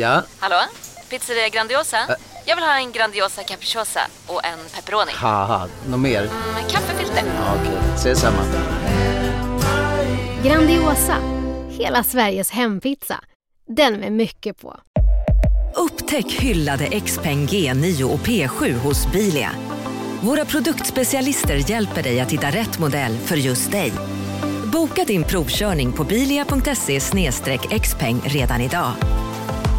Ja? 0.00 0.22
Hallå? 0.38 0.56
Pizzeria 1.10 1.48
Grandiosa? 1.48 1.96
Jag 2.46 2.56
vill 2.56 2.64
ha 2.64 2.76
en 2.76 2.92
Grandiosa 2.92 3.42
capriciosa 3.42 4.00
och 4.26 4.44
en 4.44 4.58
pepperoni. 4.74 5.12
Haha, 5.14 5.68
något 5.88 6.00
mer? 6.00 6.22
Med 6.54 6.70
kaffefilter. 6.70 7.22
Ja, 7.36 7.54
Okej, 7.60 7.78
ses 7.94 8.20
samma. 8.20 8.42
Grandiosa, 10.44 11.16
hela 11.70 12.02
Sveriges 12.04 12.50
hempizza. 12.50 13.20
Den 13.68 13.94
med 13.94 14.12
mycket 14.12 14.60
på. 14.60 14.76
Upptäck 15.74 16.32
hyllade 16.32 17.00
XPeng 17.00 17.46
G9 17.46 18.02
och 18.02 18.20
P7 18.20 18.72
hos 18.72 19.12
Bilia. 19.12 19.50
Våra 20.22 20.44
produktspecialister 20.44 21.70
hjälper 21.70 22.02
dig 22.02 22.20
att 22.20 22.32
hitta 22.32 22.46
rätt 22.46 22.78
modell 22.78 23.16
för 23.18 23.36
just 23.36 23.70
dig. 23.70 23.92
Boka 24.72 25.04
din 25.04 25.24
provkörning 25.24 25.92
på 25.92 26.04
bilia.se 26.04 27.00
xpeng 27.80 28.20
redan 28.24 28.60
idag. 28.60 28.92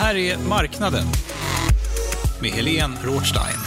Här 0.00 0.16
är 0.16 0.38
Marknaden 0.48 1.04
med 2.42 2.50
Helene 2.50 2.96
Rothstein. 3.04 3.58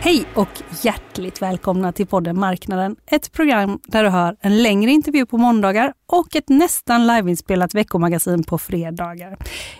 Hej 0.00 0.24
och 0.34 0.48
hjärtligt 0.82 1.42
välkomna 1.42 1.92
till 1.92 2.06
podden 2.06 2.40
Marknaden. 2.40 2.96
Ett 3.06 3.32
program 3.32 3.80
där 3.84 4.04
du 4.04 4.08
hör 4.10 4.36
en 4.40 4.62
längre 4.62 4.90
intervju 4.90 5.26
på 5.26 5.38
måndagar 5.38 5.92
och 6.06 6.36
ett 6.36 6.48
nästan 6.48 7.06
liveinspelat 7.06 7.74
veckomagasin 7.74 8.44
på 8.44 8.58
fredagar. 8.58 9.36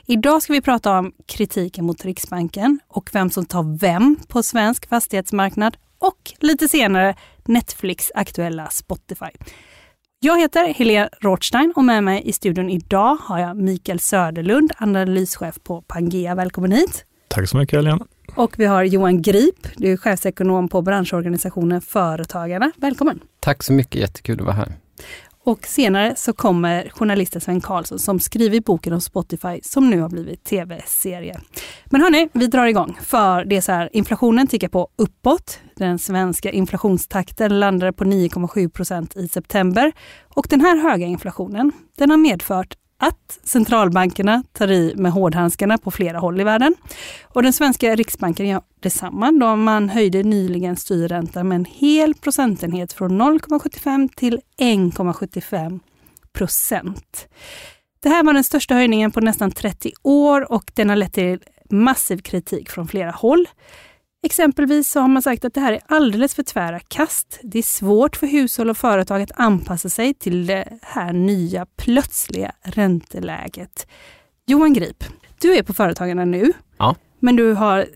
Idag 0.07 0.43
ska 0.43 0.53
vi 0.53 0.61
prata 0.61 0.99
om 0.99 1.13
kritiken 1.27 1.85
mot 1.85 2.05
Riksbanken 2.05 2.81
och 2.89 3.11
vem 3.13 3.31
som 3.31 3.47
tar 3.47 3.79
vem 3.79 4.17
på 4.29 4.43
svensk 4.43 4.89
fastighetsmarknad 4.89 5.77
och 5.99 6.33
lite 6.41 6.69
senare 6.69 7.15
Netflix 7.45 8.13
aktuella 8.15 8.71
Spotify. 8.71 9.31
Jag 10.21 10.41
heter 10.41 10.65
Helene 10.75 11.09
Rothstein 11.21 11.73
och 11.77 11.85
med 11.85 12.05
mig 12.05 12.23
i 12.25 12.33
studion 12.33 12.71
idag 12.71 13.17
har 13.21 13.39
jag 13.39 13.57
Mikael 13.57 14.01
Söderlund, 14.01 14.73
analyschef 14.77 15.59
på 15.63 15.83
Pangea. 15.83 16.35
Välkommen 16.35 16.73
hit! 16.73 17.05
Tack 17.29 17.49
så 17.49 17.57
mycket 17.57 17.77
Helene. 17.77 18.05
Och 18.35 18.59
vi 18.59 18.65
har 18.65 18.85
Johan 18.85 19.23
Grip, 19.23 19.69
du 19.77 19.93
är 19.93 19.97
chefsekonom 19.97 20.69
på 20.69 20.83
branschorganisationen 20.83 21.81
Företagarna. 21.81 22.73
Välkommen! 22.77 23.21
Tack 23.41 23.63
så 23.63 23.73
mycket, 23.73 24.01
jättekul 24.01 24.41
att 24.41 24.47
vara 24.47 24.57
här. 24.57 24.73
Och 25.49 25.67
senare 25.67 26.15
så 26.17 26.33
kommer 26.33 26.89
journalisten 26.89 27.41
Sven 27.41 27.61
Karlsson 27.61 27.99
som 27.99 28.21
skriver 28.21 28.61
boken 28.61 28.93
om 28.93 29.01
Spotify 29.01 29.61
som 29.63 29.91
nu 29.91 30.01
har 30.01 30.09
blivit 30.09 30.45
tv-serie. 30.45 31.41
Men 31.85 32.01
hörni, 32.01 32.29
vi 32.33 32.47
drar 32.47 32.67
igång. 32.67 32.99
För 33.03 33.45
det 33.45 33.57
är 33.57 33.61
så 33.61 33.73
här, 33.73 33.91
inflationen 33.93 34.47
tickar 34.47 34.69
på 34.69 34.89
uppåt. 34.97 35.61
Den 35.77 35.99
svenska 35.99 36.51
inflationstakten 36.51 37.61
landade 37.61 37.93
på 37.93 38.05
9,7 38.05 38.69
procent 38.69 39.17
i 39.17 39.29
september. 39.29 39.93
Och 40.35 40.47
den 40.51 40.61
här 40.61 40.77
höga 40.77 41.07
inflationen, 41.07 41.73
den 41.97 42.11
har 42.11 42.17
medfört 42.17 42.75
att 42.99 43.39
centralbankerna 43.45 44.43
tar 44.53 44.71
i 44.71 44.95
med 44.97 45.13
hårdhandskarna 45.13 45.79
på 45.79 45.91
flera 45.91 46.19
håll 46.19 46.41
i 46.41 46.45
världen. 46.45 46.75
Och 47.23 47.43
den 47.43 47.53
svenska 47.53 47.95
riksbanken 47.95 48.49
gör 48.49 48.63
detsamma 48.81 49.33
då 49.33 49.57
man 49.57 49.89
höjde 49.89 50.23
nyligen 50.23 50.77
styrräntan 50.77 51.49
med 51.49 51.57
en 51.57 51.65
hel 51.65 52.15
procentenhet 52.15 52.93
från 52.93 53.23
0,75 53.23 54.09
till 54.17 54.41
1,75 54.59 55.81
procent. 56.33 57.29
Det 58.03 58.09
här 58.09 58.25
var 58.25 58.33
den 58.33 58.45
största 58.45 58.75
höjningen 58.75 59.13
på 59.13 59.21
nästan 59.21 59.51
30 59.51 59.93
år 60.03 60.53
och 60.53 60.73
den 60.75 60.89
har 60.89 60.97
lett 60.97 61.13
till 61.13 61.39
massiv 61.71 62.19
kritik 62.19 62.71
från 62.71 62.89
flera 62.89 63.11
håll. 63.11 63.49
Exempelvis 64.23 64.91
så 64.91 65.01
har 65.01 65.09
man 65.09 65.23
sagt 65.23 65.45
att 65.45 65.55
det 65.55 65.61
här 65.61 65.73
är 65.73 65.81
alldeles 65.87 66.35
för 66.35 66.43
tvära 66.43 66.81
kast. 66.81 67.41
Det 67.43 67.59
är 67.59 67.63
svårt 67.63 68.17
för 68.17 68.27
hushåll 68.27 68.71
och 68.71 68.77
företag 68.77 69.23
att 69.23 69.31
anpassa 69.35 69.89
sig 69.89 70.15
till 70.15 70.47
det 70.47 70.69
här 70.83 71.13
nya 71.13 71.67
plötsliga 71.77 72.53
ränteläget. 72.63 73.87
Johan 74.47 74.73
Grip, 74.73 75.05
du 75.41 75.55
är 75.57 75.63
på 75.63 75.75
Företagarna 75.75 76.25
nu, 76.25 76.53
Ja. 76.79 76.95
men 77.19 77.37
du 77.37 77.53
har 77.53 77.87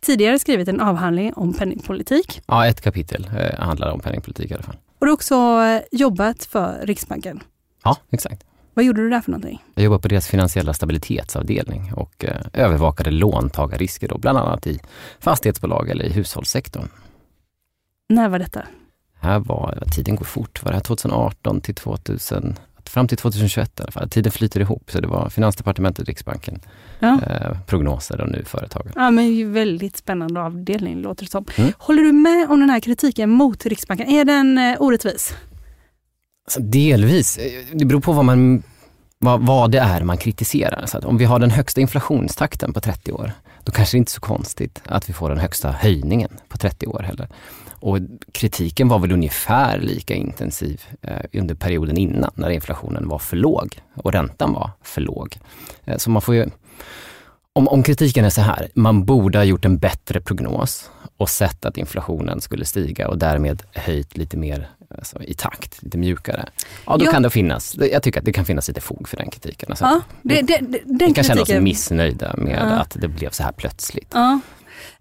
tidigare 0.00 0.38
skrivit 0.38 0.68
en 0.68 0.80
avhandling 0.80 1.34
om 1.34 1.54
penningpolitik 1.54 2.42
Ja, 2.46 2.66
ett 2.66 2.80
kapitel 2.80 3.30
eh, 3.38 3.58
handlar 3.60 3.90
om 3.92 4.00
penningpolitik 4.00 4.50
i 4.50 4.54
alla 4.54 4.62
fall. 4.62 4.76
och 4.98 5.06
du 5.06 5.10
har 5.10 5.14
också 5.14 5.34
eh, 5.62 5.82
jobbat 5.92 6.44
för 6.44 6.80
Riksbanken. 6.86 7.40
Ja, 7.84 7.96
exakt. 8.10 8.44
Vad 8.74 8.84
gjorde 8.84 9.00
du 9.02 9.10
där 9.10 9.20
för 9.20 9.30
någonting? 9.30 9.64
Jag 9.74 9.84
jobbar 9.84 9.98
på 9.98 10.08
deras 10.08 10.26
finansiella 10.28 10.72
stabilitetsavdelning 10.74 11.92
och 11.94 12.24
eh, 12.24 12.36
övervakade 12.52 13.10
låntagarrisker 13.10 14.08
då, 14.08 14.18
bland 14.18 14.38
annat 14.38 14.66
i 14.66 14.80
fastighetsbolag 15.20 15.88
eller 15.90 16.04
i 16.04 16.12
hushållssektorn. 16.12 16.88
När 18.08 18.28
var 18.28 18.38
detta? 18.38 18.62
Här 19.20 19.38
var, 19.38 19.82
tiden 19.94 20.16
går 20.16 20.24
fort, 20.24 20.62
var 20.64 20.70
det 20.70 20.76
här 20.76 20.82
2018 20.84 21.60
till 21.60 21.74
2000, 21.74 22.54
fram 22.84 23.08
till 23.08 23.18
2021 23.18 23.80
i 23.80 23.82
alla 23.82 23.92
fall. 23.92 24.08
Tiden 24.10 24.32
flyter 24.32 24.60
ihop, 24.60 24.90
så 24.90 25.00
det 25.00 25.08
var 25.08 25.28
Finansdepartementet, 25.28 26.08
Riksbanken, 26.08 26.60
Ja. 26.98 27.20
eh, 27.26 27.58
prognoser 27.66 28.20
och 28.20 28.28
nu 28.30 28.44
företagen. 28.44 28.92
Ja, 28.94 29.10
men 29.10 29.52
väldigt 29.52 29.96
spännande 29.96 30.40
avdelning 30.42 31.02
låter 31.02 31.24
det 31.24 31.30
som. 31.30 31.44
Mm. 31.56 31.72
Håller 31.78 32.02
du 32.02 32.12
med 32.12 32.50
om 32.50 32.60
den 32.60 32.70
här 32.70 32.80
kritiken 32.80 33.30
mot 33.30 33.66
Riksbanken? 33.66 34.08
Är 34.08 34.24
den 34.24 34.58
eh, 34.58 34.76
orättvis? 34.82 35.34
Alltså, 36.50 36.60
delvis. 36.60 37.38
Eh, 37.38 37.62
det 37.72 37.84
beror 37.84 38.00
på 38.00 38.12
vad, 38.12 38.24
man, 38.24 38.62
vad, 39.18 39.46
vad 39.46 39.70
det 39.70 39.78
är 39.78 40.04
man 40.04 40.16
kritiserar. 40.16 40.86
Så 40.86 40.98
att 40.98 41.04
om 41.04 41.18
vi 41.18 41.24
har 41.24 41.38
den 41.38 41.50
högsta 41.50 41.80
inflationstakten 41.80 42.72
på 42.72 42.80
30 42.80 43.12
år, 43.12 43.32
då 43.64 43.72
kanske 43.72 43.96
det 43.96 43.98
inte 43.98 44.10
är 44.10 44.12
så 44.12 44.20
konstigt 44.20 44.82
att 44.84 45.08
vi 45.08 45.12
får 45.12 45.28
den 45.28 45.38
högsta 45.38 45.70
höjningen 45.70 46.28
på 46.48 46.58
30 46.58 46.86
år 46.86 47.02
heller. 47.02 47.28
Och 47.70 47.98
kritiken 48.32 48.88
var 48.88 48.98
väl 48.98 49.12
ungefär 49.12 49.78
lika 49.78 50.14
intensiv 50.14 50.82
eh, 51.02 51.40
under 51.40 51.54
perioden 51.54 51.96
innan, 51.96 52.30
när 52.34 52.50
inflationen 52.50 53.08
var 53.08 53.18
för 53.18 53.36
låg 53.36 53.80
och 53.94 54.12
räntan 54.12 54.52
var 54.52 54.70
för 54.82 55.00
låg. 55.00 55.38
Eh, 55.84 55.96
så 55.96 56.10
man 56.10 56.22
får 56.22 56.34
ju, 56.34 56.46
om, 57.52 57.68
om 57.68 57.82
kritiken 57.82 58.24
är 58.24 58.30
så 58.30 58.40
här, 58.40 58.68
man 58.74 59.04
borde 59.04 59.38
ha 59.38 59.44
gjort 59.44 59.64
en 59.64 59.78
bättre 59.78 60.20
prognos 60.20 60.90
och 61.16 61.28
sett 61.28 61.64
att 61.64 61.76
inflationen 61.76 62.40
skulle 62.40 62.64
stiga 62.64 63.08
och 63.08 63.18
därmed 63.18 63.62
höjt 63.74 64.16
lite 64.16 64.36
mer 64.36 64.68
alltså, 64.98 65.22
i 65.22 65.34
takt, 65.34 65.82
lite 65.82 65.98
mjukare. 65.98 66.48
Ja, 66.86 66.96
då 66.96 67.04
Ja. 67.04 67.10
kan 67.10 67.22
det 67.22 67.30
finnas, 67.30 67.76
jag 67.92 68.02
tycker 68.02 68.18
att 68.20 68.24
det 68.26 68.32
kan 68.32 68.44
finnas 68.44 68.68
lite 68.68 68.80
fog 68.80 69.08
för 69.08 69.16
den 69.16 69.30
kritiken. 69.30 69.68
Alltså, 69.70 69.84
Ja, 69.84 70.00
det, 70.22 70.42
det, 70.42 70.56
den 70.84 71.08
vi 71.08 71.14
kan 71.14 71.24
känna 71.24 71.42
oss 71.42 71.48
kritiken- 71.48 71.64
missnöjda 71.64 72.34
med 72.36 72.52
Ja. 72.60 72.74
att 72.80 72.96
det 73.00 73.08
blev 73.08 73.30
så 73.30 73.42
här 73.42 73.52
plötsligt. 73.52 74.10
Ja. 74.14 74.40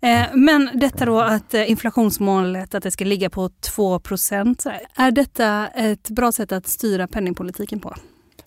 Eh, 0.01 0.21
Men 0.33 0.69
detta 0.73 1.05
då 1.05 1.19
att 1.21 1.53
eh, 1.53 1.71
inflationsmålet 1.71 2.75
att 2.75 2.83
det 2.83 2.91
ska 2.91 3.05
ligga 3.05 3.29
på 3.29 3.49
2% 3.49 4.71
Är 4.95 5.11
detta 5.11 5.67
ett 5.67 6.09
bra 6.09 6.31
sätt 6.31 6.51
att 6.51 6.67
styra 6.67 7.07
penningpolitiken 7.07 7.79
på? 7.79 7.95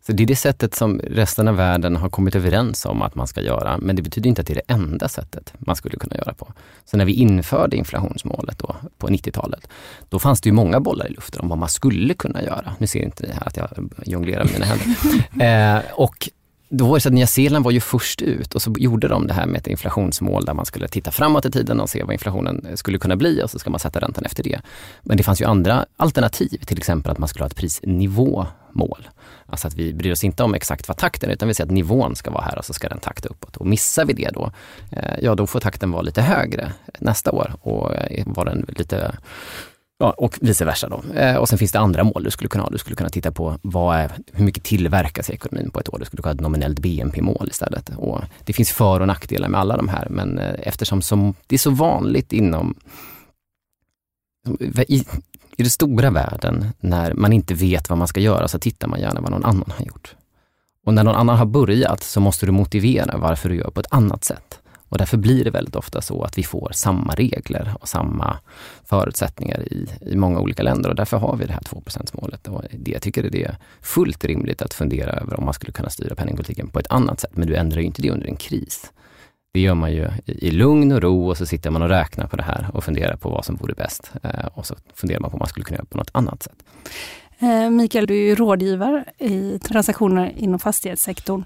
Så 0.07 0.13
det 0.13 0.23
är 0.23 0.27
det 0.27 0.37
sättet 0.37 0.75
som 0.75 0.99
resten 0.99 1.49
av 1.49 1.57
världen 1.57 1.97
har 1.97 2.09
kommit 2.09 2.35
överens 2.35 2.87
om 2.87 3.03
att 3.03 3.15
man 3.15 3.27
ska 3.27 3.41
göra, 3.41 3.79
men 3.79 3.97
det 3.97 4.03
betyder 4.03 4.29
inte 4.29 4.41
att 4.41 4.47
det 4.47 4.53
är 4.53 4.63
det 4.67 4.73
enda 4.75 5.09
sättet 5.09 5.53
man 5.59 5.77
skulle 5.77 5.97
kunna 5.97 6.17
göra 6.17 6.35
på. 6.35 6.53
Så 6.85 6.97
när 6.97 7.05
vi 7.05 7.13
införde 7.13 7.77
inflationsmålet 7.77 8.59
då, 8.59 8.77
på 8.99 9.09
90-talet, 9.09 9.69
då 10.09 10.19
fanns 10.19 10.41
det 10.41 10.49
ju 10.49 10.53
många 10.53 10.81
bollar 10.81 11.07
i 11.07 11.11
luften 11.11 11.41
om 11.41 11.49
vad 11.49 11.59
man 11.59 11.69
skulle 11.69 12.15
kunna 12.15 12.43
göra. 12.43 12.75
Nu 12.79 12.87
ser 12.87 13.03
inte 13.03 13.27
ni 13.27 13.33
här 13.33 13.47
att 13.47 13.57
jag 13.57 13.91
jonglerar 14.07 14.45
med 14.45 14.53
mina 14.53 14.67
händer. 14.67 14.97
Eh, 15.43 15.83
och 15.93 16.29
då 16.75 16.87
var 16.87 16.95
det 16.95 17.01
så 17.01 17.09
att 17.09 17.15
Nya 17.15 17.27
Zeeland 17.27 17.65
var 17.65 17.73
ju 17.73 17.81
först 17.81 18.23
ut 18.23 18.55
och 18.55 18.63
så 18.63 18.75
gjorde 18.79 19.09
de 19.09 19.27
det 19.27 19.35
här 19.35 19.47
med 19.47 19.59
ett 19.59 19.67
inflationsmål 19.67 20.45
där 20.45 20.55
man 20.55 20.67
skulle 20.67 20.89
titta 20.89 21.11
framåt 21.11 21.45
i 21.45 21.51
tiden 21.51 21.81
och 21.81 21.91
se 21.91 22.03
vad 22.03 22.13
inflationen 22.13 22.67
eh, 22.67 22.75
skulle 22.75 22.99
kunna 22.99 23.17
bli 23.17 23.43
och 23.43 23.51
så 23.51 23.59
ska 23.59 23.71
man 23.71 23.81
sätta 23.81 24.01
räntan 24.01 24.25
efter 24.25 24.43
det. 24.43 24.61
Men 25.03 25.17
det 25.17 25.23
fanns 25.23 25.41
ju 25.41 25.45
andra 25.45 25.87
alternativ, 25.97 26.59
till 26.67 26.79
exempel 26.79 27.13
att 27.13 27.19
man 27.19 27.29
skulle 27.29 27.43
ha 27.43 27.47
ett 27.47 27.57
prisnivåmål. 27.57 29.09
Alltså 29.47 29.69
att 29.69 29.75
vi 29.75 29.93
bryr 29.95 30.13
oss 30.13 30.25
inte 30.25 30.43
om 30.43 30.55
exakt 30.55 30.89
vad 30.89 30.97
takten 30.97 31.31
är, 31.31 31.35
utan 31.35 31.49
vi 31.49 31.55
säger 31.55 31.69
att 31.69 31.75
nivån 31.75 32.17
ska 32.17 32.31
vara 32.31 32.45
här 32.45 32.59
och 32.59 32.65
så 32.65 32.73
ska 32.73 32.89
den 32.89 33.01
takta 33.01 33.29
uppåt. 33.29 33.57
Och 33.57 33.67
missar 33.67 34.05
vi 34.05 34.13
det 34.13 34.31
då, 34.33 34.53
eh, 34.91 35.19
ja 35.23 35.35
då 35.35 35.47
får 35.47 35.61
takten 35.61 35.91
vara 35.91 36.03
lite 36.03 36.23
högre 36.23 36.73
nästa 36.99 37.31
år 37.31 37.55
och 37.61 37.95
eh, 37.95 38.25
var 38.27 38.45
den 38.45 38.67
lite 38.69 39.13
Ja, 40.03 40.11
och 40.11 40.39
vice 40.41 40.65
versa. 40.65 40.89
Då. 40.89 41.03
Eh, 41.15 41.37
och 41.37 41.49
sen 41.49 41.59
finns 41.59 41.73
det 41.73 41.79
andra 41.79 42.05
mål 42.05 42.25
du 42.25 42.31
skulle 42.31 42.49
kunna 42.49 42.65
ha. 42.65 42.71
Du 42.71 42.79
skulle 42.79 42.97
kunna 42.97 43.11
titta 43.11 43.33
på 43.33 43.59
vad 43.63 43.97
är, 43.97 44.13
hur 44.33 44.45
mycket 44.45 44.65
tillverkas 44.65 45.31
i 45.31 45.33
ekonomin 45.33 45.71
på 45.71 45.81
ett 45.81 45.95
år. 45.95 45.99
Du 45.99 46.05
skulle 46.05 46.23
kunna 46.23 46.31
ha 46.31 46.35
ett 46.35 46.41
nominellt 46.41 46.79
BNP-mål 46.79 47.49
istället. 47.51 47.91
Och 47.97 48.21
det 48.45 48.53
finns 48.53 48.73
för 48.73 49.01
och 49.01 49.07
nackdelar 49.07 49.49
med 49.49 49.61
alla 49.61 49.77
de 49.77 49.89
här, 49.89 50.07
men 50.11 50.39
eh, 50.39 50.55
eftersom 50.59 51.03
som, 51.03 51.35
det 51.47 51.57
är 51.57 51.59
så 51.59 51.71
vanligt 51.71 52.33
inom 52.33 52.75
i, 54.89 55.05
i 55.57 55.63
den 55.63 55.71
stora 55.71 56.11
världen, 56.11 56.67
när 56.81 57.15
man 57.15 57.33
inte 57.33 57.55
vet 57.55 57.89
vad 57.89 57.99
man 57.99 58.09
ska 58.09 58.21
göra, 58.21 58.49
så 58.49 58.59
tittar 58.59 58.89
man 58.89 59.01
gärna 59.01 59.21
vad 59.21 59.31
någon 59.31 59.45
annan 59.45 59.73
har 59.79 59.85
gjort. 59.85 60.15
Och 60.87 60.95
när 60.95 61.05
någon 61.05 61.17
annan 61.17 61.39
har 61.39 61.47
börjat 61.47 62.03
så 62.03 62.21
måste 62.21 62.47
du 62.47 62.53
motivera 62.53 63.19
varför 63.19 63.49
du 63.49 63.57
gör 63.57 63.71
på 63.71 63.81
ett 63.81 63.93
annat 63.93 64.25
sätt. 64.25 64.62
Och 64.93 64.99
därför 64.99 65.17
blir 65.17 65.45
det 65.45 65.51
väldigt 65.51 65.77
ofta 65.77 66.01
så 66.01 66.23
att 66.23 66.39
vi 66.39 66.43
får 66.43 66.71
samma 66.75 67.15
regler 67.15 67.75
och 67.81 67.89
samma 67.89 68.39
förutsättningar 68.85 69.73
i, 69.73 69.89
i 70.01 70.17
många 70.17 70.41
olika 70.41 70.63
länder 70.63 70.91
och 70.91 70.97
därför 70.97 71.17
har 71.17 71.37
vi 71.37 71.45
det 71.45 71.53
här 71.53 71.61
2% 71.61 72.11
målet. 72.21 72.49
Och 72.49 72.63
det, 72.73 72.91
jag 72.91 73.03
tycker 73.03 73.23
det 73.23 73.45
är 73.45 73.57
fullt 73.81 74.25
rimligt 74.25 74.63
att 74.63 74.75
fundera 74.75 75.11
över 75.13 75.39
om 75.39 75.45
man 75.45 75.55
skulle 75.55 75.73
kunna 75.73 75.91
styra 75.91 76.15
penningpolitiken 76.15 76.69
på 76.69 76.79
ett 76.79 76.87
annat 76.91 77.21
sätt, 77.21 77.31
men 77.35 77.49
du 77.49 77.55
ändrar 77.55 77.81
ju 77.81 77.87
inte 77.87 78.03
det 78.03 78.11
under 78.11 78.27
en 78.27 78.37
kris. 78.37 78.93
Det 79.55 79.61
gör 79.61 79.75
man 79.75 79.93
ju 79.93 80.09
i 80.27 80.51
lugn 80.51 80.93
och 80.93 81.03
ro 81.03 81.29
och 81.29 81.37
så 81.37 81.47
sitter 81.47 81.71
man 81.71 81.83
och 81.83 81.89
räknar 81.89 82.27
på 82.27 82.37
det 82.37 82.43
här 82.43 82.71
och 82.73 82.85
funderar 82.85 83.17
på 83.17 83.31
vad 83.31 83.45
som 83.45 83.57
vore 83.57 83.75
bäst. 83.75 84.13
Eh, 84.23 84.47
och 84.55 84.67
så 84.67 84.75
funderar 84.95 85.21
man 85.21 85.31
på 85.31 85.35
om 85.35 85.39
man 85.39 85.49
skulle 85.49 85.65
kunna 85.65 85.77
göra 85.77 85.87
på 85.87 85.99
något 85.99 86.11
annat 86.13 86.43
sätt. 86.43 86.65
Eh, 87.39 87.71
Mikael, 87.71 88.07
du 88.07 88.15
är 88.15 88.23
ju 88.23 88.35
rådgivare 88.35 89.05
i 89.19 89.59
transaktioner 89.59 90.33
inom 90.37 90.59
fastighetssektorn 90.59 91.45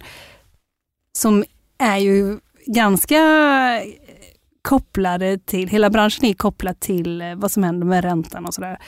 som 1.13 1.45
är 1.79 1.97
ju 1.97 2.39
ganska 2.67 3.17
eh, 3.17 3.83
kopplade 4.63 5.39
till, 5.39 5.69
hela 5.69 5.91
branschen 5.91 6.25
är 6.25 6.35
kopplad 6.35 6.81
till 6.81 7.21
eh, 7.21 7.35
vad 7.35 7.51
som 7.51 7.63
händer 7.63 7.87
med 7.87 8.05
räntan 8.05 8.47
och 8.47 8.55
sådär. 8.55 8.79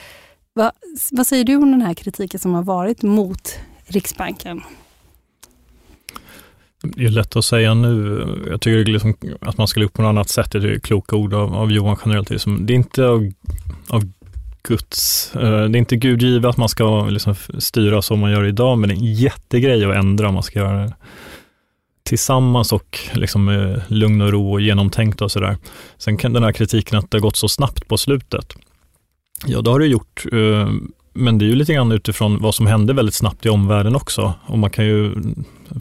Va, 0.53 0.71
vad 1.11 1.27
säger 1.27 1.43
du 1.43 1.55
om 1.55 1.71
den 1.71 1.81
här 1.81 1.93
kritiken 1.93 2.39
som 2.39 2.53
har 2.53 2.63
varit 2.63 3.01
mot 3.01 3.59
Riksbanken? 3.85 4.61
Det 6.83 7.05
är 7.05 7.09
lätt 7.09 7.35
att 7.35 7.45
säga 7.45 7.73
nu. 7.73 8.25
Jag 8.49 8.61
tycker 8.61 8.91
liksom 8.91 9.13
att 9.41 9.57
man 9.57 9.67
ska 9.67 9.83
upp 9.83 9.93
på 9.93 10.01
något 10.01 10.09
annat 10.09 10.29
sätt. 10.29 10.51
Det 10.51 10.57
är 10.57 10.79
kloka 10.79 11.15
ord 11.15 11.33
av, 11.33 11.55
av 11.55 11.71
Johan 11.71 11.97
generellt. 12.05 12.27
Det 12.27 12.73
är 12.73 12.75
inte 12.75 13.05
av, 13.05 13.31
av 13.89 14.03
Guds, 14.63 15.31
eh, 15.35 15.41
det 15.41 15.47
är 15.47 15.75
inte 15.75 15.95
Gud 15.95 16.21
givet 16.21 16.49
att 16.49 16.57
man 16.57 16.69
ska 16.69 17.05
liksom 17.05 17.35
styra 17.57 18.01
som 18.01 18.19
man 18.19 18.31
gör 18.31 18.45
idag, 18.45 18.77
men 18.77 18.89
det 18.89 18.95
är 18.95 18.97
en 18.97 19.13
jättegrej 19.13 19.85
att 19.85 19.95
ändra 19.95 20.27
om 20.27 20.33
man 20.33 20.43
ska 20.43 20.59
göra 20.59 20.83
det 20.83 20.93
tillsammans 22.09 22.73
och 22.73 22.99
liksom 23.13 23.45
med 23.45 23.81
lugn 23.87 24.21
och 24.21 24.31
ro 24.31 24.51
och 24.51 24.61
genomtänkt 24.61 25.21
och 25.21 25.31
sådär. 25.31 25.57
Sen 25.97 26.17
kan 26.17 26.33
den 26.33 26.43
här 26.43 26.51
kritiken 26.51 26.99
att 26.99 27.11
det 27.11 27.17
har 27.17 27.21
gått 27.21 27.35
så 27.35 27.49
snabbt 27.49 27.87
på 27.87 27.97
slutet. 27.97 28.55
Ja, 29.45 29.61
det 29.61 29.69
har 29.69 29.79
det 29.79 29.87
gjort, 29.87 30.25
eh, 30.31 30.69
men 31.13 31.37
det 31.37 31.45
är 31.45 31.47
ju 31.47 31.55
lite 31.55 31.73
grann 31.73 31.91
utifrån 31.91 32.41
vad 32.41 32.55
som 32.55 32.67
hände 32.67 32.93
väldigt 32.93 33.15
snabbt 33.15 33.45
i 33.45 33.49
omvärlden 33.49 33.95
också. 33.95 34.33
Och 34.45 34.59
man 34.59 34.69
kan 34.69 34.85
ju, 34.85 35.13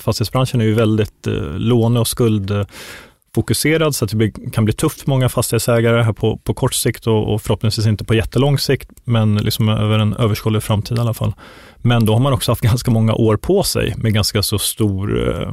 fastighetsbranschen 0.01 0.61
är 0.61 0.65
ju 0.65 0.75
väldigt 0.75 1.27
eh, 1.27 1.59
låne 1.59 2.01
och 2.01 2.09
skuldfokuserad 2.09 3.95
så 3.95 4.05
att 4.05 4.19
det 4.19 4.31
kan 4.53 4.65
bli 4.65 4.75
tufft 4.75 5.01
för 5.01 5.11
många 5.11 5.29
fastighetsägare 5.29 6.03
här 6.03 6.13
på, 6.13 6.37
på 6.37 6.55
kort 6.55 6.75
sikt 6.75 7.07
och, 7.07 7.35
och 7.35 7.43
förhoppningsvis 7.43 7.87
inte 7.87 8.05
på 8.05 8.15
jättelång 8.15 8.59
sikt, 8.59 8.91
men 9.05 9.37
liksom 9.37 9.69
över 9.69 9.99
en 9.99 10.15
överskådlig 10.15 10.63
framtid 10.63 10.99
i 10.99 11.01
alla 11.01 11.15
fall. 11.15 11.33
Men 11.77 12.05
då 12.05 12.13
har 12.13 12.21
man 12.21 12.33
också 12.33 12.53
haft 12.53 12.63
ganska 12.71 12.91
många 12.91 13.15
år 13.15 13.37
på 13.37 13.63
sig 13.63 13.95
med 13.97 14.15
ganska 14.15 14.43
så 14.43 14.59
stor 14.59 15.31
eh, 15.31 15.53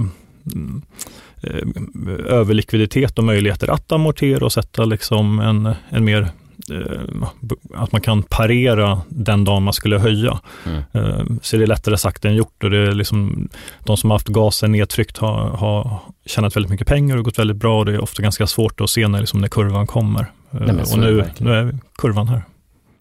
överlikviditet 2.27 3.17
och 3.17 3.23
möjligheter 3.23 3.69
att 3.69 3.91
amortera 3.91 4.45
och 4.45 4.53
sätta 4.53 4.85
liksom 4.85 5.39
en, 5.39 5.73
en 5.89 6.05
mer 6.05 6.29
eh, 6.71 7.27
att 7.73 7.91
man 7.91 8.01
kan 8.01 8.23
parera 8.23 9.01
den 9.09 9.43
dagen 9.43 9.63
man 9.63 9.73
skulle 9.73 9.97
höja. 9.97 10.39
Mm. 10.65 10.83
Eh, 10.91 11.25
så 11.41 11.57
det 11.57 11.63
är 11.63 11.67
lättare 11.67 11.97
sagt 11.97 12.25
än 12.25 12.35
gjort 12.35 12.63
och 12.63 12.69
det 12.69 12.77
är 12.77 12.91
liksom, 12.91 13.49
de 13.83 13.97
som 13.97 14.09
har 14.09 14.15
haft 14.15 14.27
gasen 14.27 14.71
nedtryckt 14.71 15.17
har, 15.17 15.49
har 15.49 15.99
tjänat 16.25 16.55
väldigt 16.55 16.71
mycket 16.71 16.87
pengar 16.87 17.17
och 17.17 17.25
gått 17.25 17.39
väldigt 17.39 17.57
bra 17.57 17.79
och 17.79 17.85
det 17.85 17.93
är 17.93 18.03
ofta 18.03 18.23
ganska 18.23 18.47
svårt 18.47 18.81
att 18.81 18.89
se 18.89 19.07
när, 19.07 19.19
liksom, 19.19 19.41
när 19.41 19.47
kurvan 19.47 19.87
kommer. 19.87 20.31
Nej, 20.49 20.75
och 20.93 20.99
nu, 20.99 21.23
nu 21.37 21.51
är 21.51 21.77
kurvan 21.97 22.27
här. 22.27 22.43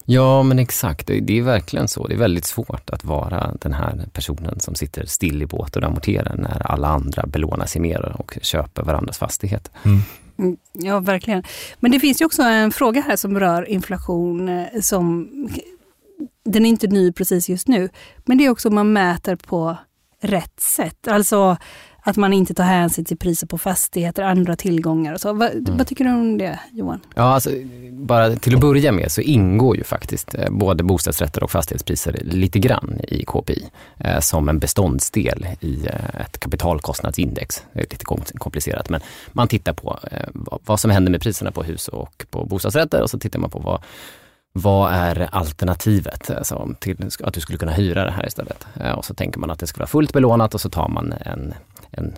Ja, 0.05 0.43
men 0.43 0.59
exakt. 0.59 1.07
Det 1.07 1.37
är 1.37 1.41
verkligen 1.41 1.87
så. 1.87 2.07
Det 2.07 2.13
är 2.13 2.17
väldigt 2.17 2.45
svårt 2.45 2.89
att 2.89 3.03
vara 3.03 3.55
den 3.61 3.73
här 3.73 4.05
personen 4.13 4.59
som 4.59 4.75
sitter 4.75 5.05
still 5.05 5.41
i 5.41 5.45
båten 5.45 5.83
och 5.83 5.89
amorterar 5.89 6.35
när 6.35 6.71
alla 6.71 6.87
andra 6.87 7.25
belånar 7.25 7.65
sig 7.65 7.81
mer 7.81 8.15
och 8.19 8.37
köper 8.41 8.83
varandras 8.83 9.17
fastigheter. 9.17 9.71
Mm. 9.83 10.01
mm. 10.37 10.57
Ja, 10.73 10.99
verkligen. 10.99 11.43
Men 11.79 11.91
det 11.91 11.99
finns 11.99 12.21
ju 12.21 12.25
också 12.25 12.41
en 12.41 12.71
fråga 12.71 13.01
här 13.01 13.15
som 13.15 13.39
rör 13.39 13.69
inflation 13.69 14.49
eh, 14.49 14.81
som 14.81 15.29
den 16.45 16.65
är 16.65 16.69
inte 16.69 16.87
ny 16.87 17.11
precis 17.11 17.49
just 17.49 17.67
nu, 17.67 17.89
men 18.25 18.37
det 18.37 18.45
är 18.45 18.49
också 18.49 18.69
om 18.69 18.75
man 18.75 18.93
mäter 18.93 19.35
på 19.35 19.77
rätt 20.21 20.59
sätt. 20.59 21.07
Alltså 21.07 21.57
att 22.07 22.17
man 22.17 22.33
inte 22.33 22.53
tar 22.53 22.63
hänsyn 22.63 23.05
till 23.05 23.17
priser 23.17 23.47
på 23.47 23.57
fastigheter, 23.57 24.23
andra 24.23 24.55
tillgångar 24.55 25.13
och 25.13 25.21
så. 25.21 25.33
Vad, 25.33 25.51
mm. 25.51 25.77
vad, 25.77 25.87
tycker 25.87 26.05
du 26.05 26.11
om 26.11 26.37
det 26.37 26.59
Johan? 26.71 26.99
Ja, 27.15 27.23
alltså, 27.23 27.49
bara 27.91 28.35
till 28.35 28.55
att 28.55 28.61
börja 28.61 28.91
med 28.91 29.11
så 29.11 29.21
ingår 29.21 29.77
ju 29.77 29.83
faktiskt 29.83 30.35
eh, 30.35 30.49
både 30.49 30.83
bostadsrätter 30.83 31.43
och 31.43 31.51
fastighetspriser 31.51 32.19
lite 32.21 32.59
grann 32.59 32.99
i 33.07 33.25
KPI 33.25 33.65
eh, 33.97 34.19
som 34.19 34.49
en 34.49 34.59
beståndsdel 34.59 35.47
i 35.59 35.85
eh, 35.85 36.21
ett 36.21 36.39
kapitalkostnadsindex. 36.39 37.63
Det 37.73 37.79
är 37.79 37.83
lite 37.83 38.05
komplicerat 38.37 38.89
men 38.89 39.01
man 39.31 39.47
tittar 39.47 39.73
på 39.73 39.99
eh, 40.11 40.29
vad 40.65 40.79
som 40.79 40.91
händer 40.91 41.11
med 41.11 41.21
priserna 41.21 41.51
på 41.51 41.63
hus 41.63 41.87
och 41.87 42.25
på 42.29 42.45
bostadsrätter 42.45 43.01
och 43.01 43.09
så 43.09 43.19
tittar 43.19 43.39
man 43.39 43.49
på 43.49 43.59
vad 43.59 43.81
vad 44.57 44.93
är 44.93 45.29
alternativet 45.31 46.29
alltså, 46.29 46.75
till 46.79 47.09
att 47.23 47.33
du 47.33 47.41
skulle 47.41 47.57
kunna 47.57 47.71
hyra 47.71 48.05
det 48.05 48.11
här 48.11 48.27
istället? 48.27 48.65
Och 48.95 49.05
så 49.05 49.13
tänker 49.13 49.39
man 49.39 49.51
att 49.51 49.59
det 49.59 49.67
ska 49.67 49.79
vara 49.79 49.87
fullt 49.87 50.13
belånat 50.13 50.53
och 50.53 50.61
så 50.61 50.69
tar 50.69 50.87
man 50.87 51.13
en, 51.19 51.53
en, 51.91 52.13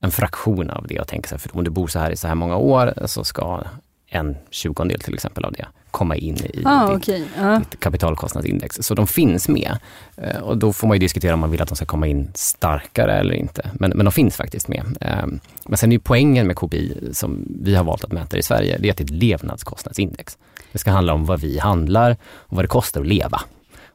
en 0.00 0.10
fraktion 0.10 0.70
av 0.70 0.86
det 0.88 1.00
och 1.00 1.08
tänker 1.08 1.28
sig, 1.28 1.38
för 1.38 1.56
om 1.56 1.64
du 1.64 1.70
bor 1.70 1.86
så 1.86 1.98
här 1.98 2.10
i 2.10 2.16
så 2.16 2.28
här 2.28 2.34
många 2.34 2.56
år 2.56 2.94
så 3.06 3.24
ska 3.24 3.64
en 4.06 4.36
tjugondel 4.50 5.00
till 5.00 5.14
exempel 5.14 5.44
av 5.44 5.52
det 5.52 5.66
komma 5.96 6.16
in 6.16 6.36
i 6.36 6.62
ah, 6.64 6.86
ditt, 6.86 6.96
okay. 6.96 7.24
uh. 7.40 7.58
ditt 7.58 7.80
kapitalkostnadsindex. 7.80 8.76
Så 8.80 8.94
de 8.94 9.06
finns 9.06 9.48
med. 9.48 9.78
Eh, 10.16 10.40
och 10.40 10.58
då 10.58 10.72
får 10.72 10.88
man 10.88 10.94
ju 10.94 10.98
diskutera 10.98 11.34
om 11.34 11.40
man 11.40 11.50
vill 11.50 11.62
att 11.62 11.68
de 11.68 11.76
ska 11.76 11.86
komma 11.86 12.06
in 12.06 12.30
starkare 12.34 13.12
eller 13.18 13.34
inte. 13.34 13.70
Men, 13.74 13.90
men 13.90 14.04
de 14.04 14.12
finns 14.12 14.36
faktiskt 14.36 14.68
med. 14.68 14.84
Ehm, 15.00 15.40
men 15.64 15.78
sen 15.78 15.92
är 15.92 15.98
poängen 15.98 16.46
med 16.46 16.56
KPI 16.56 17.10
som 17.12 17.46
vi 17.60 17.74
har 17.74 17.84
valt 17.84 18.04
att 18.04 18.12
mäta 18.12 18.36
i 18.36 18.42
Sverige, 18.42 18.78
det 18.78 18.88
är 18.88 18.90
att 18.90 18.98
det 18.98 19.02
är 19.02 19.04
ett 19.04 19.10
levnadskostnadsindex. 19.22 20.38
Det 20.72 20.78
ska 20.78 20.90
handla 20.90 21.14
om 21.14 21.24
vad 21.24 21.40
vi 21.40 21.58
handlar 21.58 22.16
och 22.24 22.56
vad 22.56 22.64
det 22.64 22.68
kostar 22.68 23.00
att 23.00 23.06
leva. 23.06 23.40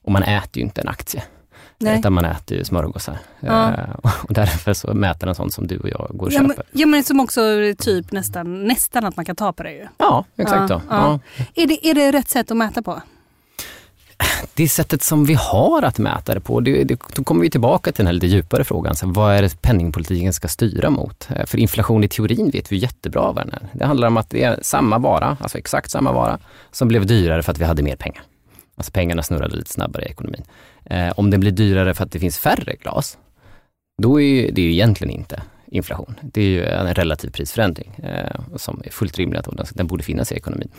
Och 0.04 0.12
man 0.12 0.24
äter 0.24 0.58
ju 0.58 0.62
inte 0.62 0.82
en 0.82 0.88
aktie. 0.88 1.24
Nej. 1.82 2.00
Utan 2.00 2.14
man 2.14 2.26
äter 2.26 2.58
ju 2.58 2.64
smörgåsar. 2.64 3.18
Ja. 3.40 3.70
Uh, 3.70 4.16
och 4.24 4.34
därför 4.34 4.74
så 4.74 4.94
mäter 4.94 5.26
den 5.26 5.36
sånt 5.36 5.54
som 5.54 5.68
du 5.68 5.78
och 5.78 5.90
jag 5.90 6.08
går 6.14 6.26
och 6.26 6.34
ja, 6.34 6.40
köper. 6.40 6.48
Men, 6.48 6.66
ja 6.72 6.86
men 6.88 7.04
som 7.04 7.20
också 7.20 7.42
typ 7.78 8.12
nästan, 8.12 8.68
nästan 8.68 9.06
att 9.06 9.16
man 9.16 9.26
kan 9.26 9.36
ta 9.36 9.54
på 9.54 9.64
det 9.64 9.72
ju. 9.72 9.88
Ja, 9.98 10.26
exakt. 10.36 10.70
Ja, 10.70 10.82
ja. 10.90 11.20
Är, 11.56 11.68
det, 11.68 11.88
är 11.88 11.94
det 11.94 12.12
rätt 12.12 12.30
sätt 12.30 12.52
att 12.52 12.58
mäta 12.58 12.82
på? 12.82 13.02
Det 14.54 14.70
sättet 14.70 15.04
som 15.04 15.26
vi 15.26 15.34
har 15.34 15.84
att 15.84 15.98
mäta 15.98 16.34
det 16.34 16.40
på, 16.40 16.60
det, 16.60 16.84
det, 16.84 17.00
då 17.16 17.24
kommer 17.24 17.42
vi 17.42 17.50
tillbaka 17.50 17.92
till 17.92 17.98
den 17.98 18.08
här 18.08 18.14
lite 18.14 18.28
djupare 18.28 18.64
frågan. 18.64 18.96
Så 18.96 19.08
vad 19.08 19.34
är 19.34 19.42
det 19.42 19.62
penningpolitiken 19.62 20.34
ska 20.34 20.48
styra 20.48 20.90
mot? 20.90 21.30
Eh, 21.36 21.46
för 21.46 21.58
inflation 21.58 22.04
i 22.04 22.08
teorin 22.08 22.50
vet 22.50 22.72
vi 22.72 22.78
jättebra 22.78 23.32
vad 23.32 23.36
den 23.36 23.54
är. 23.54 23.68
Det 23.74 23.86
handlar 23.86 24.08
om 24.08 24.18
att 24.18 24.30
det 24.30 24.44
är 24.44 24.60
samma 24.62 24.98
vara, 24.98 25.38
alltså 25.42 25.58
exakt 25.58 25.92
samma 25.92 26.12
vara, 26.12 26.40
som 26.72 26.88
blev 26.88 27.06
dyrare 27.06 27.44
för 27.44 27.52
att 27.52 27.58
vi 27.58 27.66
hade 27.66 27.84
mer 27.84 27.96
pengar. 27.96 28.24
Alltså 28.76 28.92
pengarna 28.92 29.24
snurrade 29.24 29.56
lite 29.56 29.72
snabbare 29.72 30.06
i 30.06 30.10
ekonomin. 30.10 30.44
Eh, 30.86 31.12
om 31.16 31.30
det 31.30 31.38
blir 31.38 31.52
dyrare 31.52 31.94
för 31.94 32.04
att 32.04 32.12
det 32.12 32.20
finns 32.20 32.40
färre 32.40 32.76
glas, 32.76 33.18
då 34.02 34.22
är 34.22 34.52
det 34.52 34.62
ju 34.62 34.72
egentligen 34.72 35.14
inte 35.14 35.42
inflation. 35.68 36.16
Det 36.22 36.42
är 36.42 36.46
ju 36.46 36.66
en 36.66 36.94
relativ 36.94 37.30
prisförändring 37.30 37.96
eh, 38.04 38.42
som 38.56 38.82
är 38.86 38.90
fullt 38.90 39.18
rimlig 39.18 39.40
att 39.40 39.46
den, 39.46 39.66
den 39.74 39.88
borde 39.88 40.04
finnas 40.04 40.32
i 40.32 40.36
ekonomin. 40.36 40.70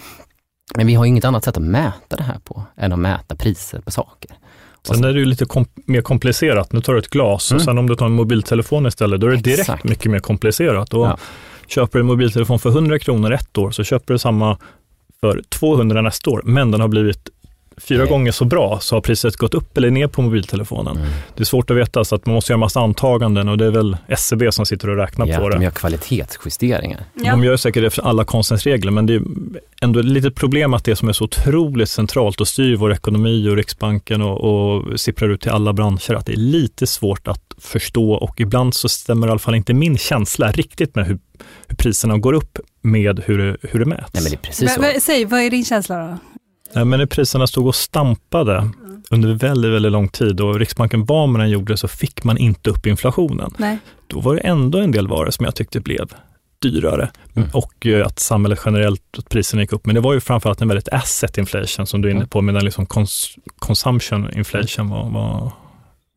Men 0.77 0.87
vi 0.87 0.95
har 0.95 1.05
inget 1.05 1.25
annat 1.25 1.45
sätt 1.45 1.57
att 1.57 1.63
mäta 1.63 2.17
det 2.17 2.23
här 2.23 2.39
på 2.45 2.63
än 2.77 2.93
att 2.93 2.99
mäta 2.99 3.37
priser 3.37 3.81
på 3.81 3.91
saker. 3.91 4.31
Sen 4.83 5.05
är 5.05 5.13
det 5.13 5.19
ju 5.19 5.25
lite 5.25 5.45
kom 5.45 5.67
mer 5.75 6.03
komplicerat. 6.03 6.73
Nu 6.73 6.81
tar 6.81 6.93
du 6.93 6.99
ett 6.99 7.09
glas 7.09 7.51
mm. 7.51 7.57
och 7.57 7.65
sen 7.65 7.79
om 7.79 7.87
du 7.87 7.97
tar 7.97 8.07
en 8.07 8.13
mobiltelefon 8.13 8.87
istället, 8.87 9.21
då 9.21 9.27
är 9.27 9.31
det 9.31 9.37
direkt 9.37 9.61
Exakt. 9.61 9.85
mycket 9.85 10.11
mer 10.11 10.19
komplicerat. 10.19 10.95
Och 10.95 11.07
ja. 11.07 11.19
Köper 11.67 11.99
du 11.99 12.01
en 12.01 12.07
mobiltelefon 12.07 12.59
för 12.59 12.71
100 12.71 12.99
kronor 12.99 13.33
ett 13.33 13.59
år, 13.59 13.71
så 13.71 13.85
köper 13.85 14.15
du 14.15 14.19
samma 14.19 14.59
för 15.21 15.43
200 15.49 16.03
nästa 16.03 16.31
år, 16.31 16.43
men 16.45 16.71
den 16.71 16.81
har 16.81 16.89
blivit 16.89 17.29
fyra 17.77 18.07
gånger 18.07 18.33
så 18.33 18.45
bra 18.45 18.79
så 18.81 18.97
har 18.97 19.01
priset 19.01 19.37
gått 19.37 19.55
upp 19.55 19.77
eller 19.77 19.91
ner 19.91 20.07
på 20.07 20.23
mobiltelefonen. 20.23 20.97
Mm. 20.97 21.09
Det 21.37 21.43
är 21.43 21.45
svårt 21.45 21.71
att 21.71 21.77
veta, 21.77 22.05
så 22.05 22.15
att 22.15 22.27
man 22.27 22.35
måste 22.35 22.53
göra 22.53 22.59
massa 22.59 22.81
antaganden 22.81 23.49
och 23.49 23.59
det 23.59 23.67
är 23.67 23.71
väl 23.71 23.97
SCB 24.09 24.47
e 24.47 24.53
som 24.53 24.67
sitter 24.67 24.91
och 24.91 24.97
räknar 24.97 25.27
ja, 25.27 25.39
på 25.39 25.49
det. 25.49 25.57
de 25.57 25.65
gör 25.65 25.71
kvalitetsjusteringar. 25.71 27.05
Ja. 27.15 27.31
De 27.31 27.45
gör 27.45 27.57
säkert 27.57 27.85
efter 27.85 28.03
alla 28.03 28.25
konstens 28.25 28.65
regler, 28.65 28.93
men 28.93 29.07
det 29.07 29.15
är 29.15 29.23
ändå 29.81 30.01
ett 30.01 30.07
litet 30.07 30.35
problem 30.35 30.75
att 30.75 30.85
det 30.85 30.97
som 30.97 31.09
är 31.09 31.13
så 31.13 31.25
otroligt 31.25 31.91
centralt 31.91 32.41
och 32.41 32.49
styr 32.49 32.77
vår 32.77 32.93
ekonomi 32.93 33.49
och 33.49 33.57
Riksbanken 33.57 34.23
och, 34.23 34.41
och 34.41 35.01
sipprar 35.01 35.29
ut 35.29 35.41
till 35.41 35.51
alla 35.51 35.73
branscher, 35.73 36.15
att 36.15 36.27
det 36.27 36.33
är 36.33 36.37
lite 36.37 36.87
svårt 36.87 37.29
att 37.29 37.55
förstå 37.59 38.13
och 38.13 38.41
ibland 38.41 38.75
så 38.75 38.89
stämmer 38.89 39.27
i 39.27 39.31
alla 39.31 39.39
fall 39.39 39.55
inte 39.55 39.75
min 39.75 39.99
känsla 39.99 40.51
riktigt 40.53 40.95
med 40.95 41.07
hur, 41.07 41.19
hur 41.69 41.77
priserna 41.77 42.19
går 42.19 42.33
upp 42.33 42.59
med 42.83 43.23
hur 43.27 43.39
det, 43.39 43.57
hur 43.63 43.79
det 43.79 43.87
mäts. 43.87 44.11
Nej, 44.13 44.23
men 44.23 44.31
det 44.33 44.37
är 44.37 44.43
precis 44.43 44.75
så. 44.75 45.01
Säg, 45.01 45.25
vad 45.25 45.41
är 45.41 45.51
din 45.51 45.65
känsla 45.65 45.97
då? 45.97 46.19
Nej, 46.75 46.85
men 46.85 46.99
när 46.99 47.07
priserna 47.07 47.47
stod 47.47 47.67
och 47.67 47.75
stampade 47.75 48.59
mm. 48.59 49.03
under 49.11 49.35
väldigt, 49.35 49.73
väldigt 49.73 49.93
lång 49.93 50.09
tid 50.09 50.41
och 50.41 50.59
Riksbanken 50.59 51.05
vad 51.05 51.29
man 51.29 51.41
än 51.41 51.51
gjorde 51.51 51.77
så 51.77 51.89
fick 51.89 52.25
man 52.25 52.39
inte 52.39 52.71
upp 52.71 52.87
inflationen. 52.87 53.55
Nej. 53.59 53.79
Då 54.07 54.21
var 54.21 54.35
det 54.35 54.41
ändå 54.41 54.79
en 54.79 54.93
del 54.93 55.09
varor 55.09 55.31
som 55.31 55.45
jag 55.45 55.55
tyckte 55.55 55.81
blev 55.81 56.13
dyrare 56.63 57.11
mm. 57.35 57.49
och 57.53 57.87
att 58.07 58.19
samhället 58.19 58.61
generellt, 58.65 59.19
att 59.19 59.29
priserna 59.29 59.63
gick 59.63 59.73
upp. 59.73 59.87
Men 59.87 59.95
det 59.95 60.01
var 60.01 60.15
ju 60.15 60.21
framförallt 60.21 60.61
en 60.61 60.69
väldigt 60.69 60.89
asset 60.89 61.39
inflation 61.39 61.87
som 61.87 62.03
du 62.03 62.09
är 62.09 62.13
inne 62.13 62.27
på, 62.27 62.41
medan 62.41 62.65
liksom 62.65 62.87
cons 62.87 63.35
consumption 63.59 64.37
inflation 64.37 64.89
var, 64.89 65.11
var 65.11 65.53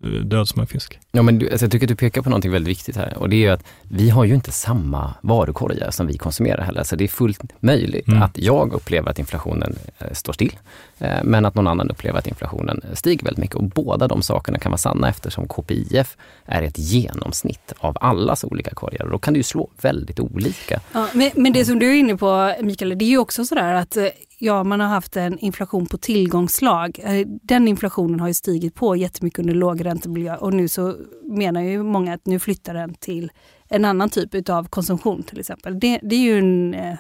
död 0.09 0.47
som 0.47 0.61
en 0.61 0.67
fisk. 0.67 0.99
Ja, 1.11 1.21
men 1.21 1.39
du, 1.39 1.49
alltså, 1.49 1.65
jag 1.65 1.71
tycker 1.71 1.85
att 1.85 1.89
du 1.89 1.95
pekar 1.95 2.21
på 2.21 2.29
någonting 2.29 2.51
väldigt 2.51 2.69
viktigt 2.69 2.95
här 2.95 3.17
och 3.17 3.29
det 3.29 3.35
är 3.35 3.39
ju 3.39 3.49
att 3.49 3.63
vi 3.81 4.09
har 4.09 4.25
ju 4.25 4.35
inte 4.35 4.51
samma 4.51 5.13
varukorgar 5.21 5.91
som 5.91 6.07
vi 6.07 6.17
konsumerar 6.17 6.61
heller. 6.61 6.83
Så 6.83 6.95
det 6.95 7.03
är 7.03 7.07
fullt 7.07 7.43
möjligt 7.59 8.07
mm. 8.07 8.21
att 8.21 8.37
jag 8.37 8.73
upplever 8.73 9.09
att 9.09 9.19
inflationen 9.19 9.75
eh, 9.99 10.13
står 10.13 10.33
still, 10.33 10.55
eh, 10.97 11.23
men 11.23 11.45
att 11.45 11.55
någon 11.55 11.67
annan 11.67 11.89
upplever 11.89 12.19
att 12.19 12.27
inflationen 12.27 12.81
stiger 12.93 13.25
väldigt 13.25 13.41
mycket. 13.41 13.55
Och 13.55 13.63
båda 13.63 14.07
de 14.07 14.21
sakerna 14.21 14.59
kan 14.59 14.71
vara 14.71 14.77
sanna 14.77 15.09
eftersom 15.09 15.47
KPIF 15.47 16.17
är 16.45 16.61
ett 16.61 16.77
genomsnitt 16.77 17.73
av 17.77 17.97
allas 18.01 18.43
olika 18.43 18.75
korgar. 18.75 19.05
Och 19.05 19.11
då 19.11 19.19
kan 19.19 19.33
det 19.33 19.37
ju 19.37 19.43
slå 19.43 19.69
väldigt 19.81 20.19
olika. 20.19 20.81
Ja, 20.93 21.07
men, 21.13 21.31
men 21.35 21.53
det 21.53 21.65
som 21.65 21.79
du 21.79 21.89
är 21.89 21.93
inne 21.93 22.17
på 22.17 22.55
Mikael, 22.61 22.97
det 22.97 23.05
är 23.05 23.09
ju 23.09 23.17
också 23.17 23.45
sådär 23.45 23.73
att 23.73 23.97
eh, 23.97 24.05
ja, 24.37 24.63
man 24.63 24.79
har 24.79 24.87
haft 24.87 25.17
en 25.17 25.39
inflation 25.39 25.85
på 25.85 25.97
tillgångslag. 25.97 26.99
Eh, 27.03 27.27
den 27.27 27.67
inflationen 27.67 28.19
har 28.19 28.27
ju 28.27 28.33
stigit 28.33 28.75
på 28.75 28.95
jättemycket 28.95 29.39
under 29.39 29.53
lågräntemiljö 29.53 30.35
och 30.35 30.53
nu 30.53 30.67
så 30.67 30.95
menar 31.23 31.61
ju 31.61 31.83
många 31.83 32.13
att 32.13 32.25
nu 32.25 32.39
flyttar 32.39 32.73
den 32.73 32.93
till 32.93 33.31
en 33.69 33.85
annan 33.85 34.09
typ 34.09 34.49
av 34.49 34.63
konsumtion 34.63 35.23
till 35.23 35.39
exempel. 35.39 35.79
Det, 35.79 35.99
det 36.03 36.15
är 36.15 36.19
ju 36.19 36.37
en, 36.37 36.73
eh, 36.73 36.97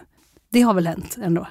det 0.49 0.61
har 0.61 0.73
väl 0.73 0.87
hänt 0.87 1.17
ändå? 1.21 1.47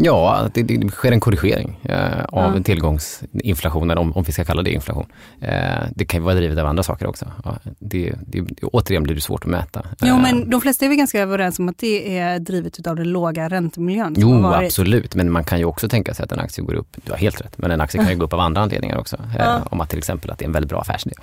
Ja, 0.00 0.48
det, 0.54 0.62
det 0.62 0.90
sker 0.90 1.12
en 1.12 1.20
korrigering 1.20 1.80
eh, 1.82 2.24
av 2.28 2.56
ja. 2.56 2.62
tillgångsinflationen, 2.62 3.98
om, 3.98 4.12
om 4.12 4.22
vi 4.22 4.32
ska 4.32 4.44
kalla 4.44 4.62
det 4.62 4.70
inflation. 4.70 5.06
Eh, 5.40 5.52
det 5.94 6.04
kan 6.04 6.20
ju 6.20 6.24
vara 6.24 6.34
drivet 6.34 6.58
av 6.58 6.66
andra 6.66 6.82
saker 6.82 7.06
också. 7.06 7.32
Ja, 7.44 7.58
det, 7.78 8.14
det, 8.26 8.42
återigen 8.62 9.02
blir 9.02 9.14
det 9.14 9.20
svårt 9.20 9.44
att 9.44 9.50
mäta. 9.50 9.84
Jo, 10.00 10.14
eh, 10.14 10.22
men 10.22 10.50
de 10.50 10.60
flesta 10.60 10.84
är 10.84 10.88
väl 10.88 10.98
ganska 10.98 11.20
överens 11.20 11.58
om 11.58 11.68
att 11.68 11.78
det 11.78 12.18
är 12.18 12.38
drivet 12.38 12.86
av 12.86 12.96
den 12.96 13.08
låga 13.08 13.48
räntemiljön? 13.48 14.14
Jo, 14.16 14.46
absolut, 14.46 15.14
men 15.14 15.32
man 15.32 15.44
kan 15.44 15.58
ju 15.58 15.64
också 15.64 15.88
tänka 15.88 16.14
sig 16.14 16.24
att 16.24 16.32
en 16.32 16.40
aktie 16.40 16.64
går 16.64 16.74
upp, 16.74 16.96
du 17.04 17.12
har 17.12 17.18
helt 17.18 17.40
rätt, 17.40 17.58
men 17.58 17.70
en 17.70 17.80
aktie 17.80 18.00
kan 18.00 18.10
ju 18.10 18.16
gå 18.16 18.24
upp 18.24 18.32
av 18.32 18.40
andra 18.40 18.60
anledningar 18.60 18.98
också. 18.98 19.16
Eh, 19.16 19.36
ja. 19.38 19.60
Om 19.70 19.80
att 19.80 19.90
till 19.90 19.98
exempel 19.98 20.30
att 20.30 20.38
det 20.38 20.44
är 20.44 20.46
en 20.46 20.52
väldigt 20.52 20.70
bra 20.70 20.80
affärsidé. 20.80 21.14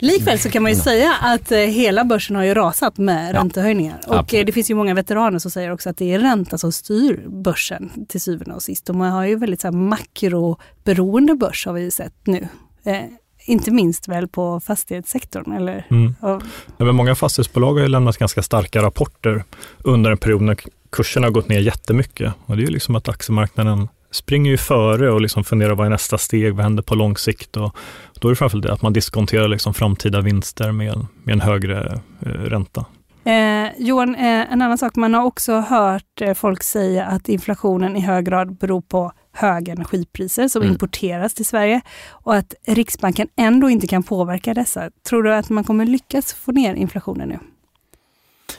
Likväl 0.00 0.38
så 0.38 0.50
kan 0.50 0.62
man 0.62 0.72
ju 0.72 0.78
säga 0.78 1.14
att 1.20 1.52
eh, 1.52 1.58
hela 1.58 2.04
börsen 2.04 2.36
har 2.36 2.44
ju 2.44 2.54
rasat 2.54 2.98
med 2.98 3.34
ja. 3.34 3.40
räntehöjningar. 3.40 4.00
Och 4.06 4.18
Absolut. 4.18 4.46
det 4.46 4.52
finns 4.52 4.70
ju 4.70 4.74
många 4.74 4.94
veteraner 4.94 5.38
som 5.38 5.50
säger 5.50 5.72
också 5.72 5.90
att 5.90 5.96
det 5.96 6.14
är 6.14 6.18
ränta 6.18 6.58
som 6.58 6.72
styr 6.72 7.24
börsen 7.28 8.06
till 8.08 8.20
syvende 8.20 8.54
och 8.54 8.62
sist. 8.62 8.88
Och 8.88 8.94
man 8.94 9.10
har 9.10 9.24
ju 9.24 9.36
väldigt 9.36 9.60
så 9.60 9.66
här 9.66 9.72
makroberoende 9.72 11.34
börs 11.34 11.66
har 11.66 11.72
vi 11.72 11.90
sett 11.90 12.26
nu. 12.26 12.48
Eh, 12.84 13.02
inte 13.46 13.70
minst 13.70 14.08
väl 14.08 14.28
på 14.28 14.60
fastighetssektorn. 14.60 15.52
Eller? 15.52 15.86
Mm. 15.90 16.14
Ja, 16.20 16.40
men 16.76 16.94
många 16.94 17.14
fastighetsbolag 17.14 17.74
har 17.74 17.80
ju 17.80 17.88
lämnat 17.88 18.18
ganska 18.18 18.42
starka 18.42 18.82
rapporter 18.82 19.44
under 19.78 20.10
en 20.10 20.18
period 20.18 20.42
när 20.42 20.56
kurserna 20.90 21.26
har 21.26 21.32
gått 21.32 21.48
ner 21.48 21.60
jättemycket. 21.60 22.32
Och 22.46 22.56
det 22.56 22.62
är 22.62 22.66
ju 22.66 22.72
liksom 22.72 22.96
att 22.96 23.08
aktiemarknaden 23.08 23.88
springer 24.10 24.50
ju 24.50 24.56
före 24.56 25.10
och 25.10 25.20
liksom 25.20 25.44
funderar 25.44 25.74
vad 25.74 25.86
är 25.86 25.90
nästa 25.90 26.18
steg, 26.18 26.54
vad 26.54 26.62
händer 26.62 26.82
på 26.82 26.94
lång 26.94 27.16
sikt? 27.16 27.56
Och 27.56 27.76
då 28.20 28.28
är 28.28 28.32
det 28.32 28.36
framförallt 28.36 28.66
det 28.66 28.72
att 28.72 28.82
man 28.82 28.92
diskonterar 28.92 29.48
liksom 29.48 29.74
framtida 29.74 30.20
vinster 30.20 30.72
med, 30.72 31.06
med 31.24 31.32
en 31.32 31.40
högre 31.40 32.00
eh, 32.20 32.28
ränta. 32.28 32.86
Eh, 33.24 33.68
Johan, 33.78 34.14
eh, 34.14 34.52
en 34.52 34.62
annan 34.62 34.78
sak, 34.78 34.96
man 34.96 35.14
har 35.14 35.24
också 35.24 35.60
hört 35.60 36.20
eh, 36.20 36.34
folk 36.34 36.62
säga 36.62 37.06
att 37.06 37.28
inflationen 37.28 37.96
i 37.96 38.00
hög 38.00 38.24
grad 38.24 38.56
beror 38.56 38.80
på 38.80 39.12
höga 39.32 39.72
energipriser 39.72 40.48
som 40.48 40.62
mm. 40.62 40.72
importeras 40.72 41.34
till 41.34 41.46
Sverige 41.46 41.80
och 42.08 42.34
att 42.34 42.54
Riksbanken 42.66 43.28
ändå 43.36 43.70
inte 43.70 43.86
kan 43.86 44.02
påverka 44.02 44.54
dessa. 44.54 44.90
Tror 45.08 45.22
du 45.22 45.34
att 45.34 45.50
man 45.50 45.64
kommer 45.64 45.86
lyckas 45.86 46.32
få 46.32 46.52
ner 46.52 46.74
inflationen 46.74 47.28
nu? 47.28 47.38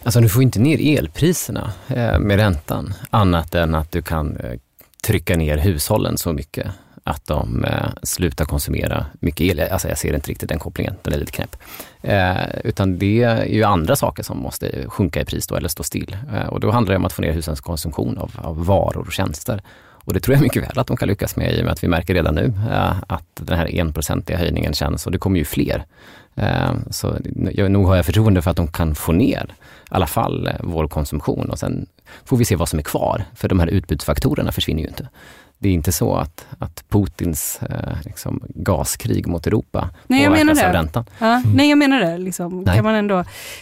Alltså 0.04 0.20
du 0.20 0.30
får 0.30 0.44
inte 0.44 0.60
ner 0.60 1.00
elpriserna 1.00 1.74
eh, 1.88 2.20
med 2.20 2.38
räntan 2.38 2.94
annat 3.10 3.56
än 3.56 3.76
att 3.76 3.92
du 3.92 4.02
kan 4.02 4.38
eh, 4.38 4.60
trycka 5.04 5.38
ner 5.38 5.58
hushållen 5.58 6.18
så 6.18 6.34
mycket 6.34 6.68
att 7.04 7.26
de 7.26 7.66
eh, 7.66 7.90
slutar 8.04 8.46
konsumera 8.46 9.06
mycket 9.20 9.42
el. 9.42 9.60
Alltså 9.60 9.88
jag 9.88 9.98
ser 9.98 10.16
inte 10.16 10.30
riktigt 10.30 10.50
den 10.50 10.60
kopplingen, 10.60 10.96
den 11.02 11.14
är 11.14 11.18
lite 11.18 11.32
knäpp. 11.32 11.56
Eh, 12.02 12.36
utan 12.64 12.98
det 12.98 13.24
är 13.24 13.46
ju 13.46 13.64
andra 13.64 13.96
saker 13.96 14.24
som 14.24 14.38
måste 14.38 14.90
sjunka 14.90 15.22
i 15.22 15.26
pris 15.26 15.48
då, 15.48 15.56
eller 15.56 15.70
stå 15.70 15.84
still. 15.84 16.18
Eh, 16.34 16.48
och 16.48 16.60
då 16.60 16.72
handlar 16.72 16.94
det 16.94 16.98
om 16.98 17.06
att 17.06 17.14
få 17.14 17.22
ner 17.22 17.32
hushållens 17.32 17.62
konsumtion 17.62 18.18
av, 18.18 18.32
av, 18.38 18.66
varor 18.66 19.06
och 19.08 19.14
tjänster. 19.14 19.62
Och 20.04 20.14
det 20.14 20.20
tror 20.20 20.36
jag 20.36 20.42
mycket 20.42 20.64
väl 20.64 20.80
att 20.80 20.88
de 20.88 20.98
kan 20.98 21.08
lyckas 21.08 21.36
med 21.36 21.54
i 21.54 21.62
och 21.62 21.66
med 21.66 21.74
att 21.74 21.84
vi 21.84 21.88
märker 21.88 22.14
redan 22.14 22.36
nu 22.36 22.54
eh, 22.72 22.94
att 23.08 23.28
den 23.34 23.58
här 23.58 23.80
enprocentiga 23.80 24.38
höjningen 24.38 24.74
känns 24.74 25.06
och 25.06 25.12
det 25.12 25.18
kommer 25.18 25.38
ju 25.38 25.46
fler. 25.46 25.86
Eh, 26.36 26.72
så 26.90 27.18
jag, 27.52 27.72
nog 27.72 27.88
har 27.88 27.96
jag 27.96 28.06
förtroende 28.06 28.42
för 28.42 28.52
att 28.52 28.58
de 28.58 28.68
kan 28.68 28.96
få 28.96 29.12
ner 29.12 29.46
i 29.50 29.54
alla 29.90 30.08
fall 30.08 30.48
eh, 30.48 30.54
vår 30.60 30.88
konsumtion 30.88 31.50
och 31.50 31.60
sen 31.60 31.86
får 32.26 32.38
vi 32.38 32.46
se 32.46 32.56
vad 32.56 32.70
som 32.70 32.80
är 32.80 32.84
kvar, 32.84 33.24
för 33.36 33.48
de 33.48 33.60
här 33.60 33.68
utbudsfaktorerna 33.68 34.52
försvinner 34.52 34.82
ju 34.82 34.88
inte. 34.88 35.08
Det 35.62 35.70
är 35.70 35.74
inte 35.74 35.92
så 35.92 36.16
att, 36.16 36.46
att 36.60 36.90
Putins 36.90 37.60
eh, 37.70 37.98
liksom, 38.06 38.44
gaskrig 38.56 39.28
mot 39.28 39.48
Europa 39.48 39.90
Nej, 40.08 40.24
jag 40.24 40.32
menar 40.32 40.56
det. 40.56 40.68
av 40.68 40.74
räntan. 40.74 41.06
Ja, 41.20 41.38
mm. 41.38 41.52
Nej, 41.54 41.70
jag 41.70 41.78
menar 41.78 42.00
det. 42.00 42.18
Liksom, 42.18 42.66
kan 42.66 42.84
man 42.84 42.96
ändå. 42.96 43.20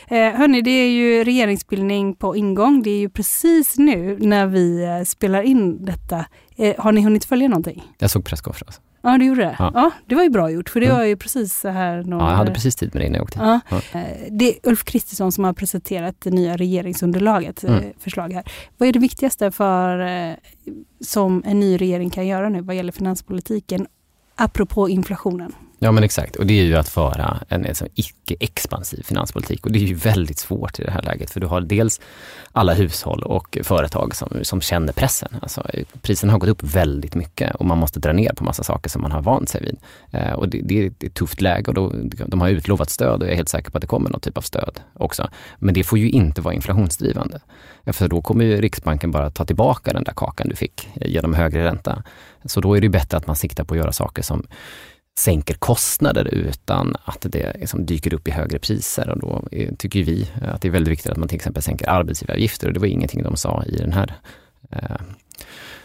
Eh, 0.07 0.31
hörni, 0.31 0.61
det 0.61 0.71
är 0.71 0.89
ju 0.89 1.23
regeringsbildning 1.23 2.15
på 2.15 2.35
ingång. 2.35 2.83
Det 2.83 2.89
är 2.89 2.99
ju 2.99 3.09
precis 3.09 3.77
nu 3.77 4.17
när 4.19 4.47
vi 4.47 4.83
eh, 4.83 5.03
spelar 5.05 5.41
in 5.41 5.85
detta. 5.85 6.25
Eh, 6.57 6.75
har 6.77 6.91
ni 6.91 7.01
hunnit 7.01 7.25
följa 7.25 7.47
någonting? 7.47 7.83
Jag 7.97 8.09
såg 8.09 8.25
presskonferensen. 8.25 8.83
Ja, 9.01 9.17
du 9.17 9.25
gjorde 9.25 9.41
det? 9.41 9.55
Ja. 9.59 9.71
ja. 9.73 9.91
det 10.05 10.15
var 10.15 10.23
ju 10.23 10.29
bra 10.29 10.51
gjort, 10.51 10.69
för 10.69 10.79
det 10.79 10.85
mm. 10.85 10.97
var 10.97 11.05
ju 11.05 11.15
precis 11.15 11.59
så 11.59 11.69
här. 11.69 12.03
Någon... 12.03 12.19
Ja, 12.19 12.29
jag 12.29 12.37
hade 12.37 12.51
precis 12.51 12.75
tid 12.75 12.89
med 12.93 13.01
det 13.01 13.05
innan 13.05 13.15
jag 13.15 13.23
åkte 13.23 13.39
ja. 13.39 13.59
ja. 13.69 13.99
Eh, 13.99 14.27
det 14.31 14.49
är 14.49 14.69
Ulf 14.69 14.83
Kristersson 14.83 15.31
som 15.31 15.43
har 15.43 15.53
presenterat 15.53 16.15
det 16.19 16.31
nya 16.31 16.57
regeringsunderlaget, 16.57 17.63
eh, 17.63 17.77
mm. 17.77 17.93
förslag 17.99 18.33
här. 18.33 18.51
Vad 18.77 18.89
är 18.89 18.93
det 18.93 18.99
viktigaste 18.99 19.51
för, 19.51 19.99
eh, 19.99 20.33
som 21.01 21.43
en 21.45 21.59
ny 21.59 21.77
regering 21.77 22.09
kan 22.09 22.27
göra 22.27 22.49
nu 22.49 22.61
vad 22.61 22.75
gäller 22.75 22.91
finanspolitiken, 22.91 23.87
apropå 24.35 24.89
inflationen? 24.89 25.53
Ja 25.81 25.91
men 25.91 26.03
exakt, 26.03 26.35
och 26.35 26.45
det 26.45 26.59
är 26.59 26.63
ju 26.63 26.75
att 26.75 26.89
föra 26.89 27.39
en, 27.49 27.61
liksom, 27.61 27.87
icke-expansiv 27.95 29.03
finanspolitik 29.03 29.65
och 29.65 29.71
det 29.71 29.79
är 29.79 29.83
ju 29.83 29.93
väldigt 29.93 30.39
svårt 30.39 30.79
i 30.79 30.83
det 30.83 30.91
här 30.91 31.01
läget 31.01 31.29
för 31.29 31.39
du 31.39 31.47
har 31.47 31.61
dels 31.61 32.01
alla 32.51 32.73
hushåll 32.73 33.23
och 33.23 33.57
företag 33.63 34.15
som, 34.15 34.29
som 34.41 34.61
känner 34.61 34.93
pressen. 34.93 35.29
Alltså, 35.41 35.65
priserna 36.01 36.33
har 36.33 36.39
gått 36.39 36.49
upp 36.49 36.63
väldigt 36.63 37.15
mycket 37.15 37.55
och 37.55 37.65
man 37.65 37.77
måste 37.77 37.99
dra 37.99 38.13
ner 38.13 38.33
på 38.33 38.43
massa 38.43 38.63
saker 38.63 38.89
som 38.89 39.01
man 39.01 39.11
har 39.11 39.21
vant 39.21 39.49
sig 39.49 39.61
vid. 39.61 39.77
Eh, 40.11 40.33
och 40.33 40.49
det, 40.49 40.61
det, 40.63 40.85
är 40.85 40.91
ett 41.05 41.13
tufft 41.13 41.41
läge 41.41 41.67
och 41.67 41.73
då, 41.73 41.93
de 42.25 42.41
har 42.41 42.49
utlovat 42.49 42.89
stöd 42.89 43.21
och 43.21 43.27
jag 43.27 43.31
är 43.31 43.35
helt 43.35 43.49
säker 43.49 43.71
på 43.71 43.77
att 43.77 43.81
det 43.81 43.87
kommer 43.87 44.09
någon 44.09 44.19
typ 44.19 44.37
av 44.37 44.41
stöd 44.41 44.79
också. 44.93 45.29
Men 45.57 45.73
det 45.73 45.83
får 45.83 45.99
ju 45.99 46.09
inte 46.09 46.41
vara 46.41 46.53
inflationsdrivande. 46.53 47.39
För 47.85 48.07
då 48.07 48.21
kommer 48.21 48.45
ju 48.45 48.61
Riksbanken 48.61 49.11
bara 49.11 49.29
ta 49.29 49.45
tillbaka 49.45 49.93
den 49.93 50.03
där 50.03 50.13
kakan 50.13 50.49
du 50.49 50.55
fick 50.55 50.89
eh, 50.95 51.11
genom 51.11 51.33
högre 51.33 51.65
ränta. 51.65 52.03
Så 52.45 52.61
då 52.61 52.77
är 52.77 52.81
det 52.81 52.89
bättre 52.89 53.17
att 53.17 53.27
man 53.27 53.35
siktar 53.35 53.63
på 53.63 53.73
att 53.73 53.79
göra 53.79 53.91
saker 53.91 54.21
som 54.21 54.47
sänker 55.19 55.53
kostnader 55.53 56.25
utan 56.25 56.95
att 57.05 57.25
det 57.29 57.55
liksom 57.59 57.85
dyker 57.85 58.13
upp 58.13 58.27
i 58.27 58.31
högre 58.31 58.59
priser. 58.59 59.09
Och 59.09 59.19
då 59.19 59.43
tycker 59.77 60.03
vi 60.03 60.27
att 60.41 60.61
det 60.61 60.67
är 60.67 60.71
väldigt 60.71 60.91
viktigt 60.91 61.11
att 61.11 61.17
man 61.17 61.27
till 61.27 61.35
exempel 61.35 61.63
sänker 61.63 61.89
arbetsgivaravgifter 61.89 62.67
och 62.67 62.73
det 62.73 62.79
var 62.79 62.87
ingenting 62.87 63.23
de 63.23 63.37
sa 63.37 63.63
i 63.63 63.77
den 63.77 63.93
här 63.93 64.13
eh, 64.71 64.95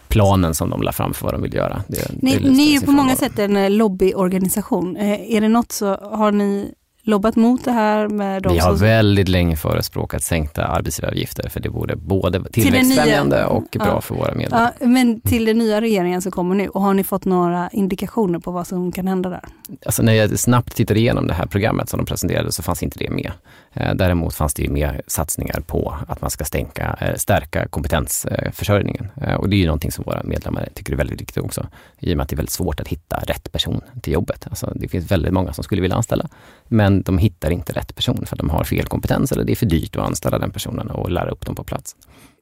planen 0.09 0.55
som 0.55 0.71
de 0.71 0.83
la 0.83 0.93
fram 0.93 1.15
för 1.15 1.25
vad 1.25 1.35
de 1.35 1.43
vill 1.43 1.55
göra. 1.55 1.83
Det, 1.89 2.23
ni, 2.23 2.37
det 2.37 2.51
ni 2.51 2.75
är 2.75 2.81
på 2.81 2.93
många 2.93 3.17
sätt 3.17 3.39
en 3.39 3.77
lobbyorganisation. 3.77 4.97
Eh, 4.97 5.35
är 5.35 5.41
det 5.41 5.49
något 5.49 5.73
så 5.73 5.97
har 5.97 6.33
ni 6.33 6.75
lobbat 7.05 7.37
mot 7.37 7.65
det 7.65 7.73
här 7.73 8.09
med 8.09 8.43
de 8.43 8.53
Vi 8.53 8.59
har 8.59 8.71
som... 8.71 8.87
väldigt 8.87 9.29
länge 9.29 9.57
förespråkat 9.57 10.23
sänkta 10.23 10.65
arbetsgivaravgifter 10.65 11.49
för 11.49 11.61
det 11.61 11.69
vore 11.69 11.97
både 11.97 12.45
tillväxtfrämjande 12.45 13.37
nya... 13.37 13.47
och 13.47 13.67
bra 13.73 13.87
ja. 13.87 14.01
för 14.01 14.15
våra 14.15 14.35
medlemmar. 14.35 14.73
Ja, 14.81 14.87
men 14.87 15.21
till 15.21 15.45
den 15.45 15.59
nya 15.59 15.81
regeringen 15.81 16.23
som 16.23 16.33
kommer 16.33 16.55
nu, 16.55 16.69
och 16.69 16.83
har 16.83 16.95
ni 16.95 17.05
fått 17.05 17.25
några 17.25 17.69
indikationer 17.73 18.39
på 18.39 18.51
vad 18.51 18.67
som 18.67 18.93
kan 18.93 19.07
hända 19.07 19.29
där? 19.31 19.45
Alltså 19.87 20.03
när 20.03 20.13
jag 20.13 20.39
snabbt 20.39 20.77
tittade 20.77 21.01
igenom 21.01 21.27
det 21.27 21.35
här 21.35 21.47
programmet 21.47 21.89
som 21.89 21.99
de 21.99 22.07
presenterade 22.07 22.53
så 22.53 22.63
fanns 22.63 22.83
inte 22.83 22.99
det 22.99 23.11
med. 23.11 23.33
Eh, 23.73 23.95
däremot 23.95 24.35
fanns 24.35 24.55
det 24.55 24.63
ju 24.63 24.71
mer 24.71 25.03
satsningar 25.07 25.61
på 25.61 25.95
att 26.09 26.21
man 26.21 26.31
ska 26.31 26.45
stänka, 26.45 26.97
eh, 27.01 27.15
stärka 27.17 27.69
kompetensförsörjningen. 27.69 29.09
Eh, 29.21 29.35
och 29.35 29.49
det 29.49 29.57
är 29.57 29.59
ju 29.59 29.67
någonting 29.67 29.93
som 29.93 30.05
våra 30.05 30.23
medlemmar 30.23 30.69
tycker 30.75 30.93
är 30.93 30.97
väldigt 30.97 31.21
viktigt 31.21 31.45
också. 31.45 31.67
I 31.99 32.13
och 32.13 32.17
med 32.17 32.25
att 32.25 32.29
det 32.29 32.35
är 32.35 32.37
väldigt 32.37 32.53
svårt 32.53 32.81
att 32.81 32.89
hitta 32.89 33.17
rätt 33.17 33.53
person 33.53 33.81
till 34.03 34.13
jobbet. 34.13 34.47
Alltså 34.51 34.73
det 34.75 34.89
finns 34.89 35.11
väldigt 35.11 35.33
många 35.33 35.53
som 35.53 35.65
skulle 35.65 35.83
vilja 35.83 35.97
anställa, 35.97 36.29
men 36.69 37.03
de 37.03 37.19
hittar 37.19 37.51
inte 37.51 37.73
rätt 37.73 37.95
person 37.95 38.27
för 38.27 38.37
de 38.37 38.51
har 38.51 38.65
fel 38.65 38.87
kompetens 38.87 39.33
eller 39.33 39.45
det 39.45 39.53
är 39.53 39.57
för 39.57 39.67
dyrt 39.67 39.97
att 39.97 40.07
anställa 40.07 40.39
den 40.39 40.51
personen 40.51 40.91
och 40.91 41.11
lära 41.11 41.31
upp 41.31 41.47
dem 41.47 41.55
på 41.55 41.65
plats. 41.65 41.97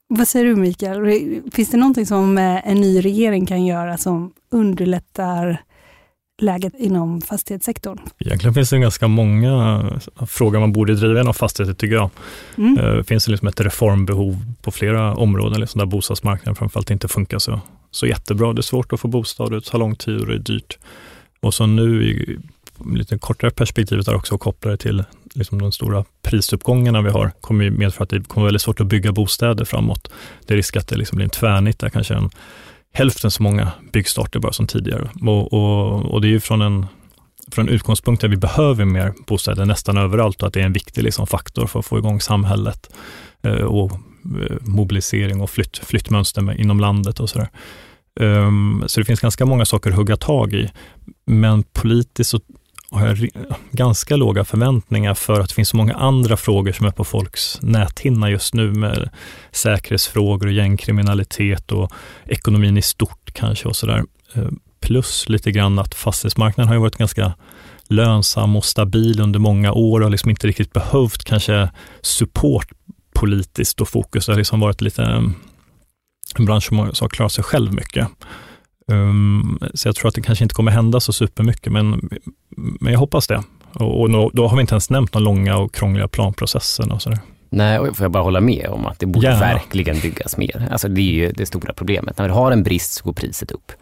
Vad 0.08 0.28
säger 0.28 0.46
du 0.46 0.56
Mikael? 0.56 1.40
Finns 1.52 1.70
det 1.70 1.76
någonting 1.76 2.06
som 2.06 2.38
en 2.38 2.80
ny 2.80 3.00
regering 3.00 3.46
kan 3.46 3.66
göra 3.66 3.98
som 3.98 4.32
underlättar 4.50 5.62
läget 6.42 6.74
inom 6.74 7.20
fastighetssektorn? 7.20 7.98
Egentligen 8.18 8.54
finns 8.54 8.70
det 8.70 8.78
ganska 8.78 9.08
många 9.08 9.84
frågor 10.26 10.60
man 10.60 10.72
borde 10.72 10.94
driva 10.94 11.20
inom 11.20 11.34
fastigheter 11.34 11.74
tycker 11.74 11.94
jag. 11.94 12.10
Mm. 12.58 12.78
Eh, 12.78 13.02
finns 13.02 13.24
det 13.24 13.30
liksom 13.30 13.48
ett 13.48 13.60
reformbehov 13.60 14.36
på 14.62 14.70
flera 14.70 15.14
områden, 15.14 15.60
liksom 15.60 15.78
där 15.78 15.86
bostadsmarknaden 15.86 16.56
framförallt 16.56 16.90
inte 16.90 17.08
funkar 17.08 17.38
så, 17.38 17.60
så 17.90 18.06
jättebra. 18.06 18.52
Det 18.52 18.60
är 18.60 18.62
svårt 18.62 18.92
att 18.92 19.00
få 19.00 19.08
bostad, 19.08 19.52
det 19.52 19.64
tar 19.64 19.78
lång 19.78 19.96
tid 19.96 20.20
och 20.20 20.26
det 20.26 20.34
är 20.34 20.38
dyrt. 20.38 20.78
Och 21.40 21.54
så 21.54 21.66
nu 21.66 22.38
lite 22.86 23.18
kortare 23.18 23.50
perspektivet 23.50 24.06
där 24.06 24.14
också 24.14 24.34
och 24.34 24.40
koppla 24.40 24.70
det 24.70 24.76
till 24.76 25.04
liksom 25.34 25.60
de 25.60 25.72
stora 25.72 26.04
prisuppgångarna 26.22 27.02
vi 27.02 27.10
har 27.10 27.32
kommer 27.40 27.70
medföra 27.70 28.04
att 28.04 28.10
det 28.10 28.28
kommer 28.28 28.46
väldigt 28.46 28.62
svårt 28.62 28.80
att 28.80 28.86
bygga 28.86 29.12
bostäder 29.12 29.64
framåt. 29.64 30.12
Det 30.46 30.54
är 30.54 30.56
risk 30.56 30.76
att 30.76 30.88
det 30.88 30.96
liksom 30.96 31.16
blir 31.16 31.24
en 31.24 31.30
tvärnit 31.30 31.78
där 31.78 31.88
kanske 31.88 32.14
en, 32.14 32.30
hälften 32.92 33.30
så 33.30 33.42
många 33.42 33.72
byggstarter 33.92 34.40
bara 34.40 34.52
som 34.52 34.66
tidigare. 34.66 35.10
Och, 35.20 35.52
och, 35.52 36.12
och 36.12 36.20
det 36.20 36.28
är 36.28 36.30
ju 36.30 36.40
från 36.40 36.62
en, 36.62 36.86
från 37.52 37.68
en 37.68 37.74
utgångspunkt 37.74 38.20
där 38.20 38.28
vi 38.28 38.36
behöver 38.36 38.84
mer 38.84 39.14
bostäder 39.26 39.64
nästan 39.64 39.96
överallt 39.96 40.42
och 40.42 40.48
att 40.48 40.54
det 40.54 40.60
är 40.60 40.66
en 40.66 40.72
viktig 40.72 41.02
liksom, 41.02 41.26
faktor 41.26 41.66
för 41.66 41.78
att 41.78 41.86
få 41.86 41.98
igång 41.98 42.20
samhället 42.20 42.94
eh, 43.42 43.52
och 43.52 43.92
eh, 43.92 44.56
mobilisering 44.60 45.40
och 45.40 45.50
flytt, 45.50 45.78
flyttmönster 45.78 46.60
inom 46.60 46.80
landet 46.80 47.20
och 47.20 47.30
sådär. 47.30 47.48
Um, 48.20 48.84
så 48.86 49.00
det 49.00 49.04
finns 49.04 49.20
ganska 49.20 49.46
många 49.46 49.64
saker 49.64 49.90
att 49.90 49.96
hugga 49.96 50.16
tag 50.16 50.52
i. 50.52 50.70
Men 51.26 51.62
politiskt 51.62 52.30
så 52.30 52.40
har 52.92 53.06
jag 53.06 53.28
ganska 53.70 54.16
låga 54.16 54.44
förväntningar 54.44 55.14
för 55.14 55.40
att 55.40 55.48
det 55.48 55.54
finns 55.54 55.68
så 55.68 55.76
många 55.76 55.94
andra 55.94 56.36
frågor 56.36 56.72
som 56.72 56.86
är 56.86 56.90
på 56.90 57.04
folks 57.04 57.58
näthinna 57.62 58.30
just 58.30 58.54
nu 58.54 58.72
med 58.72 59.10
säkerhetsfrågor 59.52 60.46
och 60.46 60.52
gängkriminalitet 60.52 61.72
och 61.72 61.92
ekonomin 62.26 62.76
i 62.76 62.82
stort 62.82 63.32
kanske 63.32 63.68
och 63.68 63.76
sådär. 63.76 64.04
Eh, 64.34 64.48
plus 64.80 65.28
lite 65.28 65.50
grann 65.50 65.78
att 65.78 65.94
fastighetsmarknaden 65.94 66.68
har 66.68 66.74
ju 66.74 66.80
varit 66.80 66.96
ganska 66.96 67.32
lönsam 67.88 68.56
och 68.56 68.64
stabil 68.64 69.20
under 69.20 69.38
många 69.38 69.72
år 69.72 70.00
och 70.00 70.04
har 70.04 70.10
liksom 70.10 70.30
inte 70.30 70.46
riktigt 70.46 70.72
behövt 70.72 71.24
kanske 71.24 71.70
support 72.00 72.68
politiskt 73.14 73.80
och 73.80 73.88
fokus. 73.88 74.26
Det 74.26 74.32
har 74.32 74.38
liksom 74.38 74.60
varit 74.60 74.80
lite 74.80 75.02
eh, 75.02 75.22
en 76.38 76.44
bransch 76.44 76.64
som 76.64 76.78
har 76.78 77.08
klarat 77.08 77.32
sig 77.32 77.44
själv 77.44 77.74
mycket. 77.74 78.08
Um, 78.86 79.58
så 79.74 79.88
jag 79.88 79.96
tror 79.96 80.08
att 80.08 80.14
det 80.14 80.22
kanske 80.22 80.44
inte 80.44 80.54
kommer 80.54 80.70
hända 80.70 81.00
så 81.00 81.12
supermycket, 81.12 81.72
men, 81.72 82.10
men 82.56 82.92
jag 82.92 83.00
hoppas 83.00 83.26
det. 83.26 83.42
Och, 83.72 84.00
och 84.00 84.30
då 84.32 84.48
har 84.48 84.56
vi 84.56 84.60
inte 84.60 84.74
ens 84.74 84.90
nämnt 84.90 85.12
de 85.12 85.22
långa 85.22 85.56
och 85.56 85.74
krångliga 85.74 86.08
planprocesserna 86.08 86.94
och 86.94 87.02
sådär. 87.02 87.18
Nej, 87.50 87.78
och 87.78 87.96
får 87.96 88.04
jag 88.04 88.10
bara 88.10 88.22
hålla 88.22 88.40
med 88.40 88.66
om 88.68 88.86
att 88.86 88.98
det 88.98 89.06
borde 89.06 89.26
Gärna. 89.26 89.40
verkligen 89.40 90.00
byggas 90.00 90.36
mer. 90.36 90.68
Alltså 90.70 90.88
det 90.88 91.00
är 91.00 91.12
ju 91.12 91.32
det 91.32 91.46
stora 91.46 91.72
problemet. 91.72 92.18
När 92.18 92.24
vi 92.24 92.34
har 92.34 92.52
en 92.52 92.62
brist 92.62 92.92
så 92.92 93.04
går 93.04 93.12
priset 93.12 93.50
upp. 93.50 93.72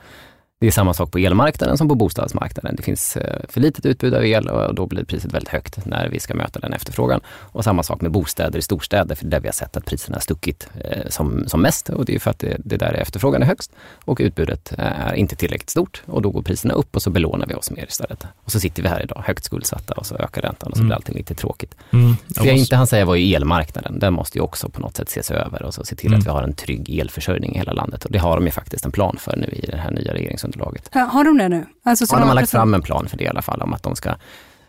Det 0.60 0.66
är 0.66 0.70
samma 0.70 0.94
sak 0.94 1.10
på 1.10 1.18
elmarknaden 1.18 1.78
som 1.78 1.88
på 1.88 1.94
bostadsmarknaden. 1.94 2.76
Det 2.76 2.82
finns 2.82 3.16
eh, 3.16 3.40
för 3.48 3.60
litet 3.60 3.86
utbud 3.86 4.14
av 4.14 4.24
el 4.26 4.48
och 4.48 4.74
då 4.74 4.86
blir 4.86 5.04
priset 5.04 5.32
väldigt 5.32 5.48
högt 5.48 5.86
när 5.86 6.08
vi 6.08 6.20
ska 6.20 6.34
möta 6.34 6.60
den 6.60 6.72
efterfrågan. 6.72 7.20
Och 7.26 7.64
samma 7.64 7.82
sak 7.82 8.00
med 8.00 8.10
bostäder 8.10 8.58
i 8.58 8.62
storstäder, 8.62 9.14
för 9.14 9.26
där 9.26 9.40
vi 9.40 9.48
har 9.48 9.52
sett 9.52 9.76
att 9.76 9.84
priserna 9.84 10.16
har 10.16 10.20
stuckit 10.20 10.68
eh, 10.84 11.08
som, 11.08 11.48
som 11.48 11.62
mest. 11.62 11.88
Och 11.88 12.04
det 12.04 12.14
är 12.14 12.18
för 12.18 12.30
att 12.30 12.38
det, 12.38 12.56
det 12.58 12.76
där 12.76 12.92
efterfrågan 12.92 13.42
är 13.42 13.46
högst 13.46 13.72
och 14.04 14.18
utbudet 14.20 14.72
är 14.78 15.14
inte 15.14 15.36
tillräckligt 15.36 15.70
stort. 15.70 16.02
Och 16.06 16.22
då 16.22 16.30
går 16.30 16.42
priserna 16.42 16.74
upp 16.74 16.96
och 16.96 17.02
så 17.02 17.10
belånar 17.10 17.46
vi 17.46 17.54
oss 17.54 17.70
mer 17.70 17.86
istället. 17.88 18.26
Och 18.44 18.52
så 18.52 18.60
sitter 18.60 18.82
vi 18.82 18.88
här 18.88 19.02
idag, 19.02 19.22
högt 19.26 19.44
skuldsatta 19.44 19.94
och 19.94 20.06
så 20.06 20.16
ökar 20.16 20.42
räntan 20.42 20.70
och 20.70 20.76
så 20.76 20.82
blir 20.82 20.92
mm. 20.92 20.96
allting 20.96 21.16
lite 21.16 21.34
tråkigt. 21.34 21.74
Mm. 21.92 22.16
Det 22.26 22.44
jag 22.44 22.56
inte 22.56 22.76
hann 22.76 22.86
säga 22.86 23.04
var 23.04 23.14
ju 23.14 23.34
elmarknaden. 23.34 23.98
Den 23.98 24.12
måste 24.12 24.38
ju 24.38 24.42
också 24.42 24.68
på 24.68 24.80
något 24.80 24.96
sätt 24.96 25.08
ses 25.08 25.30
över 25.30 25.62
och 25.62 25.74
så 25.74 25.84
se 25.84 25.96
till 25.96 26.06
mm. 26.06 26.18
att 26.18 26.26
vi 26.26 26.30
har 26.30 26.42
en 26.42 26.54
trygg 26.54 26.98
elförsörjning 26.98 27.54
i 27.54 27.58
hela 27.58 27.72
landet. 27.72 28.04
Och 28.04 28.12
det 28.12 28.18
har 28.18 28.36
de 28.36 28.44
ju 28.44 28.50
faktiskt 28.50 28.84
en 28.84 28.92
plan 28.92 29.16
för 29.18 29.36
nu 29.36 29.46
i 29.46 29.66
det 29.66 29.76
här 29.76 29.90
nya 29.90 30.12
regeringsunderlaget. 30.50 31.12
Har 31.12 31.24
de 31.24 31.38
det 31.38 31.48
nu? 31.48 31.66
Alltså, 31.82 32.04
ja, 32.10 32.18
de 32.18 32.28
har 32.28 32.34
lagt 32.34 32.50
fram 32.50 32.74
en 32.74 32.82
plan 32.82 33.08
för 33.08 33.16
det 33.16 33.24
i 33.24 33.28
alla 33.28 33.42
fall, 33.42 33.62
om 33.62 33.72
att 33.72 33.82
de 33.82 33.96
ska 33.96 34.14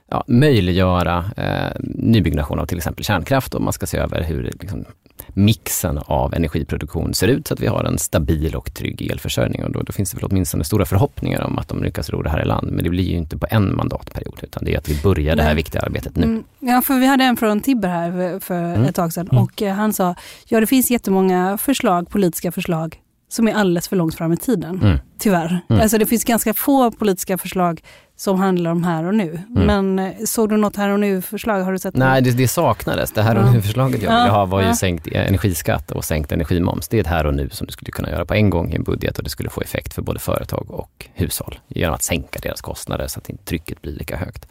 ja, 0.09 0.23
möjliggöra 0.27 1.25
eh, 1.37 1.71
nybyggnation 1.79 2.59
av 2.59 2.65
till 2.65 2.77
exempel 2.77 3.05
kärnkraft 3.05 3.53
och 3.55 3.61
man 3.61 3.73
ska 3.73 3.85
se 3.85 3.97
över 3.97 4.23
hur 4.23 4.43
liksom, 4.43 4.85
mixen 5.33 5.97
av 5.97 6.33
energiproduktion 6.33 7.13
ser 7.13 7.27
ut 7.27 7.47
så 7.47 7.53
att 7.53 7.59
vi 7.59 7.67
har 7.67 7.83
en 7.83 7.97
stabil 7.97 8.55
och 8.55 8.73
trygg 8.73 9.11
elförsörjning. 9.11 9.63
Och 9.63 9.71
då, 9.71 9.81
då 9.81 9.93
finns 9.93 10.11
det 10.11 10.17
väl 10.17 10.25
åtminstone 10.31 10.63
stora 10.63 10.85
förhoppningar 10.85 11.41
om 11.41 11.59
att 11.59 11.67
de 11.67 11.83
lyckas 11.83 12.09
ro 12.09 12.21
det 12.21 12.29
här 12.29 12.41
i 12.41 12.45
land. 12.45 12.71
Men 12.71 12.83
det 12.83 12.89
blir 12.89 13.03
ju 13.03 13.17
inte 13.17 13.37
på 13.37 13.47
en 13.49 13.75
mandatperiod 13.75 14.39
utan 14.41 14.65
det 14.65 14.73
är 14.73 14.77
att 14.77 14.89
vi 14.89 15.01
börjar 15.01 15.35
det 15.35 15.43
här 15.43 15.55
viktiga 15.55 15.81
arbetet 15.81 16.15
nu. 16.15 16.23
Mm, 16.23 16.43
ja, 16.59 16.81
för 16.81 16.99
vi 16.99 17.05
hade 17.05 17.23
en 17.23 17.37
från 17.37 17.61
Tibber 17.61 17.89
här 17.89 18.11
för, 18.11 18.39
för 18.39 18.63
mm. 18.63 18.83
ett 18.83 18.95
tag 18.95 19.13
sedan 19.13 19.27
mm. 19.31 19.43
och 19.43 19.61
eh, 19.61 19.73
han 19.75 19.93
sa, 19.93 20.15
ja 20.45 20.59
det 20.59 20.67
finns 20.67 20.91
jättemånga 20.91 21.57
förslag, 21.57 22.09
politiska 22.09 22.51
förslag 22.51 22.99
som 23.31 23.47
är 23.47 23.53
alldeles 23.53 23.87
för 23.87 23.95
långt 23.95 24.15
fram 24.15 24.33
i 24.33 24.37
tiden. 24.37 24.79
Mm. 24.81 24.99
Tyvärr. 25.19 25.59
Mm. 25.69 25.81
Alltså 25.81 25.97
det 25.97 26.05
finns 26.05 26.23
ganska 26.23 26.53
få 26.53 26.91
politiska 26.91 27.37
förslag 27.37 27.81
som 28.15 28.39
handlar 28.39 28.71
om 28.71 28.83
här 28.83 29.03
och 29.03 29.15
nu. 29.15 29.41
Mm. 29.49 29.65
Men 29.65 29.99
eh, 29.99 30.13
såg 30.25 30.49
du 30.49 30.57
något 30.57 30.75
här 30.75 30.89
och 30.89 30.99
nu-förslag? 30.99 31.61
Har 31.61 31.71
du 31.71 31.79
sett 31.79 31.95
Nej, 31.95 32.21
det, 32.21 32.31
det 32.31 32.47
saknades. 32.47 33.11
Det 33.11 33.21
här 33.21 33.37
och 33.37 33.53
nu-förslaget 33.53 34.01
jag 34.01 34.19
ville 34.19 34.31
ha 34.31 34.45
var 34.45 34.61
ju 34.61 34.67
ja. 34.67 34.75
sänkt 34.75 35.07
energiskatt 35.07 35.91
och 35.91 36.05
sänkt 36.05 36.31
energimoms. 36.31 36.87
Det 36.87 36.97
är 36.97 37.01
ett 37.01 37.07
här 37.07 37.25
och 37.25 37.33
nu 37.33 37.49
som 37.49 37.67
du 37.67 37.73
skulle 37.73 37.91
kunna 37.91 38.09
göra 38.09 38.25
på 38.25 38.33
en 38.33 38.49
gång 38.49 38.71
i 38.71 38.75
en 38.75 38.83
budget 38.83 39.17
och 39.17 39.23
det 39.23 39.29
skulle 39.29 39.49
få 39.49 39.61
effekt 39.61 39.93
för 39.93 40.01
både 40.01 40.19
företag 40.19 40.71
och 40.71 41.07
hushåll 41.13 41.59
genom 41.67 41.95
att 41.95 42.03
sänka 42.03 42.39
deras 42.43 42.61
kostnader 42.61 43.07
så 43.07 43.19
att 43.19 43.29
inte 43.29 43.43
trycket 43.45 43.81
blir 43.81 43.93
lika 43.93 44.17
högt. 44.17 44.47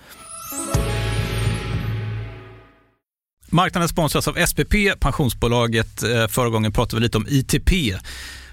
Marknaden 3.52 3.88
sponsras 3.88 4.28
av 4.28 4.46
SPP, 4.46 4.74
pensionsbolaget. 5.00 6.02
Eh, 6.02 6.26
förra 6.26 6.48
gången 6.48 6.72
pratade 6.72 7.00
vi 7.00 7.02
lite 7.02 7.18
om 7.18 7.26
ITP 7.28 7.72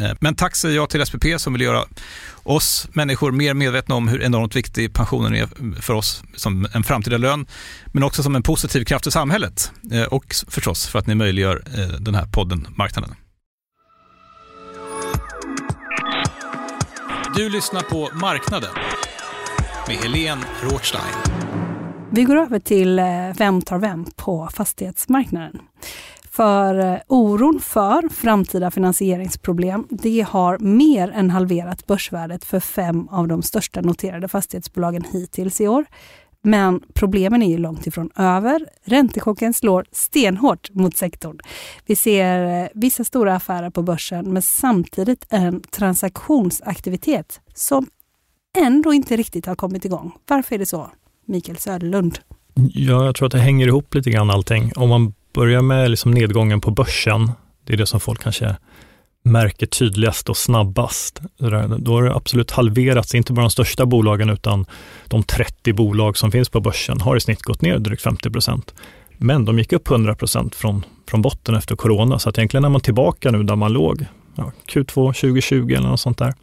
Eh, 0.00 0.12
men 0.20 0.34
tack 0.34 0.56
säger 0.56 0.76
jag 0.76 0.90
till 0.90 1.06
SPP 1.06 1.24
som 1.36 1.52
vill 1.52 1.62
göra 1.62 1.84
oss 2.42 2.88
människor 2.92 3.32
mer 3.32 3.54
medvetna 3.54 3.94
om 3.94 4.08
hur 4.08 4.22
enormt 4.22 4.56
viktig 4.56 4.94
pensionen 4.94 5.34
är 5.34 5.48
för 5.80 5.94
oss 5.94 6.22
som 6.34 6.68
en 6.74 6.84
framtida 6.84 7.18
lön, 7.18 7.46
men 7.92 8.02
också 8.02 8.22
som 8.22 8.36
en 8.36 8.42
positiv 8.42 8.84
kraft 8.84 9.06
i 9.06 9.10
samhället 9.10 9.72
eh, 9.92 10.02
och 10.02 10.34
förstås 10.48 10.86
för 10.86 10.98
att 10.98 11.06
ni 11.06 11.14
möjliggör 11.14 11.62
eh, 11.78 12.00
den 12.00 12.14
här 12.14 12.26
podden 12.26 12.66
Marknaden. 12.76 13.14
Du 17.36 17.48
lyssnar 17.48 17.80
på 17.80 18.10
Marknaden 18.14 18.74
med 19.88 19.96
Helene 19.96 20.42
Rothstein. 20.62 21.14
Vi 22.10 22.24
går 22.24 22.36
över 22.36 22.58
till 22.58 23.00
Vem 23.38 23.62
tar 23.62 23.78
vem 23.78 24.06
på 24.16 24.48
fastighetsmarknaden. 24.54 25.58
För 26.38 26.78
eh, 26.78 26.98
oron 27.06 27.60
för 27.60 28.08
framtida 28.08 28.70
finansieringsproblem, 28.70 29.86
det 29.90 30.20
har 30.28 30.58
mer 30.58 31.10
än 31.10 31.30
halverat 31.30 31.86
börsvärdet 31.86 32.44
för 32.44 32.60
fem 32.60 33.08
av 33.08 33.28
de 33.28 33.42
största 33.42 33.80
noterade 33.80 34.28
fastighetsbolagen 34.28 35.04
hittills 35.12 35.60
i 35.60 35.68
år. 35.68 35.84
Men 36.42 36.80
problemen 36.94 37.42
är 37.42 37.50
ju 37.50 37.58
långt 37.58 37.86
ifrån 37.86 38.10
över. 38.16 38.66
Räntechocken 38.84 39.54
slår 39.54 39.84
stenhårt 39.92 40.74
mot 40.74 40.96
sektorn. 40.96 41.38
Vi 41.86 41.96
ser 41.96 42.62
eh, 42.62 42.68
vissa 42.74 43.04
stora 43.04 43.34
affärer 43.36 43.70
på 43.70 43.82
börsen 43.82 44.32
men 44.32 44.42
samtidigt 44.42 45.26
en 45.30 45.60
transaktionsaktivitet 45.60 47.40
som 47.54 47.86
ändå 48.58 48.92
inte 48.92 49.16
riktigt 49.16 49.46
har 49.46 49.54
kommit 49.54 49.84
igång. 49.84 50.12
Varför 50.28 50.54
är 50.54 50.58
det 50.58 50.66
så? 50.66 50.90
Mikael 51.26 51.58
Söderlund. 51.58 52.18
Ja, 52.74 53.04
jag 53.04 53.14
tror 53.14 53.26
att 53.26 53.32
det 53.32 53.38
hänger 53.38 53.66
ihop 53.66 53.94
lite 53.94 54.10
grann 54.10 54.30
allting. 54.30 54.72
Om 54.76 54.88
man 54.88 55.14
börjar 55.38 55.62
med 55.62 55.90
liksom 55.90 56.10
nedgången 56.10 56.60
på 56.60 56.70
börsen, 56.70 57.32
det 57.64 57.72
är 57.72 57.76
det 57.76 57.86
som 57.86 58.00
folk 58.00 58.22
kanske 58.22 58.56
märker 59.24 59.66
tydligast 59.66 60.28
och 60.28 60.36
snabbast. 60.36 61.20
Då 61.78 61.92
har 61.92 62.02
det 62.02 62.14
absolut 62.14 62.50
halverats, 62.50 63.14
inte 63.14 63.32
bara 63.32 63.42
de 63.42 63.50
största 63.50 63.86
bolagen 63.86 64.30
utan 64.30 64.66
de 65.08 65.22
30 65.22 65.72
bolag 65.72 66.16
som 66.16 66.32
finns 66.32 66.48
på 66.48 66.60
börsen 66.60 67.00
har 67.00 67.16
i 67.16 67.20
snitt 67.20 67.42
gått 67.42 67.62
ner 67.62 67.78
drygt 67.78 68.02
50 68.02 68.30
procent. 68.30 68.74
Men 69.18 69.44
de 69.44 69.58
gick 69.58 69.72
upp 69.72 69.90
100 69.90 70.14
procent 70.14 70.54
från, 70.54 70.84
från 71.10 71.22
botten 71.22 71.54
efter 71.54 71.76
corona, 71.76 72.18
så 72.18 72.28
att 72.28 72.38
egentligen 72.38 72.64
är 72.64 72.68
man 72.68 72.80
tillbaka 72.80 73.30
nu 73.30 73.42
där 73.42 73.56
man 73.56 73.72
låg, 73.72 74.06
ja, 74.34 74.52
Q2 74.68 74.94
2020 75.12 75.74
eller 75.76 75.88
något 75.88 76.00
sånt 76.00 76.18
där. 76.18 76.34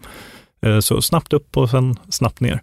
Eh, 0.61 0.79
så 0.79 1.01
snabbt 1.01 1.33
upp 1.33 1.57
och 1.57 1.69
sen 1.69 1.95
snabbt 2.09 2.39
ner. 2.39 2.61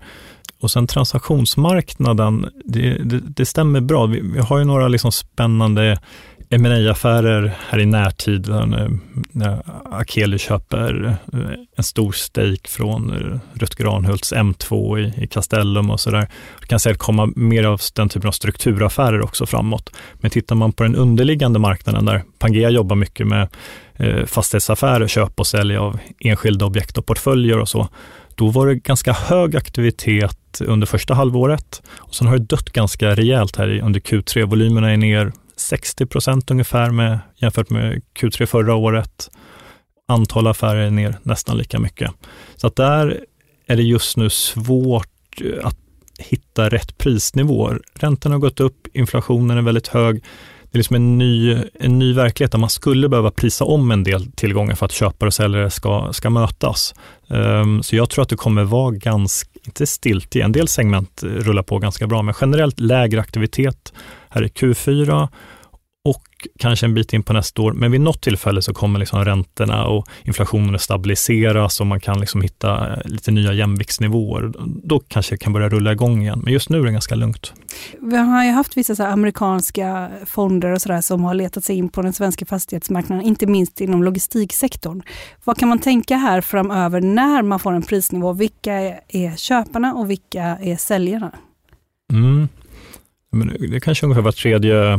Och 0.62 0.70
sen 0.70 0.86
transaktionsmarknaden, 0.86 2.50
det, 2.64 2.98
det, 3.04 3.20
det 3.20 3.46
stämmer 3.46 3.80
bra. 3.80 4.06
Vi, 4.06 4.20
vi, 4.20 4.38
har 4.38 4.58
ju 4.58 4.64
några 4.64 4.88
liksom 4.88 5.12
spännande 5.12 5.98
ma 6.58 6.90
affärer 6.90 7.52
här 7.68 7.78
i 7.78 7.86
närtid, 7.86 8.48
när 9.32 9.62
Akeli 9.92 10.38
köper 10.38 11.18
eh, 11.32 11.40
en 11.76 11.84
stor 11.84 12.12
stake 12.12 12.68
från 12.68 13.10
eh, 13.10 13.38
Rutger 13.60 13.96
Arnhults 13.96 14.32
M2 14.32 14.98
i, 14.98 15.24
i 15.24 15.26
Castellum 15.26 15.90
och 15.90 16.00
sådär. 16.00 16.28
Det 16.60 16.66
kan 16.66 16.80
säkert 16.80 16.98
komma 16.98 17.32
mer 17.36 17.64
av 17.64 17.80
den 17.94 18.08
typen 18.08 18.28
av 18.28 18.32
strukturaffärer 18.32 19.22
också 19.22 19.46
framåt. 19.46 19.90
Men 20.14 20.30
tittar 20.30 20.56
man 20.56 20.72
på 20.72 20.82
den 20.82 20.96
underliggande 20.96 21.58
marknaden 21.58 22.04
där 22.04 22.22
Pangea 22.38 22.70
jobbar 22.70 22.96
mycket 22.96 23.26
med 23.26 23.48
eh, 23.96 24.26
fastighetsaffärer, 24.26 25.08
köp 25.08 25.40
och 25.40 25.46
sälj 25.46 25.76
av 25.76 25.98
enskilda 26.20 26.66
objekt 26.66 26.98
och 26.98 27.06
portföljer 27.06 27.58
och 27.58 27.68
så, 27.68 27.88
då 28.36 28.48
var 28.48 28.66
det 28.66 28.74
ganska 28.74 29.12
hög 29.12 29.56
aktivitet 29.56 30.60
under 30.60 30.86
första 30.86 31.14
halvåret 31.14 31.82
och 31.98 32.14
sen 32.14 32.26
har 32.26 32.38
det 32.38 32.44
dött 32.44 32.70
ganska 32.70 33.14
rejält 33.14 33.56
här 33.56 33.80
under 33.80 34.00
Q3. 34.00 34.44
Volymerna 34.44 34.92
är 34.92 34.96
ner 34.96 35.32
60 35.56 36.06
procent 36.06 36.50
ungefär 36.50 36.90
med, 36.90 37.18
jämfört 37.36 37.70
med 37.70 38.02
Q3 38.20 38.46
förra 38.46 38.74
året. 38.74 39.30
Antal 40.08 40.46
affärer 40.46 40.86
är 40.86 40.90
ner 40.90 41.18
nästan 41.22 41.56
lika 41.56 41.78
mycket. 41.78 42.10
Så 42.56 42.66
att 42.66 42.76
där 42.76 43.24
är 43.66 43.76
det 43.76 43.82
just 43.82 44.16
nu 44.16 44.30
svårt 44.30 45.40
eh, 45.40 45.66
att 45.66 45.78
hitta 46.18 46.68
rätt 46.68 46.98
prisnivåer. 46.98 47.80
Räntorna 47.94 48.34
har 48.34 48.40
gått 48.40 48.60
upp, 48.60 48.86
inflationen 48.92 49.58
är 49.58 49.62
väldigt 49.62 49.88
hög. 49.88 50.24
Det 50.72 50.76
är 50.76 50.78
liksom 50.78 50.96
en 50.96 51.18
ny, 51.18 51.56
en 51.74 51.98
ny 51.98 52.12
verklighet 52.12 52.52
där 52.52 52.58
man 52.58 52.70
skulle 52.70 53.08
behöva 53.08 53.30
prisa 53.30 53.64
om 53.64 53.90
en 53.90 54.04
del 54.04 54.32
tillgångar 54.32 54.74
för 54.74 54.86
att 54.86 54.92
köpare 54.92 55.26
och 55.26 55.34
säljare 55.34 55.70
ska, 55.70 56.12
ska 56.12 56.30
mötas. 56.30 56.94
Um, 57.28 57.82
så 57.82 57.96
jag 57.96 58.10
tror 58.10 58.22
att 58.22 58.28
det 58.28 58.36
kommer 58.36 58.64
vara 58.64 58.90
ganska, 58.90 59.50
inte 59.64 59.86
stilt 59.86 60.36
i 60.36 60.40
en 60.40 60.52
del 60.52 60.68
segment 60.68 61.22
rullar 61.22 61.62
på 61.62 61.78
ganska 61.78 62.06
bra, 62.06 62.22
men 62.22 62.34
generellt 62.40 62.80
lägre 62.80 63.20
aktivitet. 63.20 63.92
Här 64.28 64.44
i 64.44 64.48
Q4 64.48 65.28
och 66.04 66.48
kanske 66.58 66.86
en 66.86 66.94
bit 66.94 67.12
in 67.12 67.22
på 67.22 67.32
nästa 67.32 67.62
år. 67.62 67.72
Men 67.72 67.92
vid 67.92 68.00
något 68.00 68.22
tillfälle 68.22 68.62
så 68.62 68.74
kommer 68.74 68.98
liksom 68.98 69.24
räntorna 69.24 69.86
och 69.86 70.08
inflationen 70.22 70.74
att 70.74 70.80
stabiliseras 70.80 71.80
och 71.80 71.86
man 71.86 72.00
kan 72.00 72.20
liksom 72.20 72.42
hitta 72.42 72.96
lite 73.04 73.30
nya 73.30 73.52
jämviktsnivåer. 73.52 74.52
Då 74.84 75.00
kanske 75.00 75.34
det 75.34 75.38
kan 75.38 75.52
börja 75.52 75.68
rulla 75.68 75.92
igång 75.92 76.22
igen. 76.22 76.40
Men 76.44 76.52
just 76.52 76.70
nu 76.70 76.80
är 76.80 76.84
det 76.84 76.92
ganska 76.92 77.14
lugnt. 77.14 77.52
Vi 78.00 78.16
har 78.16 78.44
ju 78.44 78.50
haft 78.50 78.76
vissa 78.76 79.08
amerikanska 79.08 80.10
fonder 80.26 80.72
och 80.72 80.82
sådär 80.82 81.00
som 81.00 81.24
har 81.24 81.34
letat 81.34 81.64
sig 81.64 81.76
in 81.76 81.88
på 81.88 82.02
den 82.02 82.12
svenska 82.12 82.46
fastighetsmarknaden, 82.46 83.24
inte 83.24 83.46
minst 83.46 83.80
inom 83.80 84.02
logistiksektorn. 84.02 85.02
Vad 85.44 85.58
kan 85.58 85.68
man 85.68 85.78
tänka 85.78 86.16
här 86.16 86.40
framöver 86.40 87.00
när 87.00 87.42
man 87.42 87.58
får 87.58 87.72
en 87.72 87.82
prisnivå? 87.82 88.32
Vilka 88.32 88.72
är 89.08 89.36
köparna 89.36 89.94
och 89.94 90.10
vilka 90.10 90.42
är 90.42 90.76
säljarna? 90.76 91.32
Mm. 92.12 92.48
Men 93.32 93.56
det 93.70 93.76
är 93.76 93.80
kanske 93.80 94.06
ungefär 94.06 94.22
var 94.22 94.32
tredje 94.32 94.92
eh, 94.92 94.98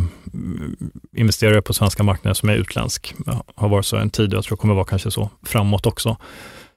investerare 1.17 1.61
på 1.61 1.73
svenska 1.73 2.03
marknaden 2.03 2.35
som 2.35 2.49
är 2.49 2.55
utländsk. 2.55 3.13
Har 3.55 3.69
varit 3.69 3.85
så 3.85 3.97
en 3.97 4.09
tid 4.09 4.33
och 4.33 4.37
jag 4.37 4.43
tror 4.43 4.57
det 4.57 4.61
kommer 4.61 4.73
vara 4.73 4.85
kanske 4.85 5.11
så 5.11 5.29
framåt 5.43 5.85
också. 5.85 6.17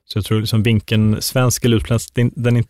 Så 0.08 0.18
jag 0.18 0.24
tror 0.24 0.40
liksom 0.40 0.62
vinkeln 0.62 1.22
svensk 1.22 1.64
eller 1.64 1.76
utländsk, 1.76 2.14
den, 2.14 2.32
den, 2.36 2.64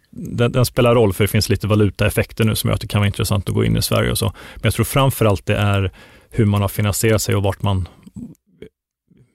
den, 0.53 0.66
spelar 0.66 0.94
roll 0.94 1.12
för 1.12 1.25
det 1.25 1.29
finns 1.29 1.49
lite 1.49 1.66
valutaeffekter 1.66 2.44
nu 2.44 2.55
som 2.55 2.68
gör 2.68 2.75
att 2.75 2.81
det 2.81 2.87
kan 2.87 3.01
vara 3.01 3.07
intressant 3.07 3.49
att 3.49 3.55
gå 3.55 3.64
in 3.64 3.77
i 3.77 3.83
Sverige 3.83 4.11
och 4.11 4.18
så. 4.18 4.27
Men 4.55 4.62
jag 4.62 4.75
tror 4.75 4.85
framför 4.85 5.25
allt 5.25 5.46
det 5.46 5.57
är 5.57 5.92
hur 6.31 6.44
man 6.44 6.62
har 6.62 6.68
finansierat 6.68 7.22
sig 7.22 7.35
och 7.37 7.42
vart 7.42 7.62
man, 7.62 7.88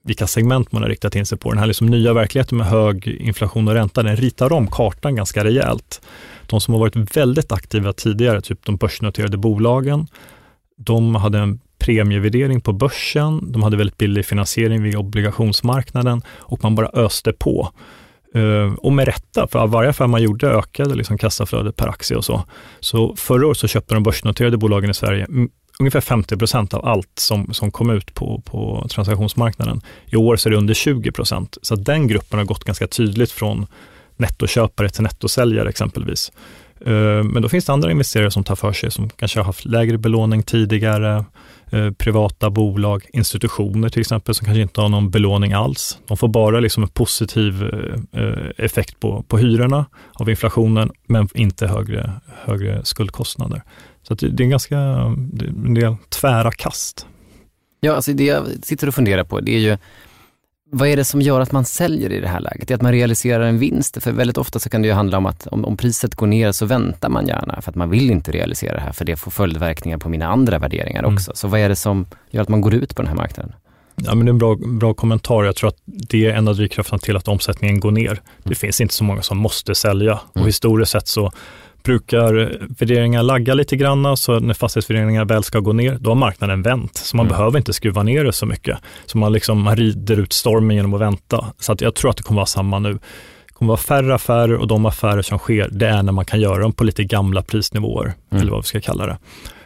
vilka 0.04 0.28
segment 0.28 0.72
man 0.72 0.82
har 0.82 0.90
riktat 0.90 1.16
in 1.16 1.26
sig 1.26 1.38
på. 1.38 1.50
Den 1.50 1.60
här 1.60 1.68
liksom 1.68 1.88
nya 1.88 2.14
verkligheten 2.14 2.58
med 2.58 2.68
hög 2.68 3.08
inflation 3.08 3.68
och 3.68 3.74
ränta, 3.74 4.04
den 4.04 4.16
ritar 4.16 4.54
om 4.54 4.68
kartan 4.68 5.16
ganska 5.16 5.44
rejält. 5.44 6.02
De 6.48 6.62
som 6.62 6.74
har 6.74 6.82
varit 6.82 7.18
väldigt 7.18 7.52
aktiva 7.52 7.94
tidigare, 7.94 8.42
typ 8.42 8.66
de 8.66 8.76
börsnoterade 8.76 9.38
bolagen, 9.38 10.08
de 10.78 11.16
hade 11.16 11.40
en 11.40 11.60
premievärdering 11.80 12.62
på 12.62 12.74
börsen, 12.74 13.52
de 13.52 13.64
hade 13.64 13.78
väldigt 13.78 13.98
billig 13.98 14.26
finansiering 14.26 14.84
via 14.84 15.00
obligationsmarknaden 15.00 16.22
och 16.30 16.64
man 16.64 16.76
bara 16.76 16.88
öste 16.88 17.34
på. 17.34 17.72
Eh, 18.36 18.74
och 18.74 18.94
med 18.94 19.06
rätta, 19.06 19.48
för 19.48 19.68
varje 19.68 19.90
affär 19.90 20.08
man 20.08 20.22
gjorde 20.22 20.48
ökade 20.48 20.96
liksom 20.96 21.18
kassaflödet 21.18 21.76
per 21.76 21.88
aktie 21.88 22.18
och 22.18 22.26
så. 22.26 22.44
Så 22.80 23.16
förra 23.16 23.48
året 23.48 23.58
så 23.58 23.68
köpte 23.68 23.94
de 23.94 24.04
börsnoterade 24.04 24.58
bolagen 24.58 24.90
i 24.90 24.94
Sverige 24.94 25.28
ungefär 25.80 26.02
50 26.02 26.38
procent 26.38 26.74
av 26.74 26.86
allt 26.86 27.12
som, 27.16 27.54
som 27.54 27.72
kom 27.72 27.90
ut 27.90 28.14
på, 28.14 28.42
på 28.46 28.88
transaktionsmarknaden. 28.92 29.82
I 30.06 30.16
år 30.16 30.36
så 30.36 30.50
är 30.50 30.52
det 30.52 30.58
under 30.58 30.74
20 30.74 31.12
procent, 31.12 31.58
så 31.62 31.76
den 31.76 32.08
gruppen 32.08 32.40
har 32.40 32.46
gått 32.46 32.64
ganska 32.64 32.88
tydligt 32.88 33.32
från 33.32 33.66
nettoköpare 34.18 34.90
till 34.90 35.04
nettosäljare 35.04 35.70
exempelvis. 35.70 36.32
Eh, 36.86 37.24
men 37.24 37.42
då 37.42 37.50
finns 37.50 37.66
det 37.66 37.74
andra 37.74 37.92
investerare 37.92 38.32
som 38.32 38.44
tar 38.44 38.56
för 38.56 38.74
sig, 38.74 38.92
som 38.92 39.10
kanske 39.10 39.40
har 39.40 39.46
haft 39.46 39.66
lägre 39.66 39.98
belåning 39.98 40.44
tidigare, 40.44 41.26
eh, 41.72 41.92
privata 41.92 42.50
bolag, 42.50 43.06
institutioner 43.14 43.90
till 43.90 44.02
exempel, 44.02 44.36
som 44.36 44.46
kanske 44.46 44.62
inte 44.62 44.82
har 44.82 44.90
någon 44.90 45.10
belåning 45.10 45.54
alls. 45.54 45.98
De 46.08 46.18
får 46.18 46.28
bara 46.28 46.60
liksom 46.60 46.84
en 46.84 46.90
positiv 46.90 47.64
eh, 48.12 48.66
effekt 48.66 49.00
på, 49.00 49.24
på 49.28 49.38
hyrorna 49.38 49.86
av 50.14 50.30
inflationen, 50.30 50.92
men 51.08 51.30
inte 51.34 51.68
högre, 51.68 52.12
högre 52.46 52.86
skuldkostnader. 52.86 53.62
Så 54.19 54.28
det, 54.28 54.43
är 54.43 54.45
en 54.45 54.50
ganska 54.50 54.76
det 55.34 55.45
är 55.45 55.50
en 55.50 55.74
del 55.74 55.95
tvära 56.10 56.52
kast. 56.52 57.06
Ja, 57.80 57.93
alltså 57.93 58.13
det 58.13 58.26
jag 58.26 58.45
sitter 58.63 58.88
och 58.88 58.95
funderar 58.95 59.24
på, 59.24 59.39
det 59.39 59.56
är 59.56 59.60
ju 59.60 59.78
vad 60.74 60.88
är 60.88 60.97
det 60.97 61.06
som 61.06 61.21
gör 61.21 61.39
att 61.39 61.52
man 61.52 61.65
säljer 61.65 62.12
i 62.12 62.19
det 62.19 62.28
här 62.28 62.39
läget? 62.39 62.67
Det 62.67 62.74
är 62.74 62.76
att 62.76 62.82
man 62.82 62.91
realiserar 62.91 63.43
en 63.43 63.60
vinst. 63.60 64.04
För 64.04 64.12
väldigt 64.12 64.38
ofta 64.38 64.60
så 64.60 64.69
kan 64.69 64.82
det 64.82 64.88
ju 64.88 64.93
handla 64.93 65.17
om 65.17 65.26
att 65.26 65.47
om, 65.47 65.65
om, 65.65 65.78
priset 65.78 66.15
går 66.15 66.28
ner 66.28 66.52
så 66.52 66.65
väntar 66.65 67.10
man 67.10 67.28
gärna 67.28 67.62
för 67.62 67.69
att 67.69 67.76
man 67.76 67.89
vill 67.89 68.12
inte 68.12 68.32
realisera 68.32 68.74
det 68.74 68.82
här 68.82 68.91
för 68.91 69.06
det 69.06 69.15
får 69.15 69.32
följdverkningar 69.32 69.97
på 69.97 70.10
mina 70.10 70.28
andra 70.28 70.60
värderingar 70.60 71.00
mm. 71.00 71.13
också. 71.13 71.32
Så 71.36 71.47
vad 71.47 71.60
är 71.60 71.69
det 71.69 71.76
som 71.76 72.06
gör 72.30 72.41
att 72.41 72.50
man 72.50 72.62
går 72.62 72.74
ut 72.74 72.95
på 72.95 73.02
den 73.02 73.10
här 73.10 73.15
marknaden? 73.15 73.54
Ja, 73.95 74.15
men 74.15 74.26
det 74.26 74.30
är 74.30 74.34
en 74.34 74.38
bra, 74.38 74.56
bra 74.56 74.93
kommentar. 74.93 75.43
Jag 75.43 75.56
tror 75.56 75.67
att 75.67 75.82
det 75.86 76.26
är 76.26 76.34
en 76.34 76.47
av 76.47 76.56
drivkrafterna 76.56 77.00
till 77.00 77.17
att 77.17 77.28
omsättningen 77.28 77.80
går 77.80 77.91
ner. 77.91 78.21
Det 78.38 78.45
mm. 78.45 78.56
finns 78.56 78.82
inte 78.82 78.93
så 78.93 79.04
många 79.04 79.21
som 79.21 79.38
måste 79.38 79.76
sälja 79.76 80.13
och 80.13 80.38
mm. 80.38 80.45
historiskt 80.45 80.91
sett 80.91 81.08
så 81.08 81.32
brukar 81.84 82.58
värderingar 82.80 83.24
lagga 83.24 83.54
lite 83.54 83.76
grann, 83.76 84.17
så 84.17 84.39
när 84.39 84.54
fastighetsvärderingar 84.54 85.26
väl 85.26 85.44
ska 85.44 85.60
gå 85.60 85.74
ner, 85.74 85.98
då 86.00 86.10
har 86.10 86.15
marknaden 86.15 86.62
vänt. 86.62 86.96
Så 86.96 87.17
man 87.17 87.26
mm. 87.26 87.38
behöver 87.38 87.58
inte 87.58 87.74
skruva 87.74 88.04
ner 88.04 88.24
det 88.24 88.34
så 88.34 88.46
mycket. 88.46 88.78
Så 89.06 89.17
man, 89.17 89.34
liksom, 89.34 89.62
man 89.62 89.76
rider 89.76 90.20
ut 90.20 90.34
stormen 90.34 90.76
genom 90.76 90.94
att 90.94 91.02
vänta. 91.02 91.46
Så 91.60 91.72
att 91.72 91.82
jag 91.82 91.96
tror 91.96 92.12
att 92.12 92.17
det 92.17 92.24
kommer 92.24 92.39
vara 92.39 92.46
samma 92.46 92.80
nu. 92.80 92.94
Det 92.94 93.54
kommer 93.54 93.70
vara 93.70 93.78
färre 93.78 94.15
affärer 94.15 94.54
och 94.54 94.67
de 94.67 94.86
affärer 94.86 95.22
som 95.22 95.38
sker, 95.38 95.70
det 95.72 95.88
är 95.88 96.04
när 96.04 96.12
man 96.12 96.26
kan 96.26 96.41
göra 96.41 96.62
dem 96.62 96.74
på 96.74 96.84
lite 96.84 97.04
gamla 97.04 97.41
prisnivåer, 97.41 98.13
mm. 98.32 98.41
eller 98.41 98.52
vad 98.52 98.62
vi 98.62 98.67
ska 98.67 98.82
kalla 98.82 99.06
det. 99.06 99.17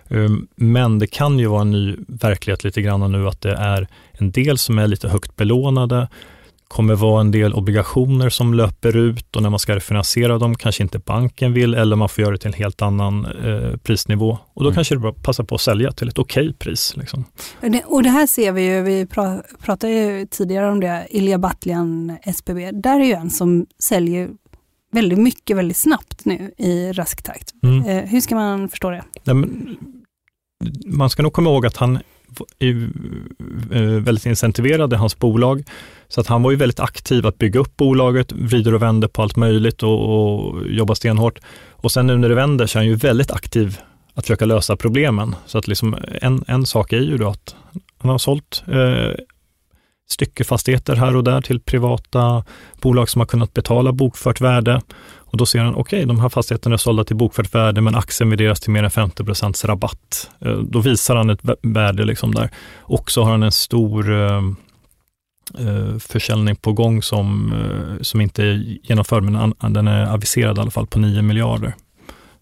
Um, 0.10 0.48
men 0.56 1.00
det 1.00 1.08
kan 1.08 1.40
ju 1.40 1.48
vara 1.48 1.62
en 1.62 1.72
ny 1.72 1.96
verklighet 2.08 2.64
lite 2.64 2.82
grann 2.82 3.12
nu 3.12 3.28
att 3.28 3.42
det 3.42 3.54
är 3.54 3.88
en 4.12 4.32
del 4.32 4.58
som 4.58 4.80
är 4.80 4.88
lite 4.88 5.10
högt 5.10 5.36
belånade 5.36 6.08
kommer 6.68 6.96
vara 6.96 7.22
en 7.22 7.32
del 7.32 7.54
obligationer 7.54 8.30
som 8.30 8.54
löper 8.54 8.96
ut 8.96 9.36
och 9.36 9.42
när 9.42 9.50
man 9.50 9.60
ska 9.60 9.76
refinansiera 9.76 10.38
dem 10.38 10.56
kanske 10.56 10.84
inte 10.84 11.00
banken 11.00 11.54
vill 11.54 11.74
eller 11.74 11.96
man 11.96 12.10
får 12.10 12.22
göra 12.22 12.32
det 12.32 12.38
till 12.38 12.48
en 12.48 12.54
helt 12.54 12.82
annan 12.82 13.26
eh, 13.26 13.78
prisnivå. 13.78 14.38
Och 14.54 14.64
då 14.64 14.70
mm. 14.70 14.76
kanske 14.76 14.96
det 14.96 14.98
är 14.98 15.02
bra 15.02 15.12
att 15.12 15.24
passa 15.24 15.44
på 15.44 15.56
att 15.56 15.62
sälja 15.62 15.92
till 15.92 16.08
ett 16.08 16.20
okej 16.20 16.44
okay 16.44 16.54
pris. 16.54 16.94
Liksom. 16.98 17.26
Och 17.86 18.04
det 18.04 18.10
här 18.10 18.28
ser 18.28 18.52
vi 18.52 18.62
ju, 18.62 18.82
vi 18.82 19.06
pratade 19.66 19.94
ju 19.94 20.26
tidigare 20.26 20.72
om 20.72 20.80
det, 20.80 21.08
Ilja 21.10 21.38
Batljan 21.38 22.18
SBB, 22.24 22.72
där 22.72 23.00
är 23.00 23.06
ju 23.06 23.14
en 23.14 23.30
som 23.30 23.66
säljer 23.80 24.30
väldigt 24.92 25.20
mycket 25.20 25.58
väldigt 25.58 25.78
snabbt 25.78 26.26
nu 26.26 26.52
i 26.58 26.92
rask 26.92 27.22
takt. 27.22 27.54
Mm. 27.64 27.86
Eh, 27.86 28.10
hur 28.10 28.22
ska 28.22 28.36
man 28.36 28.70
förstå 28.70 28.90
det? 28.90 29.04
Nej, 29.24 29.50
man 30.86 31.10
ska 31.10 31.24
nog 31.24 31.34
komma 31.34 31.50
ihåg 31.50 31.66
att 31.66 31.78
han 31.78 32.00
är 32.60 32.90
eh, 33.72 33.82
väldigt 33.82 34.26
incentiverad 34.26 34.94
i 34.94 34.96
hans 34.96 35.20
bolag. 35.20 35.64
Så 36.08 36.22
att 36.22 36.28
han 36.28 36.44
var 36.44 36.52
ju 36.52 36.58
väldigt 36.58 36.80
aktiv 36.80 37.28
att 37.28 37.38
bygga 37.38 37.60
upp 37.60 37.78
bolaget, 37.78 38.32
vrider 38.32 38.74
och 38.74 38.82
vänder 38.82 39.08
på 39.08 39.22
allt 39.22 39.36
möjligt 39.36 39.84
och, 39.84 40.00
och 40.10 40.68
jobbar 40.68 40.96
stenhårt. 40.96 41.40
Och 41.72 41.92
sen 41.92 42.08
nu 42.08 42.18
när 42.18 42.30
det 42.30 42.36
vänder 42.36 42.66
så 42.66 42.78
är 42.78 42.80
han 42.80 42.88
ju 42.88 42.96
väldigt 42.96 43.32
aktiv 43.32 43.80
att 44.14 44.26
försöka 44.26 44.46
lösa 44.46 44.76
problemen. 44.76 45.36
Så 45.46 45.58
att 45.58 45.68
liksom 45.68 45.96
en, 46.22 46.44
en 46.48 46.66
sak 46.66 46.94
är 46.94 47.02
ju 47.02 47.18
då 47.18 47.30
att 47.30 47.56
han 47.98 48.12
har 48.12 48.18
sålt 48.18 48.64
eh, 48.68 49.24
styckefastigheter 50.10 50.96
här 50.96 51.16
och 51.16 51.24
där 51.24 51.42
till 51.42 51.60
privata 51.60 52.44
bolag 52.82 53.10
som 53.10 53.20
har 53.20 53.26
kunnat 53.26 53.54
betala 53.54 53.92
bokfört 53.92 54.42
värde. 54.42 54.82
Och 55.16 55.38
då 55.38 55.46
ser 55.46 55.60
han, 55.60 55.76
okej, 55.76 55.82
okay, 55.82 56.06
de 56.06 56.20
här 56.20 56.30
fastigheterna 56.30 56.74
är 56.74 56.78
sålda 56.78 57.04
till 57.04 57.16
bokfört 57.16 57.56
värde, 57.56 57.82
men 57.82 57.96
aktien 57.96 58.30
värderas 58.30 58.60
till 58.60 58.72
mer 58.72 58.84
än 58.84 58.92
50 58.92 59.24
procents 59.24 59.66
rabatt. 59.66 60.30
Eh, 60.40 60.58
då 60.58 60.80
visar 60.80 61.16
han 61.16 61.30
ett 61.30 61.42
värde 61.62 62.06
liksom 62.06 62.34
där. 62.34 62.50
Och 62.78 63.12
så 63.12 63.24
har 63.24 63.32
han 63.32 63.44
en 63.44 63.52
stor 63.52 64.22
eh, 64.22 64.42
eh, 65.60 65.98
försäljning 65.98 66.56
på 66.56 66.74
gång 66.74 67.02
som, 67.02 67.54
eh, 67.54 68.02
som 68.02 68.22
inte 68.22 68.44
är 68.44 68.78
genomförd, 68.84 69.24
men 69.24 69.74
den 69.74 69.88
är 69.88 70.06
aviserad 70.06 70.58
i 70.58 70.62
alla 70.62 70.72
fall 70.72 70.88
på 70.88 71.00
9 71.00 71.22
miljarder. 71.22 71.76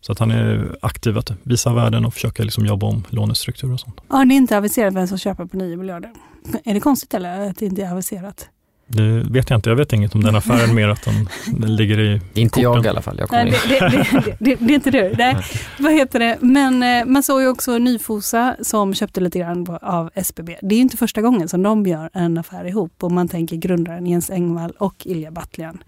Så 0.02 0.12
att 0.12 0.20
han 0.20 0.32
är 0.32 0.76
aktiv 0.82 1.18
att 1.18 1.32
visa 1.44 1.74
värden 1.74 2.06
och 2.06 2.14
försöka 2.14 2.44
liksom 2.44 2.66
jobba 2.66 2.88
om 2.88 3.04
lånestruktur 3.10 3.74
och 3.74 3.80
sånt. 3.80 4.02
Ja, 4.10 4.26
det 4.26 4.34
är 4.34 4.38
inte 4.38 4.58
aviserat 4.58 4.94
vem 4.94 5.08
som 5.08 5.18
köper 5.18 5.46
på 5.46 5.58
9 5.58 5.78
miljarder. 5.78 6.12
Är 6.64 6.74
det 6.74 6.80
konstigt 6.80 7.14
eller 7.14 7.50
att 7.50 7.58
det 7.58 7.66
inte 7.66 7.82
är 7.82 7.92
aviserat? 7.92 8.50
Det 8.96 9.24
vet 9.30 9.50
jag 9.50 9.58
inte. 9.58 9.70
Jag 9.70 9.76
vet 9.76 9.94
inget 9.94 10.16
om 10.16 10.24
den 10.24 10.36
affären 10.36 10.76
mer 10.76 10.90
att 10.90 11.04
den, 11.04 11.30
den 11.48 11.76
ligger 11.76 12.00
i 12.00 12.22
Det 12.34 12.40
är 12.40 12.42
inte 12.42 12.64
korten. 12.64 12.74
jag 12.74 12.86
i 12.86 12.90
alla 12.90 13.02
fall. 13.02 13.16
Jag 13.20 13.32
Nej, 13.32 13.54
det, 13.70 13.80
det, 13.80 14.26
det, 14.40 14.56
det, 14.56 14.74
är 14.74 14.76
inte 14.76 14.92
du. 14.92 15.14
Nej. 15.18 15.36
Vad 15.80 15.94
heter 15.94 16.20
det? 16.20 16.38
Men 16.42 16.84
eh, 16.84 17.06
man 17.06 17.24
såg 17.24 17.42
ju 17.42 17.48
också 17.48 17.78
Nyfosa 17.78 18.56
som 18.62 18.94
köpte 18.94 19.22
lite 19.22 19.40
grann 19.40 19.78
av 19.82 20.10
SBB. 20.16 20.56
Det 20.62 20.76
är 20.76 20.80
inte 20.80 20.98
första 20.98 21.22
gången 21.22 21.50
som 21.50 21.64
de 21.64 21.86
gör 21.86 22.10
en 22.14 22.38
affär 22.38 22.66
ihop 22.66 23.04
och 23.04 23.12
man 23.12 23.28
tänker 23.28 23.56
grundaren 23.56 24.08
Jens 24.08 24.30
Engvall 24.30 24.74
och 24.78 24.96
Ilja 25.06 25.32
Batljan. 25.32 25.84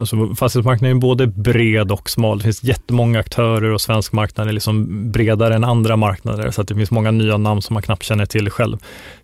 Alltså, 0.00 0.34
fastighetsmarknaden 0.34 0.96
är 0.96 1.00
både 1.00 1.26
bred 1.26 1.92
och 1.92 2.10
smal. 2.10 2.38
Det 2.38 2.44
finns 2.44 2.62
jättemånga 2.62 3.18
aktörer 3.18 3.70
och 3.70 3.80
svensk 3.80 4.12
marknad 4.12 4.48
är 4.48 4.52
liksom 4.52 5.10
bredare 5.12 5.54
än 5.54 5.64
andra 5.64 5.96
marknader, 5.96 6.50
så 6.50 6.60
att 6.60 6.68
det 6.68 6.74
finns 6.74 6.90
många 6.90 7.10
nya 7.10 7.36
namn 7.36 7.62
som 7.62 7.74
man 7.74 7.82
knappt 7.82 8.02
känner 8.02 8.26
till 8.26 8.50
själv. 8.50 8.78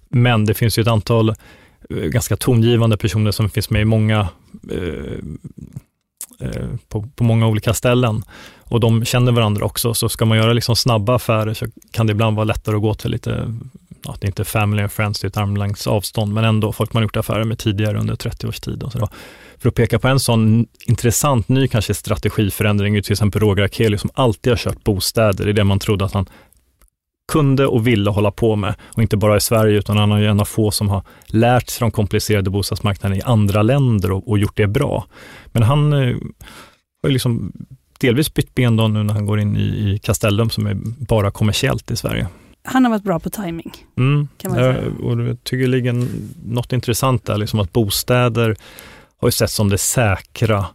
Men 0.08 0.44
det 0.44 0.54
finns 0.54 0.78
ju 0.78 0.80
ett 0.80 0.88
antal 0.88 1.35
ganska 1.92 2.37
tongivande 2.37 2.96
personer 2.96 3.31
som 3.31 3.50
finns 3.50 3.70
med 3.70 3.83
i 3.83 3.85
många, 3.85 4.28
eh, 4.70 5.18
eh, 6.40 6.68
på, 6.88 7.09
på, 7.16 7.24
många 7.24 7.46
olika 7.46 7.74
ställen. 7.74 8.22
Och 8.59 8.81
de 8.81 9.05
känner 9.05 9.33
varandra 9.33 9.64
också, 9.64 9.94
så 9.94 10.09
ska 10.09 10.24
man 10.24 10.38
göra 10.38 10.52
liksom 10.52 10.76
snabba 10.76 11.14
affärer 11.14 11.55
så 11.55 11.66
kan 11.90 12.07
det 12.07 12.11
ibland 12.11 12.37
vara 12.37 12.44
lättare 12.44 12.76
att 12.76 12.83
gå 12.83 12.94
till 12.94 13.11
lite, 13.11 13.55
ja, 14.05 14.16
det 14.20 14.24
är 14.26 14.28
inte 14.28 14.44
family 14.44 14.83
and 14.83 14.92
friends, 14.92 15.20
det 15.20 15.26
är 15.26 15.28
ett 15.28 15.37
armlängds 15.37 15.87
avstånd, 15.87 16.35
men 16.35 16.44
ändå 16.44 16.72
folk 16.72 16.92
man 16.92 17.02
gjort 17.02 17.16
affärer 17.16 17.44
med 17.44 17.59
tidigare 17.59 17.98
under 17.98 18.16
30 18.16 18.46
års 18.46 18.61
tid. 18.61 18.83
Och 18.83 18.92
så 18.92 18.98
då. 18.98 19.09
För 19.59 19.68
att 19.68 19.74
peka 19.74 19.98
på 19.98 20.09
en 20.09 20.20
sån 20.20 20.66
intressant 20.87 21.48
ny 21.48 21.68
kanske 21.68 21.94
strategiförändring, 21.94 23.02
till 23.02 23.12
exempel 23.12 23.40
Roger 23.40 23.64
Akelius 23.64 24.00
som 24.00 24.11
alltid 24.14 24.52
har 24.52 24.57
köpt 24.57 24.85
bostäder, 24.85 25.44
det 25.44 25.50
är 25.50 25.55
det 25.55 25.64
man 25.64 25.78
trodde 25.78 26.05
att 26.05 26.12
han 26.12 26.26
kunde 27.32 27.66
och 27.66 27.86
ville 27.86 28.10
hålla 28.10 28.30
på 28.30 28.56
med. 28.56 28.74
Och 28.88 29.02
inte 29.02 29.16
bara 29.16 29.36
i 29.36 29.40
Sverige, 29.40 29.78
utan 29.78 29.96
han 29.96 30.12
är 30.12 30.22
en 30.22 30.40
av 30.40 30.44
få 30.44 30.70
som 30.70 30.88
har 30.88 31.02
lärt 31.26 31.68
sig 31.68 31.80
de 31.80 31.90
komplicerade 31.90 32.50
bostadsmarknaderna 32.50 33.16
i 33.16 33.22
andra 33.22 33.62
länder 33.62 34.12
och, 34.12 34.28
och 34.28 34.38
gjort 34.38 34.56
det 34.56 34.66
bra. 34.66 35.06
Men 35.46 35.62
han 35.62 35.92
eh, 35.92 35.98
har 37.02 37.08
ju 37.08 37.12
liksom 37.12 37.52
delvis 38.00 38.34
bytt 38.34 38.54
ben 38.54 38.76
då 38.76 38.88
nu 38.88 39.02
när 39.02 39.14
han 39.14 39.26
går 39.26 39.40
in 39.40 39.56
i, 39.56 39.60
i 39.60 39.98
Castellum 39.98 40.50
som 40.50 40.66
är 40.66 40.74
bara 40.84 41.30
kommersiellt 41.30 41.90
i 41.90 41.96
Sverige. 41.96 42.26
Han 42.64 42.84
har 42.84 42.90
varit 42.90 43.02
bra 43.02 43.20
på 43.20 43.30
timing. 43.30 43.72
Mm. 43.96 44.28
Kan 44.36 44.50
man 44.50 44.60
säga. 44.60 44.76
och 45.02 45.20
jag 45.20 45.44
tycker 45.44 45.64
det 45.64 45.70
ligger 45.70 46.06
något 46.44 46.72
intressant 46.72 47.26
där, 47.26 47.36
liksom 47.36 47.60
att 47.60 47.72
bostäder 47.72 48.56
har 49.20 49.28
ju 49.28 49.32
sett 49.32 49.50
som 49.50 49.68
det 49.68 49.78
säkra 49.78 50.66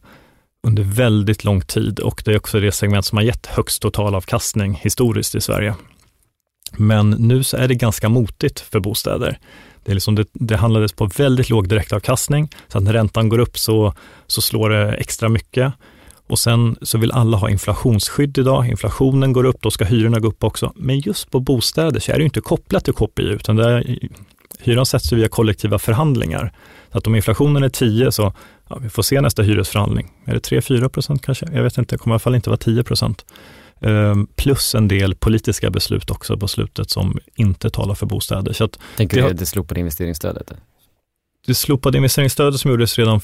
under 0.67 0.83
väldigt 0.83 1.43
lång 1.43 1.61
tid 1.61 1.99
och 1.99 2.21
det 2.25 2.31
är 2.31 2.37
också 2.37 2.59
det 2.59 2.71
segment 2.71 3.05
som 3.05 3.17
har 3.17 3.23
gett 3.23 3.45
högst 3.45 3.81
totalavkastning 3.81 4.79
historiskt 4.83 5.35
i 5.35 5.41
Sverige. 5.41 5.75
Men 6.71 7.09
nu 7.09 7.43
så 7.43 7.57
är 7.57 7.67
det 7.67 7.75
ganska 7.75 8.09
motigt 8.09 8.59
för 8.59 8.79
bostäder. 8.79 9.39
Det, 9.83 9.91
är 9.91 9.93
liksom 9.93 10.15
det, 10.15 10.27
det 10.33 10.57
handlades 10.57 10.93
på 10.93 11.05
väldigt 11.05 11.49
låg 11.49 11.69
direktavkastning, 11.69 12.49
så 12.67 12.77
att 12.77 12.83
när 12.83 12.93
räntan 12.93 13.29
går 13.29 13.39
upp 13.39 13.57
så, 13.57 13.93
så 14.27 14.41
slår 14.41 14.69
det 14.69 14.91
extra 14.91 15.29
mycket. 15.29 15.73
Och 16.27 16.39
sen 16.39 16.75
så 16.81 16.97
vill 16.97 17.11
alla 17.11 17.37
ha 17.37 17.49
inflationsskydd 17.49 18.37
idag. 18.37 18.67
Inflationen 18.67 19.33
går 19.33 19.43
upp, 19.43 19.61
då 19.61 19.71
ska 19.71 19.85
hyrorna 19.85 20.19
gå 20.19 20.27
upp 20.27 20.43
också. 20.43 20.73
Men 20.75 20.99
just 20.99 21.31
på 21.31 21.39
bostäder 21.39 21.99
så 21.99 22.11
är 22.11 22.17
det 22.17 22.23
inte 22.23 22.41
kopplat 22.41 22.85
till 22.85 22.93
KPI, 22.93 23.23
utan 23.23 23.55
det 23.55 23.69
är, 23.69 23.97
hyran 24.59 24.85
sätts 24.85 25.11
via 25.11 25.27
kollektiva 25.27 25.79
förhandlingar. 25.79 26.53
Så 26.91 26.97
att 26.97 27.07
om 27.07 27.15
inflationen 27.15 27.63
är 27.63 27.69
10 27.69 28.11
så, 28.11 28.33
ja, 28.69 28.77
vi 28.81 28.89
får 28.89 29.03
se 29.03 29.21
nästa 29.21 29.41
hyresförhandling. 29.41 30.11
Är 30.25 30.33
det 30.33 30.49
3-4 30.49 30.89
procent 30.89 31.25
kanske? 31.25 31.45
Jag 31.53 31.63
vet 31.63 31.77
inte, 31.77 31.95
det 31.95 31.99
kommer 31.99 32.13
i 32.13 32.15
alla 32.15 32.19
fall 32.19 32.35
inte 32.35 32.49
vara 32.49 32.57
10 32.57 32.83
procent. 32.83 33.25
Ehm, 33.81 34.27
plus 34.35 34.75
en 34.75 34.87
del 34.87 35.15
politiska 35.15 35.69
beslut 35.69 36.11
också 36.11 36.37
på 36.37 36.47
slutet 36.47 36.89
som 36.89 37.19
inte 37.35 37.69
talar 37.69 37.95
för 37.95 38.05
bostäder. 38.05 38.53
Så 38.53 38.63
att 38.63 38.79
Tänker 38.97 39.21
du 39.21 39.27
det, 39.27 39.33
det 39.33 39.45
slopade 39.45 39.79
investeringsstödet? 39.79 40.51
Det 41.45 41.55
slopade 41.55 41.97
investeringsstödet 41.97 42.59
som 42.59 42.71
gjordes 42.71 42.97
redan 42.97 43.21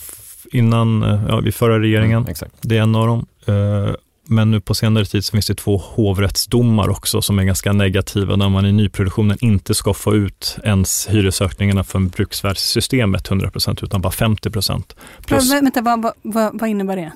innan, 0.51 1.03
eh, 1.03 1.25
ja, 1.27 1.39
vid 1.39 1.55
förra 1.55 1.79
regeringen. 1.79 2.25
Mm, 2.25 2.49
det 2.61 2.77
är 2.77 2.81
en 2.81 2.95
av 2.95 3.07
dem. 3.07 3.25
Ehm, 3.45 3.95
men 4.27 4.51
nu 4.51 4.61
på 4.61 4.73
senare 4.73 5.05
tid 5.05 5.25
så 5.25 5.31
finns 5.31 5.47
det 5.47 5.55
två 5.55 5.77
hovrättsdomar 5.77 6.89
också 6.89 7.21
som 7.21 7.39
är 7.39 7.43
ganska 7.43 7.73
negativa, 7.73 8.35
där 8.35 8.49
man 8.49 8.65
i 8.65 8.71
nyproduktionen 8.71 9.37
inte 9.41 9.73
ska 9.73 9.93
få 9.93 10.15
ut 10.15 10.57
ens 10.63 11.07
hyresökningarna 11.09 11.83
från 11.83 12.07
bruksvärdessystemet 12.09 13.27
100 13.27 13.51
utan 13.81 14.01
bara 14.01 14.11
50 14.11 14.49
procent. 14.49 14.95
Vänta, 15.29 15.81
vad, 15.81 16.13
vad, 16.21 16.59
vad 16.59 16.69
innebär 16.69 16.95
det? 16.95 17.11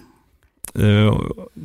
Eh, 0.75 1.13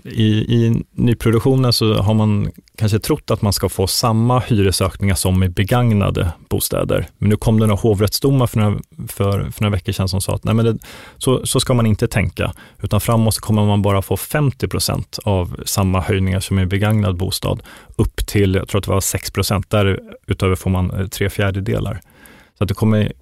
I, 0.04 0.26
I 0.28 0.84
nyproduktionen 0.92 1.72
så 1.72 1.94
har 1.94 2.14
man 2.14 2.50
kanske 2.76 2.98
trott 2.98 3.30
att 3.30 3.42
man 3.42 3.52
ska 3.52 3.68
få 3.68 3.86
samma 3.86 4.40
hyresökningar 4.40 5.14
som 5.14 5.42
i 5.42 5.48
begagnade 5.48 6.32
bostäder. 6.48 7.08
Men 7.18 7.28
nu 7.28 7.36
kom 7.36 7.60
det 7.60 7.66
några 7.66 7.80
hovrättsdomar 7.80 8.46
för 8.46 8.60
några, 8.60 8.80
för, 9.08 9.50
för 9.50 9.62
några 9.62 9.76
veckor 9.76 9.92
sedan 9.92 10.08
som 10.08 10.20
sa 10.20 10.34
att 10.34 10.44
nej 10.44 10.54
men 10.54 10.64
det, 10.64 10.78
så, 11.18 11.46
så 11.46 11.60
ska 11.60 11.74
man 11.74 11.86
inte 11.86 12.08
tänka, 12.08 12.52
utan 12.82 13.00
framåt 13.00 13.34
så 13.34 13.40
kommer 13.40 13.66
man 13.66 13.82
bara 13.82 14.02
få 14.02 14.16
50 14.16 14.68
procent 14.68 15.18
av 15.24 15.56
samma 15.66 16.00
höjningar 16.00 16.40
som 16.40 16.58
i 16.58 16.66
begagnad 16.66 17.16
bostad, 17.16 17.62
upp 17.96 18.26
till, 18.26 18.54
jag 18.54 18.68
tror 18.68 18.78
att 18.78 18.84
det 18.84 18.90
var 18.90 19.00
6 19.00 19.30
procent, 19.30 19.70
därutöver 19.70 20.54
får 20.54 20.70
man 20.70 20.90
eh, 20.90 21.06
tre 21.06 21.30
fjärdedelar. 21.30 22.00
Så 22.58 22.64
att 22.64 22.68
det 22.68 22.74
kommer 22.74 23.12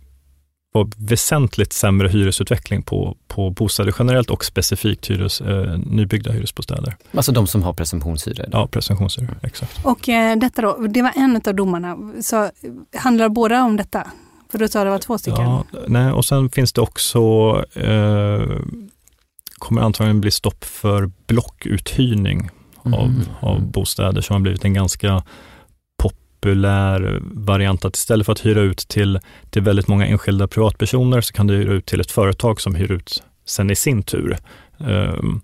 var 0.72 0.88
väsentligt 0.96 1.72
sämre 1.72 2.09
hyresutveckling 2.09 2.83
på, 2.83 3.16
på 3.28 3.50
bostäder 3.50 3.94
generellt 3.98 4.30
och 4.30 4.44
specifikt 4.44 5.11
hyres, 5.11 5.40
eh, 5.40 5.78
nybyggda 5.78 6.33
hyresbostäder. 6.33 6.96
Alltså 7.12 7.33
de 7.33 7.46
som 7.46 7.62
har 7.62 7.72
presumtionshyror? 7.72 8.48
Ja, 8.52 8.66
presumtionshyror, 8.66 9.38
exakt. 9.42 9.85
Och 9.85 10.09
eh, 10.09 10.38
detta 10.38 10.62
då, 10.62 10.87
det 10.87 11.02
var 11.02 11.12
en 11.16 11.40
av 11.46 11.54
domarna. 11.54 11.96
Så 12.22 12.50
handlar 12.96 13.28
båda 13.28 13.64
om 13.64 13.76
detta? 13.76 14.06
För 14.50 14.59
du 14.59 14.68
sa 14.68 14.85
det 14.85 14.90
var 14.90 14.98
två 14.98 15.18
stycken. 15.18 15.44
Ja, 15.44 15.64
nej, 15.87 16.12
och 16.12 16.24
sen 16.24 16.50
finns 16.50 16.72
det 16.72 16.80
också, 16.80 17.20
eh, 17.74 18.59
kommer 19.59 19.83
antagligen 19.83 20.20
bli 20.20 20.30
stopp 20.30 20.64
för 20.64 21.11
blockuthyrning 21.26 22.50
mm. 22.85 23.00
av, 23.00 23.11
av 23.40 23.70
bostäder 23.70 24.20
som 24.20 24.35
har 24.35 24.40
blivit 24.40 24.64
en 24.64 24.74
ganska 24.74 25.22
populär 26.40 27.20
variant 27.22 27.85
att 27.85 27.96
istället 27.96 28.26
för 28.26 28.33
att 28.33 28.46
hyra 28.46 28.61
ut 28.61 28.79
till, 28.79 29.20
till 29.50 29.62
väldigt 29.62 29.88
många 29.88 30.07
enskilda 30.07 30.48
privatpersoner 30.48 31.20
så 31.20 31.33
kan 31.33 31.46
du 31.46 31.55
hyra 31.55 31.72
ut 31.72 31.87
till 31.87 32.00
ett 32.00 32.11
företag 32.11 32.61
som 32.61 32.74
hyr 32.74 32.92
ut 32.92 33.22
sen 33.44 33.70
i 33.70 33.76
sin 33.76 34.03
tur. 34.03 34.38
Um, 34.79 35.40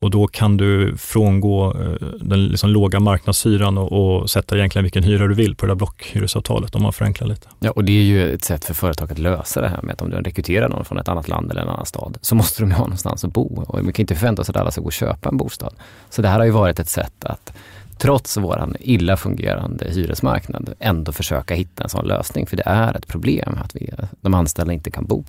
och 0.00 0.10
då 0.10 0.26
kan 0.26 0.56
du 0.56 0.96
frångå 0.96 1.74
eh, 1.80 2.08
den 2.20 2.46
liksom 2.46 2.70
låga 2.70 3.00
marknadshyran 3.00 3.78
och, 3.78 4.20
och, 4.20 4.30
sätta 4.30 4.56
egentligen 4.56 4.82
vilken 4.82 5.02
hyra 5.02 5.26
du 5.26 5.34
vill 5.34 5.56
på 5.56 5.66
det 5.66 5.70
där 5.70 5.76
blockhyresavtalet 5.76 6.74
om 6.74 6.82
man 6.82 6.92
förenklar 6.92 7.28
lite. 7.28 7.48
Ja, 7.58 7.70
och 7.70 7.84
det 7.84 7.92
är 7.92 8.02
ju 8.02 8.34
ett 8.34 8.44
sätt 8.44 8.64
för 8.64 8.74
företag 8.74 9.12
att 9.12 9.18
lösa 9.18 9.60
det 9.60 9.68
här 9.68 9.82
med 9.82 9.92
att 9.92 10.02
om 10.02 10.10
du 10.10 10.16
rekryterar 10.16 10.68
någon 10.68 10.84
från 10.84 10.98
ett 10.98 11.08
annat 11.08 11.28
land 11.28 11.50
eller 11.50 11.62
en 11.62 11.68
annan 11.68 11.86
stad 11.86 12.18
så 12.20 12.34
måste 12.34 12.62
de 12.62 12.70
ju 12.70 12.76
ha 12.76 12.84
någonstans 12.84 13.24
att 13.24 13.32
bo 13.32 13.64
och 13.66 13.84
man 13.84 13.92
kan 13.92 14.02
inte 14.02 14.14
förvänta 14.14 14.44
sig 14.44 14.52
att 14.52 14.56
alla 14.56 14.70
ska 14.70 14.80
gå 14.80 14.86
och 14.86 14.92
köpa 14.92 15.28
en 15.28 15.36
bostad. 15.36 15.74
Så 16.10 16.22
det 16.22 16.28
här 16.28 16.38
har 16.38 16.46
ju 16.46 16.52
varit 16.52 16.80
ett 16.80 16.88
sätt 16.88 17.24
att 17.24 17.52
trots 17.98 18.36
vår 18.36 18.76
illa 18.80 19.16
fungerande 19.16 19.90
hyresmarknad, 19.90 20.74
ändå 20.78 21.12
försöka 21.12 21.54
hitta 21.54 21.82
en 21.82 21.88
sån 21.88 22.06
lösning. 22.06 22.46
För 22.46 22.56
det 22.56 22.62
är 22.66 22.96
ett 22.96 23.06
problem 23.06 23.58
att 23.64 23.76
vi, 23.76 23.90
de 24.20 24.34
anställda 24.34 24.72
inte 24.72 24.90
kan 24.90 25.06
bo. 25.06 25.24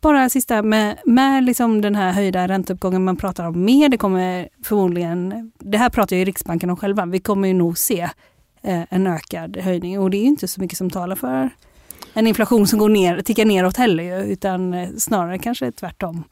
Bara 0.00 0.28
sista, 0.28 0.62
med, 0.62 0.98
med 1.04 1.44
liksom 1.44 1.80
den 1.80 1.94
här 1.94 2.12
höjda 2.12 2.48
ränteuppgången 2.48 3.04
man 3.04 3.16
pratar 3.16 3.44
om 3.44 3.64
mer, 3.64 3.88
det 3.88 3.96
kommer 3.96 4.48
förmodligen, 4.64 5.52
det 5.58 5.78
här 5.78 5.88
pratar 5.88 6.16
ju 6.16 6.24
Riksbanken 6.24 6.70
om 6.70 6.76
själva, 6.76 7.06
vi 7.06 7.20
kommer 7.20 7.48
ju 7.48 7.54
nog 7.54 7.78
se 7.78 8.00
eh, 8.62 8.82
en 8.90 9.06
ökad 9.06 9.56
höjning 9.56 10.00
och 10.00 10.10
det 10.10 10.16
är 10.16 10.24
inte 10.24 10.48
så 10.48 10.60
mycket 10.60 10.78
som 10.78 10.90
talar 10.90 11.16
för 11.16 11.50
en 12.14 12.26
inflation 12.26 12.66
som 12.66 12.78
går 12.78 12.88
ner, 12.88 13.20
tickar 13.20 13.44
neråt 13.44 13.76
heller 13.76 14.24
utan 14.24 14.74
eh, 14.74 14.88
snarare 14.98 15.38
kanske 15.38 15.72
tvärtom. 15.72 16.24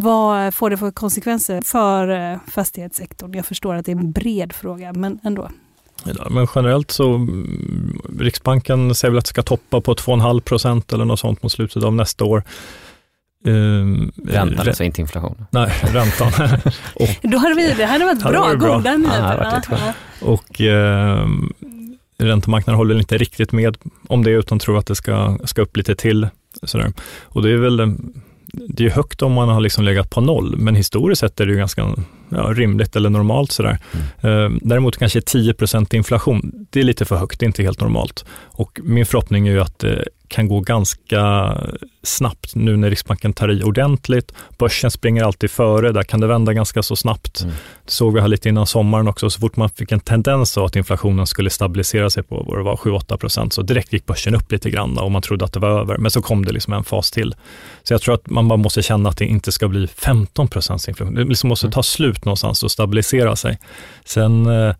Vad 0.00 0.54
får 0.54 0.70
det 0.70 0.76
för 0.76 0.90
konsekvenser 0.90 1.60
för 1.60 2.08
eh, 2.08 2.38
fastighetssektorn? 2.48 3.34
Jag 3.34 3.46
förstår 3.46 3.74
att 3.74 3.86
det 3.86 3.92
är 3.92 3.96
en 3.96 4.12
bred 4.12 4.52
fråga, 4.52 4.92
men 4.92 5.18
ändå. 5.24 5.50
Men 6.30 6.46
generellt 6.54 6.90
så, 6.90 7.14
mm, 7.14 8.00
Riksbanken 8.18 8.94
säger 8.94 9.10
väl 9.10 9.18
att 9.18 9.24
det 9.24 9.28
ska 9.28 9.42
toppa 9.42 9.80
på 9.80 9.94
2,5 9.94 10.40
procent 10.40 10.92
eller 10.92 11.04
något 11.04 11.20
sånt 11.20 11.42
mot 11.42 11.52
slutet 11.52 11.84
av 11.84 11.94
nästa 11.94 12.24
år. 12.24 12.42
Um, 13.44 14.12
räntan, 14.26 14.68
alltså 14.68 14.84
inte 14.84 15.00
inflation? 15.00 15.44
Nej, 15.50 15.72
räntan. 15.92 16.32
och, 16.94 17.08
Då 17.22 17.38
hade 17.38 17.54
vi, 17.54 17.74
det 17.74 17.84
hade 17.84 18.04
varit 18.04 18.22
bra, 18.22 18.40
varit 18.40 18.58
goda 18.58 18.96
nyheter. 18.96 19.62
Ja, 19.70 19.92
och 20.20 20.60
eh, 20.60 21.28
räntemarknaden 22.18 22.76
håller 22.76 22.98
inte 22.98 23.18
riktigt 23.18 23.52
med 23.52 23.76
om 24.08 24.24
det, 24.24 24.30
utan 24.30 24.58
tror 24.58 24.78
att 24.78 24.86
det 24.86 24.94
ska, 24.94 25.38
ska 25.44 25.62
upp 25.62 25.76
lite 25.76 25.94
till. 25.94 26.28
Sådär. 26.62 26.92
Och 27.22 27.42
det 27.42 27.50
är 27.50 27.56
väl 27.56 27.96
det 28.68 28.86
är 28.86 28.90
högt 28.90 29.22
om 29.22 29.32
man 29.32 29.48
har 29.48 29.60
liksom 29.60 29.84
legat 29.84 30.10
på 30.10 30.20
noll, 30.20 30.56
men 30.56 30.74
historiskt 30.74 31.20
sett 31.20 31.40
är 31.40 31.46
det 31.46 31.52
ju 31.52 31.58
ganska 31.58 31.94
ja, 32.30 32.52
rimligt 32.52 32.96
eller 32.96 33.10
normalt. 33.10 33.52
Sådär. 33.52 33.78
Mm. 34.20 34.54
Eh, 34.54 34.58
däremot 34.62 34.96
kanske 34.96 35.20
10% 35.20 35.94
inflation, 35.94 36.66
det 36.70 36.80
är 36.80 36.84
lite 36.84 37.04
för 37.04 37.16
högt, 37.16 37.40
det 37.40 37.44
är 37.44 37.48
inte 37.48 37.62
helt 37.62 37.80
normalt. 37.80 38.24
Och 38.44 38.80
min 38.82 39.06
förhoppning 39.06 39.48
är 39.48 39.52
ju 39.52 39.60
att 39.60 39.78
det 39.78 40.04
kan 40.28 40.48
gå 40.48 40.60
ganska 40.60 41.54
snabbt 42.02 42.54
nu 42.54 42.76
när 42.76 42.90
Riksbanken 42.90 43.32
tar 43.32 43.50
i 43.50 43.62
ordentligt. 43.62 44.32
Börsen 44.58 44.90
springer 44.90 45.24
alltid 45.24 45.50
före, 45.50 45.92
där 45.92 46.02
kan 46.02 46.20
det 46.20 46.26
vända 46.26 46.52
ganska 46.52 46.82
så 46.82 46.96
snabbt. 46.96 47.40
Mm. 47.40 47.54
Det 47.84 47.90
såg 47.90 48.14
vi 48.14 48.20
här 48.20 48.28
lite 48.28 48.48
innan 48.48 48.66
sommaren 48.66 49.08
också, 49.08 49.30
så 49.30 49.40
fort 49.40 49.56
man 49.56 49.70
fick 49.70 49.92
en 49.92 50.00
tendens 50.00 50.58
av 50.58 50.64
att 50.64 50.76
inflationen 50.76 51.26
skulle 51.26 51.50
stabilisera 51.50 52.10
sig 52.10 52.22
på 52.22 52.44
vad 52.48 52.58
det 52.58 52.62
var, 52.62 52.76
7-8 52.76 53.16
procent, 53.16 53.52
så 53.52 53.62
direkt 53.62 53.92
gick 53.92 54.06
börsen 54.06 54.34
upp 54.34 54.52
lite 54.52 54.70
grann 54.70 54.98
och 54.98 55.10
man 55.10 55.22
trodde 55.22 55.44
att 55.44 55.52
det 55.52 55.60
var 55.60 55.80
över, 55.80 55.98
men 55.98 56.10
så 56.10 56.22
kom 56.22 56.44
det 56.44 56.52
liksom 56.52 56.72
en 56.72 56.84
fas 56.84 57.10
till. 57.10 57.34
Så 57.82 57.94
jag 57.94 58.00
tror 58.00 58.14
att 58.14 58.30
man 58.30 58.48
bara 58.48 58.56
måste 58.56 58.82
känna 58.82 59.08
att 59.08 59.16
det 59.16 59.24
inte 59.24 59.52
ska 59.52 59.68
bli 59.68 59.86
15 59.86 60.48
procents 60.48 60.88
inflation. 60.88 61.14
Det 61.14 61.24
liksom 61.24 61.48
måste 61.48 61.70
ta 61.70 61.82
slut 61.82 62.17
någonstans 62.24 62.62
och 62.62 62.70
stabilisera 62.70 63.36
sig. 63.36 63.58
Sen 64.04 64.46
eh, 64.46 64.74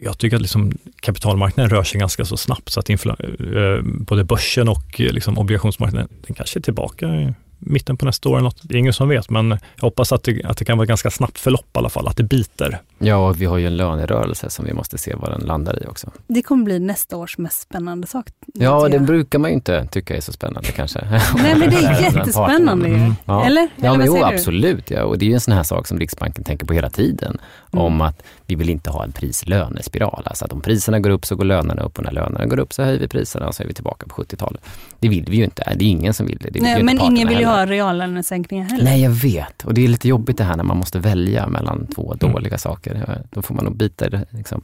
jag 0.00 0.18
tycker 0.18 0.36
att 0.36 0.42
liksom 0.42 0.78
kapitalmarknaden 1.00 1.70
rör 1.70 1.82
sig 1.82 2.00
ganska 2.00 2.24
så 2.24 2.36
snabbt 2.36 2.68
så 2.68 2.80
att 2.80 2.90
infla, 2.90 3.16
eh, 3.20 3.82
både 3.82 4.24
börsen 4.24 4.68
och 4.68 5.00
eh, 5.00 5.12
liksom 5.12 5.38
obligationsmarknaden 5.38 6.08
den 6.26 6.34
kanske 6.34 6.58
är 6.58 6.62
tillbaka 6.62 7.34
mitten 7.66 7.96
på 7.96 8.06
nästa 8.06 8.28
år. 8.28 8.36
Eller 8.36 8.44
något. 8.44 8.60
Det 8.62 8.74
är 8.74 8.78
ingen 8.78 8.92
som 8.92 9.08
vet, 9.08 9.30
men 9.30 9.50
jag 9.50 9.82
hoppas 9.82 10.12
att 10.12 10.22
det, 10.22 10.44
att 10.44 10.56
det 10.56 10.64
kan 10.64 10.78
vara 10.78 10.86
ganska 10.86 11.10
snabbt 11.10 11.38
förlopp 11.38 11.66
i 11.74 11.78
alla 11.78 11.88
fall, 11.88 12.08
att 12.08 12.16
det 12.16 12.22
biter. 12.22 12.80
Ja, 12.98 13.16
och 13.16 13.40
vi 13.40 13.44
har 13.44 13.58
ju 13.58 13.66
en 13.66 13.76
lönerörelse 13.76 14.50
som 14.50 14.64
vi 14.64 14.72
måste 14.72 14.98
se 14.98 15.14
vad 15.14 15.30
den 15.30 15.40
landar 15.40 15.82
i 15.82 15.86
också. 15.86 16.10
Det 16.26 16.42
kommer 16.42 16.64
bli 16.64 16.78
nästa 16.78 17.16
års 17.16 17.38
mest 17.38 17.60
spännande 17.60 18.06
sak. 18.06 18.26
Ja, 18.54 18.88
det 18.88 18.98
brukar 18.98 19.38
man 19.38 19.50
ju 19.50 19.54
inte 19.54 19.86
tycka 19.86 20.16
är 20.16 20.20
så 20.20 20.32
spännande 20.32 20.68
kanske. 20.68 21.00
Nej, 21.36 21.58
men 21.58 21.70
det 21.70 21.76
är 21.76 22.02
jättespännande 22.14 22.86
mm. 22.86 23.14
ja. 23.24 23.44
Eller? 23.44 23.68
Ja, 23.76 23.86
Eller 23.86 23.98
men 23.98 24.06
jo, 24.06 24.24
absolut. 24.24 24.90
Ja. 24.90 25.04
Och 25.04 25.18
det 25.18 25.24
är 25.24 25.28
ju 25.28 25.34
en 25.34 25.40
sån 25.40 25.54
här 25.54 25.62
sak 25.62 25.86
som 25.86 25.98
Riksbanken 25.98 26.44
tänker 26.44 26.66
på 26.66 26.72
hela 26.72 26.90
tiden. 26.90 27.38
Mm. 27.72 27.84
Om 27.84 28.00
att 28.00 28.22
vi 28.46 28.54
vill 28.54 28.70
inte 28.70 28.90
ha 28.90 29.04
en 29.04 29.12
prislönespiral. 29.12 30.22
Alltså 30.26 30.44
att 30.44 30.52
om 30.52 30.60
priserna 30.60 31.00
går 31.00 31.10
upp 31.10 31.26
så 31.26 31.36
går 31.36 31.44
lönerna 31.44 31.82
upp 31.82 31.98
och 31.98 32.04
när 32.04 32.12
lönerna 32.12 32.46
går 32.46 32.58
upp 32.58 32.72
så 32.72 32.82
höjer 32.82 32.98
vi 32.98 33.08
priserna 33.08 33.48
och 33.48 33.54
så 33.54 33.62
är 33.62 33.66
vi 33.66 33.74
tillbaka 33.74 34.06
på 34.06 34.22
70-talet. 34.22 34.60
Det 34.98 35.08
vill 35.08 35.24
vi 35.28 35.36
ju 35.36 35.44
inte. 35.44 35.72
Det 35.76 35.84
är 35.84 35.88
ingen 35.88 36.14
som 36.14 36.26
vill 36.26 36.38
det. 36.38 36.50
det 36.50 36.60
Nej, 36.60 36.82
men 36.82 37.00
ingen 37.00 37.28
vill 37.28 37.38
ju 37.38 37.46
ha 37.46 37.53
reallönesänkningar 37.56 38.64
heller. 38.64 38.84
Nej, 38.84 39.02
jag 39.02 39.10
vet. 39.10 39.64
Och 39.64 39.74
det 39.74 39.84
är 39.84 39.88
lite 39.88 40.08
jobbigt 40.08 40.38
det 40.38 40.44
här 40.44 40.56
när 40.56 40.64
man 40.64 40.76
måste 40.76 40.98
välja 40.98 41.46
mellan 41.46 41.86
två 41.86 42.14
mm. 42.20 42.32
dåliga 42.32 42.58
saker. 42.58 43.22
Då 43.30 43.42
får 43.42 43.54
man 43.54 43.64
nog 43.64 43.76
bita 43.76 44.06
i 44.06 44.08
det 44.08 44.24
liksom, 44.30 44.62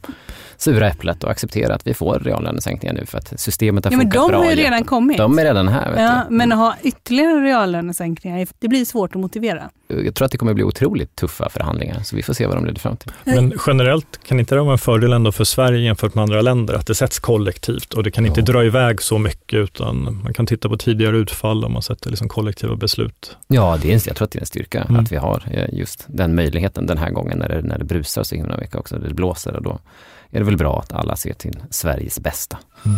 sura 0.57 0.87
äpplet 0.87 1.23
och 1.23 1.31
acceptera 1.31 1.75
att 1.75 1.87
vi 1.87 1.93
får 1.93 2.19
reallönesänkningar 2.19 2.93
nu 2.93 3.05
för 3.05 3.17
att 3.17 3.39
systemet 3.39 3.85
har 3.85 3.91
ja, 3.91 3.97
funkat 3.97 4.13
bra. 4.13 4.27
Men 4.27 4.31
de 4.31 4.45
har 4.45 4.55
ju 4.55 4.63
redan 4.63 4.83
kommit. 4.83 5.17
De 5.17 5.39
är 5.39 5.43
redan 5.43 5.67
här. 5.67 5.93
ja, 5.97 6.21
Men 6.29 6.51
att 6.51 6.57
ha 6.57 6.75
ytterligare 6.83 7.41
reallönesänkningar, 7.41 8.47
det 8.59 8.67
blir 8.67 8.85
svårt 8.85 9.15
att 9.15 9.21
motivera. 9.21 9.69
Jag 10.05 10.15
tror 10.15 10.25
att 10.25 10.31
det 10.31 10.37
kommer 10.37 10.53
bli 10.53 10.63
otroligt 10.63 11.15
tuffa 11.15 11.49
förhandlingar, 11.49 12.03
så 12.03 12.15
vi 12.15 12.23
får 12.23 12.33
se 12.33 12.47
vad 12.47 12.57
de 12.57 12.65
leder 12.65 12.79
fram 12.79 12.97
till. 12.97 13.11
Men 13.23 13.53
generellt 13.67 14.19
kan 14.23 14.39
inte 14.39 14.55
det 14.55 14.61
vara 14.61 14.71
en 14.71 14.77
fördel 14.77 15.13
ändå 15.13 15.31
för 15.31 15.43
Sverige 15.43 15.79
jämfört 15.79 16.15
med 16.15 16.21
andra 16.21 16.41
länder, 16.41 16.73
att 16.73 16.87
det 16.87 16.95
sätts 16.95 17.19
kollektivt 17.19 17.93
och 17.93 18.03
det 18.03 18.11
kan 18.11 18.25
inte 18.25 18.39
ja. 18.39 18.45
dra 18.45 18.65
iväg 18.65 19.01
så 19.01 19.17
mycket, 19.17 19.57
utan 19.57 20.21
man 20.23 20.33
kan 20.33 20.45
titta 20.45 20.69
på 20.69 20.77
tidigare 20.77 21.17
utfall 21.17 21.65
om 21.65 21.73
man 21.73 21.81
sätter 21.81 22.09
liksom 22.09 22.29
kollektiva 22.29 22.75
beslut. 22.75 23.37
Ja, 23.47 23.77
det 23.81 23.89
är 23.89 23.93
en, 23.93 23.99
jag 24.05 24.15
tror 24.15 24.25
att 24.25 24.31
det 24.31 24.39
är 24.39 24.41
en 24.41 24.45
styrka 24.45 24.81
mm. 24.81 25.01
att 25.01 25.11
vi 25.11 25.15
har 25.15 25.43
eh, 25.51 25.79
just 25.79 26.05
den 26.07 26.35
möjligheten 26.35 26.85
den 26.85 26.97
här 26.97 27.11
gången 27.11 27.37
när 27.37 27.49
det, 27.49 27.61
när 27.61 27.77
det 27.77 27.85
brusar 27.85 28.23
så 28.23 28.35
himla 28.35 28.57
mycket 28.57 28.75
också, 28.75 28.95
det 28.95 29.13
blåser 29.13 29.55
och 29.55 29.63
då 29.63 29.79
är 30.31 30.39
det 30.39 30.45
väl 30.45 30.57
bra 30.57 30.79
att 30.79 30.93
alla 30.93 31.15
ser 31.15 31.33
till 31.33 31.59
Sveriges 31.69 32.19
bästa. 32.19 32.57
Mm. 32.85 32.97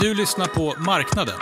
Du 0.00 0.14
lyssnar 0.14 0.46
på 0.46 0.80
Marknaden 0.80 1.34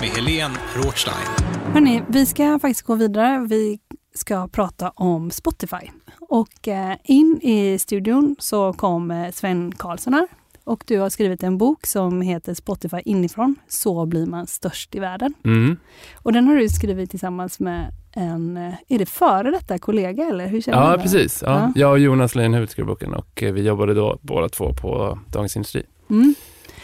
med 0.00 0.08
Helene 0.08 0.54
Rothstein. 0.76 1.26
Hörrni, 1.72 2.02
vi 2.08 2.26
ska 2.26 2.58
faktiskt 2.58 2.82
gå 2.82 2.94
vidare. 2.94 3.46
Vi 3.48 3.78
ska 4.14 4.48
prata 4.48 4.90
om 4.90 5.30
Spotify. 5.30 5.90
Och 6.20 6.68
eh, 6.68 6.96
in 7.04 7.40
i 7.42 7.78
studion 7.78 8.36
så 8.38 8.72
kom 8.72 9.30
Sven 9.34 9.72
Karlsson 9.72 10.14
här 10.14 10.26
och 10.64 10.84
du 10.86 10.98
har 10.98 11.10
skrivit 11.10 11.42
en 11.42 11.58
bok 11.58 11.86
som 11.86 12.22
heter 12.22 12.54
Spotify 12.54 13.00
inifrån. 13.04 13.56
Så 13.68 14.06
blir 14.06 14.26
man 14.26 14.46
störst 14.46 14.94
i 14.94 14.98
världen. 14.98 15.34
Mm. 15.44 15.76
Och 16.16 16.32
den 16.32 16.46
har 16.46 16.56
du 16.56 16.68
skrivit 16.68 17.10
tillsammans 17.10 17.60
med 17.60 17.92
en, 18.12 18.56
är 18.88 18.98
det 18.98 19.06
före 19.06 19.50
detta 19.50 19.78
kollega 19.78 20.24
eller 20.24 20.46
hur 20.46 20.60
känner 20.60 20.78
Ja, 20.78 20.96
du 20.96 21.02
precis. 21.02 21.42
Ja. 21.46 21.50
ja. 21.50 21.72
Jag 21.76 21.90
och 21.90 21.98
Jonas 21.98 22.34
Lein 22.34 22.54
huvudskrev 22.54 22.86
boken 22.86 23.14
och 23.14 23.42
eh, 23.42 23.52
vi 23.52 23.62
jobbade 23.62 23.94
då 23.94 24.18
båda 24.22 24.48
två 24.48 24.72
på 24.72 25.18
Dagens 25.32 25.56
Industri. 25.56 25.82
Mm. 26.10 26.34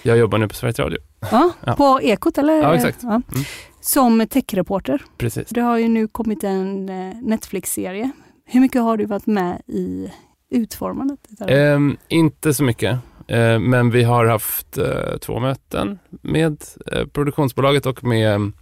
Jag 0.07 0.19
jobbar 0.19 0.39
nu 0.39 0.49
på 0.49 0.55
Sveriges 0.55 0.79
Radio. 0.79 0.99
Ja, 1.31 1.53
ja. 1.67 1.75
På 1.77 2.01
Ekot 2.03 2.39
eller? 2.39 2.63
Ja, 2.63 2.75
exakt. 2.75 2.99
Ja. 3.03 3.09
Mm. 3.09 3.45
Som 3.81 4.27
techreporter. 4.31 5.03
Precis. 5.19 5.49
Det 5.49 5.61
har 5.61 5.79
ju 5.79 5.89
nu 5.89 6.09
kommit 6.09 6.45
en 6.45 6.89
eh, 6.89 7.15
Netflix-serie. 7.23 8.11
Hur 8.45 8.61
mycket 8.61 8.83
har 8.83 8.97
du 8.97 9.05
varit 9.05 9.27
med 9.27 9.63
i 9.67 10.13
utformandet? 10.51 11.21
Um, 11.51 11.97
inte 12.09 12.55
så 12.55 12.65
mycket. 12.65 12.99
Eh, 13.27 13.59
men 13.59 13.91
vi 13.91 14.03
har 14.03 14.27
haft 14.27 14.79
eh, 14.79 15.17
två 15.21 15.41
möten 15.41 15.99
med 16.11 16.65
eh, 16.93 17.07
produktionsbolaget 17.07 17.87
och 17.87 18.05
med 18.05 18.53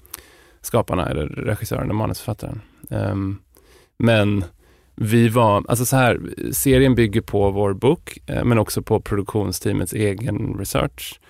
skaparna, 0.60 1.08
eller 1.08 1.26
regissören 1.26 1.90
och 1.90 1.96
manusförfattaren. 1.96 2.60
Ehm, 2.90 3.38
men 3.98 4.44
vi 4.96 5.28
var, 5.28 5.64
alltså 5.68 5.84
så 5.84 5.96
här, 5.96 6.20
serien 6.52 6.94
bygger 6.94 7.20
på 7.20 7.50
vår 7.50 7.72
bok, 7.72 8.18
men 8.44 8.58
också 8.58 8.82
på 8.82 9.00
produktionsteamets 9.00 9.92
egen 9.92 10.56
research. 10.58 11.20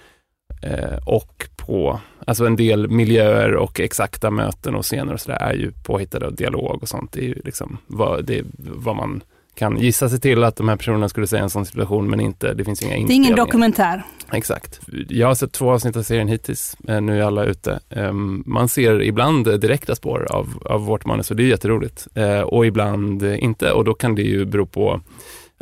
Eh, 0.62 0.98
och 1.06 1.48
på, 1.56 2.00
alltså 2.26 2.46
en 2.46 2.56
del 2.56 2.90
miljöer 2.90 3.54
och 3.54 3.80
exakta 3.80 4.30
möten 4.30 4.74
och 4.74 4.84
scener 4.84 5.14
och 5.14 5.20
sådär 5.20 5.38
är 5.40 5.54
ju 5.54 5.72
påhittade 5.82 6.26
och 6.26 6.32
dialog 6.32 6.82
och 6.82 6.88
sånt. 6.88 7.12
Det 7.12 7.20
är 7.20 7.24
ju 7.24 7.40
liksom 7.44 7.78
vad, 7.86 8.24
det 8.24 8.44
vad 8.56 8.96
man 8.96 9.22
kan 9.54 9.78
gissa 9.78 10.08
sig 10.08 10.20
till 10.20 10.44
att 10.44 10.56
de 10.56 10.68
här 10.68 10.76
personerna 10.76 11.08
skulle 11.08 11.26
säga 11.26 11.40
i 11.40 11.42
en 11.42 11.50
sån 11.50 11.66
situation 11.66 12.10
men 12.10 12.20
inte, 12.20 12.54
det 12.54 12.64
finns 12.64 12.82
inga 12.82 13.06
Det 13.06 13.12
är 13.12 13.16
ingen 13.16 13.36
dokumentär. 13.36 14.02
Exakt. 14.32 14.80
Jag 15.08 15.26
har 15.26 15.34
sett 15.34 15.52
två 15.52 15.70
avsnitt 15.70 15.96
av 15.96 16.02
serien 16.02 16.28
hittills, 16.28 16.76
eh, 16.88 17.00
nu 17.00 17.18
är 17.20 17.24
alla 17.24 17.44
ute. 17.44 17.80
Um, 17.88 18.42
man 18.46 18.68
ser 18.68 19.02
ibland 19.02 19.60
direkta 19.60 19.94
spår 19.94 20.26
av, 20.30 20.62
av 20.64 20.86
vårt 20.86 21.04
manus 21.04 21.30
och 21.30 21.36
det 21.36 21.42
är 21.42 21.46
jätteroligt. 21.46 22.06
Uh, 22.18 22.40
och 22.40 22.66
ibland 22.66 23.22
inte 23.22 23.72
och 23.72 23.84
då 23.84 23.94
kan 23.94 24.14
det 24.14 24.22
ju 24.22 24.44
bero 24.44 24.66
på 24.66 25.00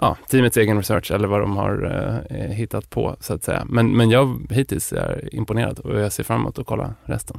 ja, 0.00 0.16
teamets 0.28 0.56
egen 0.56 0.76
research 0.76 1.10
eller 1.10 1.28
vad 1.28 1.40
de 1.40 1.56
har 1.56 1.84
uh, 1.84 2.36
hittat 2.36 2.90
på 2.90 3.16
så 3.20 3.34
att 3.34 3.44
säga. 3.44 3.66
Men, 3.68 3.96
men 3.96 4.10
jag 4.10 4.46
hittills 4.50 4.92
är 4.92 5.34
imponerad 5.34 5.78
och 5.78 6.00
jag 6.00 6.12
ser 6.12 6.24
fram 6.24 6.40
emot 6.40 6.58
att 6.58 6.66
kolla 6.66 6.94
resten. 7.04 7.38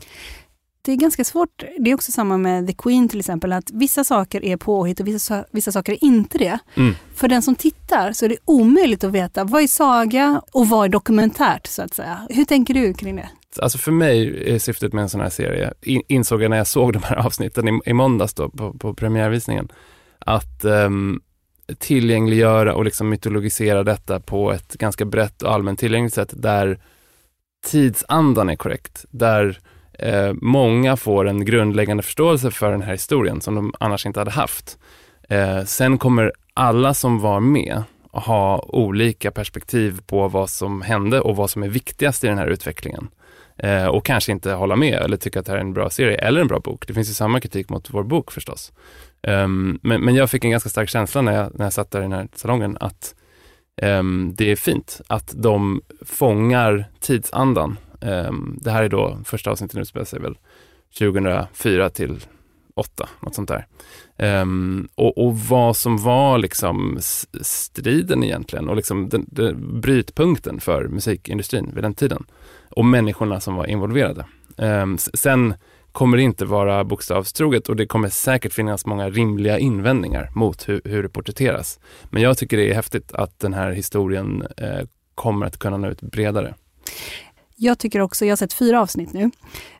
Det 0.84 0.92
är 0.92 0.96
ganska 0.96 1.24
svårt. 1.24 1.64
Det 1.80 1.92
är 1.92 1.96
också 1.96 2.12
samma 2.12 2.38
med 2.38 2.68
The 2.68 2.74
Queen 2.74 3.10
till 3.10 3.20
exempel, 3.20 3.54
att 3.54 3.72
vissa 3.72 4.04
saker 4.04 4.46
är 4.46 4.58
påhitt 4.58 5.00
och 5.00 5.08
vissa, 5.08 5.46
vissa 5.52 5.72
saker 5.72 5.94
är 5.94 6.04
inte 6.04 6.38
det. 6.38 6.60
Mm. 6.76 6.94
För 7.16 7.28
den 7.28 7.42
som 7.42 7.56
tittar 7.56 8.14
så 8.14 8.26
är 8.26 8.30
det 8.30 8.38
omöjligt 8.46 9.04
att 9.04 9.12
veta 9.12 9.44
vad 9.44 9.64
är 9.64 9.68
saga 9.68 10.42
och 10.52 10.70
vad 10.70 10.86
är 10.86 10.90
dokumentärt 10.90 11.68
så 11.68 11.82
att 11.82 11.94
säga. 11.94 12.28
Hur 12.30 12.46
tänker 12.46 12.74
du 12.74 12.94
kring 12.94 13.16
det? 13.16 13.30
Alltså 13.62 13.78
för 13.78 13.92
mig 13.92 14.44
är 14.54 14.60
syftet 14.60 14.94
med 14.94 15.02
en 15.02 15.10
sån 15.10 15.22
här 15.22 15.30
serie, 15.30 15.74
insåg 16.08 16.44
jag 16.44 16.50
när 16.50 16.58
jag 16.58 16.68
såg 16.68 16.94
de 16.94 17.04
här 17.04 17.16
avsnitten 17.16 17.68
i, 17.68 17.80
i 17.86 17.94
måndags 17.94 18.34
då 18.34 18.50
på, 18.50 18.74
på 18.74 18.94
premiärvisningen, 18.94 19.68
att 20.20 20.66
um, 20.66 21.22
tillgängliggöra 21.80 22.76
och 22.76 22.86
liksom 22.86 23.10
mytologisera 23.10 23.84
detta 23.84 24.20
på 24.20 24.52
ett 24.52 24.74
ganska 24.74 25.06
brett 25.06 25.42
och 25.42 25.54
allmänt 25.54 25.80
tillgängligt 25.80 26.14
sätt 26.14 26.34
där 26.34 26.80
tidsandan 27.66 28.50
är 28.50 28.56
korrekt, 28.56 29.06
där 29.10 29.60
eh, 29.94 30.34
många 30.34 30.98
får 30.98 31.28
en 31.28 31.46
grundläggande 31.46 32.04
förståelse 32.04 32.52
för 32.52 32.72
den 32.72 32.82
här 32.82 32.92
historien 32.92 33.42
som 33.42 33.56
de 33.56 33.74
annars 33.80 34.06
inte 34.06 34.20
hade 34.20 34.32
haft. 34.32 34.78
Eh, 35.30 35.64
sen 35.64 35.98
kommer 35.98 36.32
alla 36.54 36.94
som 36.94 37.20
var 37.20 37.40
med 37.40 37.84
ha 38.12 38.60
olika 38.68 39.32
perspektiv 39.32 40.02
på 40.06 40.28
vad 40.28 40.50
som 40.50 40.82
hände 40.82 41.22
och 41.22 41.36
vad 41.36 41.50
som 41.50 41.64
är 41.64 41.68
viktigast 41.68 42.24
i 42.24 42.28
den 42.28 42.38
här 42.38 42.48
utvecklingen. 42.48 43.10
Eh, 43.58 43.86
och 43.86 44.06
kanske 44.06 44.32
inte 44.32 44.52
hålla 44.52 44.76
med 44.76 44.94
eller 44.94 45.18
tycka 45.18 45.40
att 45.40 45.46
det 45.46 45.52
här 45.52 45.60
är 45.60 45.64
en 45.64 45.74
bra 45.74 45.90
serie 45.90 46.18
eller 46.18 46.42
en 46.42 46.48
bra 46.48 46.60
bok. 46.60 46.88
Det 46.88 46.94
finns 46.94 47.10
ju 47.10 47.14
samma 47.14 47.40
kritik 47.40 47.70
mot 47.70 47.90
vår 47.90 48.04
bok 48.04 48.32
förstås. 48.32 48.72
Um, 49.28 49.80
men, 49.84 50.02
men 50.02 50.16
jag 50.16 50.30
fick 50.30 50.46
en 50.46 50.52
ganska 50.52 50.70
stark 50.70 50.90
känsla 50.90 51.22
när 51.22 51.34
jag, 51.34 51.52
när 51.60 51.66
jag 51.66 51.74
satt 51.74 51.92
där 51.92 52.00
i 52.00 52.04
den 52.04 52.12
här 52.12 52.28
salongen 52.36 52.78
att 52.80 53.16
um, 53.82 54.34
det 54.36 54.52
är 54.52 54.56
fint 54.56 55.02
att 55.08 55.34
de 55.36 55.82
fångar 56.06 56.86
tidsandan 57.00 57.78
Um, 58.02 58.58
det 58.62 58.72
här 58.72 58.84
är 58.84 58.90
då 58.90 59.18
första 59.26 59.52
avsnittet 59.52 59.80
utspelar 59.80 60.06
sig 60.06 60.20
väl 60.20 60.38
2004 60.98 61.90
till 61.90 62.26
8, 62.76 63.10
något 63.20 63.36
sånt 63.36 63.50
där. 63.50 63.68
Um, 64.42 64.88
och, 64.96 65.18
och, 65.18 65.38
vad 65.38 65.78
som 65.78 65.98
var 65.98 66.38
liksom 66.38 66.98
striden 67.42 68.24
egentligen 68.24 68.70
och 68.70 68.76
liksom 68.76 69.10
den, 69.10 69.26
den, 69.28 69.82
brytpunkten 69.82 70.60
för 70.60 70.88
musikindustrin 70.88 71.72
vid 71.74 71.84
den 71.84 71.94
tiden. 71.94 72.24
Och 72.70 72.86
människorna 72.86 73.40
som 73.40 73.56
var 73.56 73.66
involverade. 73.66 74.26
Um, 74.58 74.98
sen 74.98 75.54
kommer 75.92 76.18
det 76.18 76.24
inte 76.24 76.46
vara 76.46 76.84
bokstavstroget 76.84 77.70
och 77.70 77.76
det 77.76 77.86
kommer 77.86 78.10
säkert 78.10 78.54
finnas 78.54 78.86
många 78.86 79.10
rimliga 79.10 79.60
invändningar 79.60 80.30
mot 80.36 80.70
hur, 80.70 80.82
hur 80.86 81.04
det 81.04 81.10
porträtteras. 81.10 81.80
Men 82.10 82.22
jag 82.22 82.38
tycker 82.38 82.58
det 82.58 82.70
är 82.70 82.74
häftigt 82.74 83.12
att 83.14 83.40
den 83.40 83.54
här 83.54 83.72
historien 83.72 84.48
eh, 84.58 84.88
kommer 85.16 85.46
att 85.46 85.58
kunna 85.58 85.78
nå 85.78 85.88
ut 85.88 86.02
bredare. 86.02 86.54
Jag 87.64 87.80
tycker 87.80 88.00
också, 88.00 88.26
jag 88.26 88.32
har 88.32 88.38
sett 88.38 88.54
fyra 88.54 88.82
avsnitt 88.82 89.14
nu. 89.14 89.32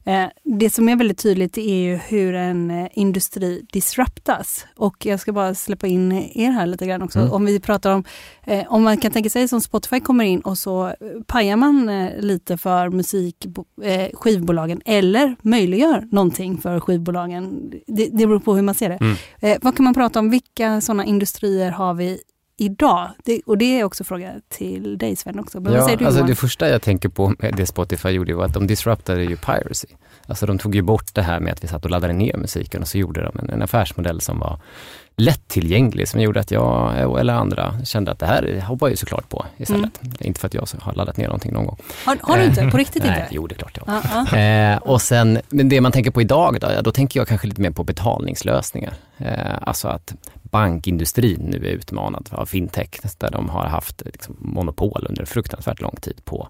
Eh, 0.04 0.26
det 0.44 0.70
som 0.70 0.90
är 0.90 0.96
väldigt 0.96 1.18
tydligt 1.18 1.58
är 1.58 1.76
ju 1.76 1.96
hur 1.96 2.36
en 2.36 2.72
eh, 2.72 2.88
industri 2.94 3.66
disruptas. 3.72 4.66
Och 4.76 5.06
jag 5.06 5.20
ska 5.20 5.32
bara 5.32 5.56
släppa 5.56 5.88
in 5.88 6.12
er 6.12 6.52
här 6.52 6.66
lite 6.66 6.86
grann 6.88 7.02
också. 7.02 7.20
Mm. 7.20 7.32
Om 7.32 7.46
vi 7.46 7.60
pratar 7.60 7.92
om, 7.92 8.04
eh, 8.44 8.74
om 8.74 8.84
man 8.84 8.98
kan 8.98 9.12
tänka 9.12 9.30
sig 9.30 9.48
som 9.48 9.62
Spotify 9.62 10.00
kommer 10.00 10.24
in 10.24 10.40
och 10.40 10.58
så 10.58 10.94
pajar 11.28 11.56
man 11.56 12.08
lite 12.20 12.58
för 12.58 12.90
musik, 12.90 13.46
skivbolagen 14.14 14.82
eller 14.86 15.36
möjliggör 15.42 16.08
någonting 16.12 16.58
för 16.58 16.80
skivbolagen. 16.80 17.74
Det, 17.88 18.10
det 18.12 18.28
beror 18.28 18.40
på 18.40 18.56
hur 18.56 18.62
man 18.62 18.76
ser 18.76 18.90
det. 18.90 18.98
Mm. 19.42 19.60
Vad 19.62 19.76
kan 19.76 19.84
man 19.84 19.94
prata 19.94 20.20
om? 20.20 20.30
Vilka 20.30 20.82
sådana 20.82 21.06
industrier 21.06 21.72
har 21.72 21.94
vi 21.94 22.20
idag? 22.62 23.10
Det, 23.26 23.42
och 23.46 23.58
det 23.58 23.80
är 23.80 23.84
också 23.84 24.04
fråga 24.04 24.32
till 24.50 24.98
dig 24.98 25.16
Sven 25.16 25.40
också. 25.40 25.60
Men 25.60 25.74
ja, 25.74 25.96
du 25.96 26.06
alltså 26.06 26.24
Det 26.24 26.36
första 26.36 26.70
jag 26.70 26.82
tänker 26.82 27.10
på 27.10 27.34
med 27.40 27.54
det 27.58 27.66
Spotify 27.66 28.10
gjorde 28.10 28.34
var 28.34 28.46
att 28.46 28.54
de 28.54 28.68
disruptade 28.68 29.24
ju 29.24 29.38
piracy. 29.38 29.88
Alltså 30.28 30.46
de 30.46 30.58
tog 30.58 30.76
ju 30.76 30.82
bort 30.82 31.14
det 31.14 31.22
här 31.22 31.40
med 31.40 31.54
att 31.54 31.64
vi 31.64 31.68
satt 31.68 31.86
och 31.86 31.92
laddade 31.92 32.14
ner 32.14 32.38
musiken 32.38 32.82
och 32.82 32.88
så 32.88 32.98
gjorde 32.98 33.22
de 33.22 33.40
en, 33.40 33.50
en 33.50 33.62
affärsmodell 33.62 34.22
som 34.22 34.40
var 34.40 34.60
lättillgänglig 35.16 36.08
som 36.08 36.22
gjorde 36.22 36.40
att 36.40 36.52
jag 36.52 37.20
eller 37.20 37.34
andra 37.34 37.86
kände 37.86 38.12
att 38.12 38.20
det 38.20 38.26
här 38.26 38.64
hoppar 38.68 38.88
jag 38.88 38.92
ju 38.92 38.98
såklart 38.98 39.30
på 39.30 39.46
istället. 39.58 40.04
Mm. 40.04 40.16
Inte 40.20 40.40
för 40.40 40.48
att 40.48 40.54
jag 40.54 40.68
har 40.80 40.94
laddat 40.94 41.18
ner 41.18 41.26
någonting 41.26 41.54
någon 41.54 41.66
gång. 41.66 41.78
Har, 42.06 42.18
har 42.22 42.38
du 42.38 42.44
inte? 42.44 42.70
På 42.72 42.78
riktigt 42.78 43.04
inte? 43.04 43.16
Nej, 43.20 43.28
jo 43.32 43.48
det 43.48 43.56
är 43.56 43.58
klart 43.58 43.78
jag 43.78 43.94
har. 43.94 44.00
Uh 44.00 44.26
-huh. 44.26 44.74
eh, 44.74 44.78
och 44.78 45.02
sen, 45.02 45.40
men 45.50 45.70
det 45.70 45.82
man 45.82 45.92
tänker 45.92 46.12
på 46.12 46.22
idag 46.22 46.58
då, 46.62 46.68
då 46.82 46.92
tänker 46.92 47.20
jag 47.20 47.28
kanske 47.28 47.48
lite 47.48 47.62
mer 47.62 47.72
på 47.72 47.84
betalningslösningar. 47.84 48.94
Eh, 49.18 49.58
alltså 49.62 49.88
att 49.88 50.14
bankindustrin 50.52 51.42
nu 51.42 51.58
är 51.58 51.72
utmanad 51.72 52.30
av 52.32 52.46
fintech, 52.46 52.90
där 53.18 53.32
de 53.32 53.50
har 53.50 53.66
haft 53.66 54.02
liksom, 54.06 54.36
monopol 54.40 55.06
under 55.10 55.26
fruktansvärt 55.26 55.82
lång 55.82 55.96
tid 55.96 56.26
på 56.26 56.48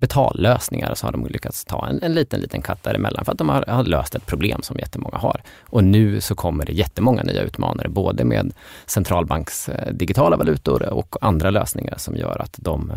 betallösningar 0.00 0.94
så 0.94 1.06
har 1.06 1.12
de 1.12 1.26
lyckats 1.26 1.64
ta 1.64 1.86
en, 1.86 2.02
en 2.02 2.14
liten, 2.14 2.40
liten 2.40 2.62
katt 2.62 2.82
däremellan 2.82 3.24
för 3.24 3.32
att 3.32 3.38
de 3.38 3.48
har, 3.48 3.64
har, 3.68 3.84
löst 3.84 4.14
ett 4.14 4.26
problem 4.26 4.62
som 4.62 4.78
jättemånga 4.78 5.18
har. 5.18 5.42
Och 5.60 5.84
nu 5.84 6.20
så 6.20 6.34
kommer 6.34 6.66
det 6.66 6.72
jättemånga 6.72 7.22
nya 7.22 7.42
utmanare, 7.42 7.88
både 7.88 8.24
med 8.24 8.52
centralbanks 8.86 9.68
eh, 9.68 9.92
digitala 9.92 10.36
valutor 10.36 10.92
och 10.92 11.16
andra 11.20 11.50
lösningar 11.50 11.94
som 11.98 12.16
gör 12.16 12.42
att 12.42 12.56
de, 12.58 12.90
eh, 12.90 12.96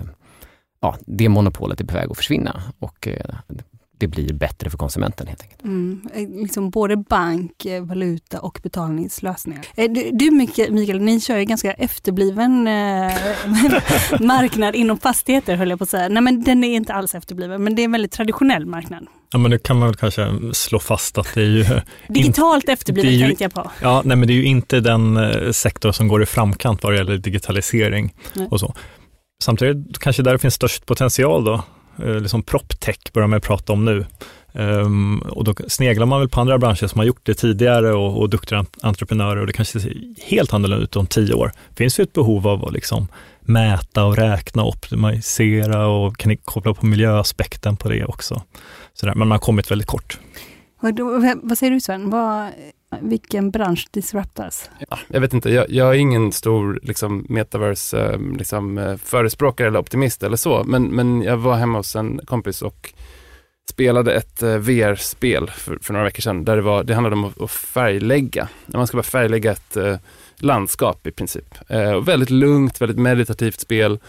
ja, 0.81 0.95
det 1.05 1.29
monopolet 1.29 1.81
är 1.81 1.85
på 1.85 1.93
väg 1.93 2.11
att 2.11 2.17
försvinna. 2.17 2.61
Och 2.79 3.07
eh, 3.07 3.35
det 3.97 4.07
blir 4.07 4.33
bättre 4.33 4.69
för 4.69 4.77
konsumenten 4.77 5.27
helt 5.27 5.41
enkelt. 5.41 5.63
Mm, 5.63 6.01
eh, 6.13 6.41
liksom 6.41 6.69
både 6.69 6.97
bank, 6.97 7.65
eh, 7.65 7.83
valuta 7.83 8.39
och 8.39 8.59
betalningslösningar. 8.63 9.65
Eh, 9.75 9.91
du, 9.91 10.09
du 10.13 10.31
Mikael, 10.31 11.01
ni 11.01 11.19
kör 11.19 11.37
ju 11.37 11.45
ganska 11.45 11.73
efterbliven 11.73 12.63
marknad 14.19 14.75
inom 14.75 14.97
fastigheter 14.97 15.55
höll 15.55 15.69
jag 15.69 15.79
på 15.79 15.83
att 15.83 15.89
säga. 15.89 16.09
Nej 16.09 16.23
men 16.23 16.43
den 16.43 16.63
är 16.63 16.75
inte 16.75 16.93
alls 16.93 17.15
efterbliven, 17.15 17.63
men 17.63 17.75
det 17.75 17.81
är 17.81 17.83
en 17.83 17.91
väldigt 17.91 18.11
traditionell 18.11 18.65
marknad. 18.65 19.07
Ja 19.31 19.39
men 19.39 19.51
det 19.51 19.59
kan 19.59 19.79
man 19.79 19.87
väl 19.87 19.95
kanske 19.95 20.39
slå 20.53 20.79
fast 20.79 21.17
att 21.17 21.33
det 21.33 21.41
är 21.41 21.45
ju... 21.45 21.65
Digitalt 22.07 22.69
efterblivet 22.69 23.13
ju, 23.13 23.25
tänkte 23.25 23.43
jag 23.43 23.53
på. 23.53 23.71
Ja, 23.81 24.01
nej 24.05 24.17
men 24.17 24.27
det 24.27 24.33
är 24.33 24.35
ju 24.35 24.45
inte 24.45 24.79
den 24.79 25.19
sektor 25.53 25.91
som 25.91 26.07
går 26.07 26.23
i 26.23 26.25
framkant 26.25 26.83
vad 26.83 26.93
det 26.93 26.97
gäller 26.97 27.17
digitalisering 27.17 28.13
nej. 28.33 28.47
och 28.51 28.59
så. 28.59 28.73
Samtidigt 29.43 29.99
kanske 29.99 30.23
där 30.23 30.37
finns 30.37 30.53
störst 30.53 30.85
potential 30.85 31.43
då, 31.45 31.63
Eh, 31.99 32.19
liksom 32.19 32.43
proptech 32.43 33.13
börjar 33.13 33.27
man 33.27 33.41
prata 33.41 33.73
om 33.73 33.85
nu. 33.85 34.05
Um, 34.55 35.19
och 35.19 35.43
då 35.43 35.55
sneglar 35.67 36.05
man 36.05 36.19
väl 36.19 36.29
på 36.29 36.41
andra 36.41 36.57
branscher 36.57 36.87
som 36.87 36.99
har 36.99 37.05
gjort 37.05 37.25
det 37.25 37.33
tidigare 37.33 37.93
och, 37.93 38.19
och 38.19 38.29
duktiga 38.29 38.65
entreprenörer 38.81 39.41
och 39.41 39.47
det 39.47 39.53
kanske 39.53 39.79
ser 39.79 39.95
helt 40.25 40.53
annorlunda 40.53 40.83
ut 40.83 40.95
om 40.95 41.07
tio 41.07 41.33
år. 41.33 41.51
Det 41.69 41.75
finns 41.75 41.99
ju 41.99 42.03
ett 42.03 42.13
behov 42.13 42.47
av 42.47 42.65
att 42.65 42.73
liksom 42.73 43.07
mäta 43.41 44.05
och 44.05 44.17
räkna, 44.17 44.63
optimisera 44.63 45.87
och 45.87 46.17
kan 46.17 46.37
koppla 46.37 46.73
på 46.73 46.85
miljöaspekten 46.85 47.77
på 47.77 47.89
det 47.89 48.05
också. 48.05 48.41
Sådär, 48.93 49.15
men 49.15 49.27
man 49.27 49.31
har 49.35 49.39
kommit 49.39 49.71
väldigt 49.71 49.87
kort. 49.87 50.19
Vad, 50.79 50.99
vad 51.43 51.57
säger 51.57 51.71
du 51.71 51.81
Sven? 51.81 52.09
Vad, 52.09 52.49
vilken 53.01 53.51
bransch 53.51 53.87
disruptas? 53.91 54.69
Ja, 54.89 54.99
jag 55.07 55.21
vet 55.21 55.33
inte, 55.33 55.49
jag, 55.49 55.69
jag 55.69 55.89
är 55.89 55.99
ingen 55.99 56.31
stor 56.31 56.79
liksom, 56.83 57.25
metaverse 57.29 58.11
eh, 58.11 58.19
liksom, 58.37 58.77
eh, 58.77 58.97
förespråkare 58.97 59.67
eller 59.67 59.79
optimist 59.79 60.23
eller 60.23 60.37
så, 60.37 60.63
men, 60.63 60.83
men 60.83 61.21
jag 61.21 61.37
var 61.37 61.55
hemma 61.55 61.77
hos 61.77 61.95
en 61.95 62.19
kompis 62.25 62.61
och 62.61 62.93
spelade 63.69 64.13
ett 64.13 64.43
eh, 64.43 64.57
VR-spel 64.57 65.49
för, 65.49 65.77
för, 65.81 65.93
några 65.93 66.05
veckor 66.05 66.21
sedan 66.21 66.45
där 66.45 66.55
det, 66.55 66.61
var, 66.61 66.83
det 66.83 66.93
handlade 66.93 67.15
om 67.15 67.25
att, 67.25 67.41
att 67.41 67.51
färglägga. 67.51 68.47
Man 68.65 68.87
ska 68.87 68.97
bara 68.97 69.03
färglägga 69.03 69.51
ett 69.51 69.77
eh, 69.77 69.97
landskap 70.37 71.07
i 71.07 71.11
princip. 71.11 71.55
Eh, 71.67 72.01
väldigt 72.01 72.29
lugnt, 72.29 72.81
väldigt 72.81 72.99
meditativt 72.99 73.59
spel. 73.59 73.99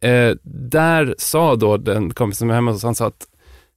Eh, 0.00 0.30
där 0.42 1.14
sa 1.18 1.56
då 1.56 1.76
den 1.76 2.14
kompisen 2.14 2.38
som 2.38 2.48
var 2.48 2.54
hemma 2.54 2.70
hos 2.70 2.78
oss, 2.78 2.84
han 2.84 2.94
sa 2.94 3.06
att 3.06 3.26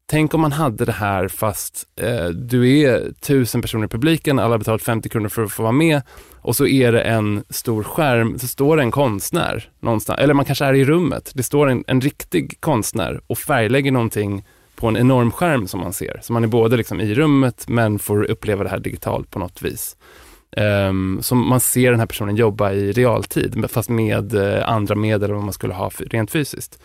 Tänk 0.05 0.33
om 0.33 0.41
man 0.41 0.51
hade 0.51 0.85
det 0.85 0.91
här 0.91 1.27
fast 1.27 1.87
eh, 1.95 2.27
du 2.27 2.79
är 2.79 3.11
tusen 3.21 3.61
personer 3.61 3.85
i 3.85 3.87
publiken, 3.87 4.39
alla 4.39 4.53
har 4.53 4.57
betalat 4.57 4.81
50 4.81 5.09
kronor 5.09 5.29
för 5.29 5.43
att 5.43 5.51
få 5.51 5.63
vara 5.63 5.71
med 5.71 6.01
och 6.41 6.55
så 6.55 6.67
är 6.67 6.91
det 6.91 7.01
en 7.01 7.43
stor 7.49 7.83
skärm, 7.83 8.39
så 8.39 8.47
står 8.47 8.77
det 8.77 8.83
en 8.83 8.91
konstnär 8.91 9.69
någonstans, 9.79 10.19
eller 10.19 10.33
man 10.33 10.45
kanske 10.45 10.65
är 10.65 10.73
i 10.73 10.85
rummet, 10.85 11.31
det 11.35 11.43
står 11.43 11.69
en, 11.69 11.83
en 11.87 12.01
riktig 12.01 12.57
konstnär 12.59 13.21
och 13.27 13.37
färglägger 13.37 13.91
någonting 13.91 14.43
på 14.75 14.87
en 14.87 14.97
enorm 14.97 15.31
skärm 15.31 15.67
som 15.67 15.79
man 15.79 15.93
ser. 15.93 16.19
Så 16.23 16.33
man 16.33 16.43
är 16.43 16.47
både 16.47 16.77
liksom 16.77 17.01
i 17.01 17.13
rummet 17.13 17.65
men 17.67 17.99
får 17.99 18.23
uppleva 18.23 18.63
det 18.63 18.69
här 18.69 18.79
digitalt 18.79 19.29
på 19.29 19.39
något 19.39 19.61
vis. 19.61 19.97
Um, 20.57 21.21
så 21.21 21.35
man 21.35 21.59
ser 21.59 21.91
den 21.91 21.99
här 21.99 22.07
personen 22.07 22.35
jobba 22.35 22.71
i 22.71 22.91
realtid, 22.91 23.65
fast 23.69 23.89
med 23.89 24.33
uh, 24.35 24.69
andra 24.69 24.95
medel 24.95 25.29
än 25.29 25.35
vad 25.35 25.45
man 25.45 25.53
skulle 25.53 25.73
ha 25.73 25.91
rent 25.99 26.31
fysiskt 26.31 26.79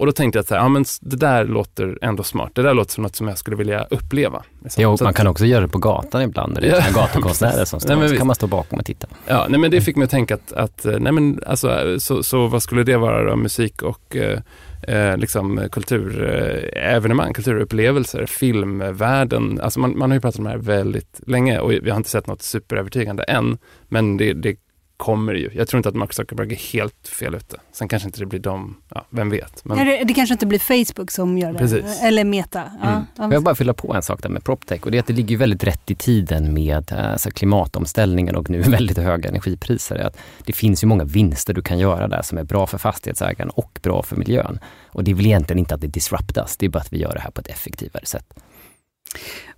och 0.00 0.06
då 0.06 0.12
tänkte 0.12 0.38
jag 0.38 0.42
att 0.42 0.50
här, 0.50 0.56
ja, 0.56 0.68
men 0.68 0.84
det 1.00 1.16
där 1.16 1.44
låter 1.44 1.98
ändå 2.02 2.22
smart. 2.22 2.50
Det 2.54 2.62
där 2.62 2.74
låter 2.74 2.92
som 2.92 3.02
något 3.02 3.16
som 3.16 3.28
jag 3.28 3.38
skulle 3.38 3.56
vilja 3.56 3.86
uppleva. 3.90 4.42
Liksom. 4.62 4.82
Ja, 4.82 4.96
man 5.00 5.14
kan 5.14 5.26
också 5.26 5.46
göra 5.46 5.60
det 5.60 5.68
på 5.68 5.78
gatan 5.78 6.22
ibland, 6.22 6.58
det 6.60 6.68
är 6.68 6.94
gatukonstnärer 6.94 7.64
som 7.64 7.80
står, 7.80 7.96
nej, 7.96 8.08
så 8.08 8.16
kan 8.16 8.26
man 8.26 8.36
stå 8.36 8.46
bakom 8.46 8.78
och 8.78 8.84
titta. 8.84 9.06
Ja, 9.26 9.46
nej, 9.48 9.60
men 9.60 9.70
det 9.70 9.80
fick 9.80 9.96
mig 9.96 10.04
att 10.04 10.10
tänka 10.10 10.34
att, 10.34 10.52
att 10.52 10.84
nej, 10.84 11.12
men, 11.12 11.40
alltså, 11.46 12.00
så, 12.00 12.22
så 12.22 12.46
vad 12.46 12.62
skulle 12.62 12.82
det 12.82 12.96
vara 12.96 13.30
då? 13.30 13.36
Musik 13.36 13.82
och 13.82 14.16
eh, 14.16 14.38
eh 14.82 15.16
liksom 15.16 15.68
kulturevenemang, 15.72 17.32
kulturupplevelser, 17.32 18.26
filmvärlden. 18.26 19.60
Alltså 19.62 19.80
man, 19.80 19.98
man 19.98 20.10
har 20.10 20.16
ju 20.16 20.20
pratat 20.20 20.38
om 20.38 20.44
det 20.44 20.50
här 20.50 20.58
väldigt 20.58 21.20
länge 21.26 21.58
och 21.58 21.70
vi 21.70 21.90
har 21.90 21.96
inte 21.96 22.10
sett 22.10 22.26
något 22.26 22.42
superövertygande 22.42 23.22
än. 23.22 23.58
Men 23.88 24.16
det, 24.16 24.32
det 24.32 24.56
kommer 25.00 25.34
ju. 25.34 25.50
Jag 25.54 25.68
tror 25.68 25.78
inte 25.78 25.88
att 25.88 25.94
Mark 25.94 26.12
Zuckerberg 26.12 26.52
är 26.52 26.56
helt 26.56 27.08
fel 27.08 27.34
ute. 27.34 27.56
Sen 27.72 27.88
kanske 27.88 28.08
inte 28.08 28.20
det 28.20 28.26
blir 28.26 28.40
de, 28.40 28.76
ja, 28.88 29.06
vem 29.10 29.30
vet. 29.30 29.64
Men... 29.64 29.86
Det, 29.86 30.04
det, 30.04 30.14
kanske 30.14 30.32
inte 30.32 30.46
blir 30.46 30.58
Facebook 30.58 31.10
som 31.10 31.38
gör 31.38 31.52
det, 31.52 31.58
Precis. 31.58 32.02
eller 32.02 32.24
Meta. 32.24 32.72
Ja. 32.82 32.88
Mm. 32.88 33.04
Jag 33.16 33.28
vill 33.28 33.40
bara 33.40 33.54
fylla 33.54 33.74
på 33.74 33.94
en 33.94 34.02
sak 34.02 34.22
där 34.22 34.28
med 34.28 34.44
PropTech 34.44 34.82
och 34.82 34.90
det 34.90 34.98
är 34.98 35.00
att 35.00 35.06
det 35.06 35.12
ligger 35.12 35.36
väldigt 35.36 35.64
rätt 35.64 35.90
i 35.90 35.94
tiden 35.94 36.54
med 36.54 36.92
alltså, 36.92 37.30
klimatomställningen 37.30 38.36
och 38.36 38.50
nu 38.50 38.60
väldigt 38.62 38.98
höga 38.98 39.28
energipriser. 39.28 39.96
Att 39.96 40.16
det 40.44 40.52
finns 40.52 40.82
ju 40.82 40.86
många 40.86 41.04
vinster 41.04 41.54
du 41.54 41.62
kan 41.62 41.78
göra 41.78 42.08
där 42.08 42.22
som 42.22 42.38
är 42.38 42.44
bra 42.44 42.66
för 42.66 42.78
fastighetsägaren 42.78 43.50
och 43.50 43.78
bra 43.82 44.02
för 44.02 44.16
miljön. 44.16 44.58
Och 44.86 45.04
det 45.04 45.10
är 45.10 45.14
väl 45.14 45.26
egentligen 45.26 45.58
inte 45.58 45.74
att 45.74 45.80
det 45.80 45.86
disruptas, 45.86 46.56
det 46.56 46.66
är 46.66 46.70
bara 46.70 46.80
att 46.80 46.92
vi 46.92 46.98
gör 46.98 47.14
det 47.14 47.20
här 47.20 47.30
på 47.30 47.40
ett 47.40 47.48
effektivare 47.48 48.06
sätt. 48.06 48.34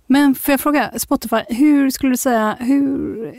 Men 0.07 0.35
får 0.35 0.51
jag 0.51 0.59
fråga, 0.59 0.91
Spotify, 0.97 1.41
hur 1.47 1.89
skulle 1.89 2.11
du 2.11 2.17
säga, 2.17 2.57
hur 2.59 3.33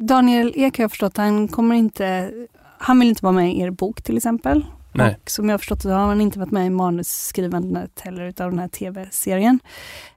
Daniel 0.00 0.52
Ek 0.56 0.78
har 0.78 0.84
jag 0.84 0.90
förstått, 0.90 1.16
han 1.16 1.48
kommer 1.48 1.74
inte, 1.74 2.32
han 2.78 2.98
vill 3.00 3.08
inte 3.08 3.24
vara 3.24 3.32
med 3.32 3.54
i 3.54 3.60
er 3.60 3.70
bok 3.70 4.02
till 4.02 4.16
exempel. 4.16 4.64
Nej. 4.92 5.18
Och 5.22 5.30
som 5.30 5.48
jag 5.48 5.52
har 5.52 5.58
förstått 5.58 5.82
så 5.82 5.90
har 5.90 6.06
han 6.06 6.20
inte 6.20 6.38
varit 6.38 6.50
med 6.50 6.66
i 6.66 6.70
manusskrivandet 6.70 8.00
heller 8.00 8.22
utav 8.24 8.50
den 8.50 8.58
här 8.58 8.68
tv-serien. 8.68 9.60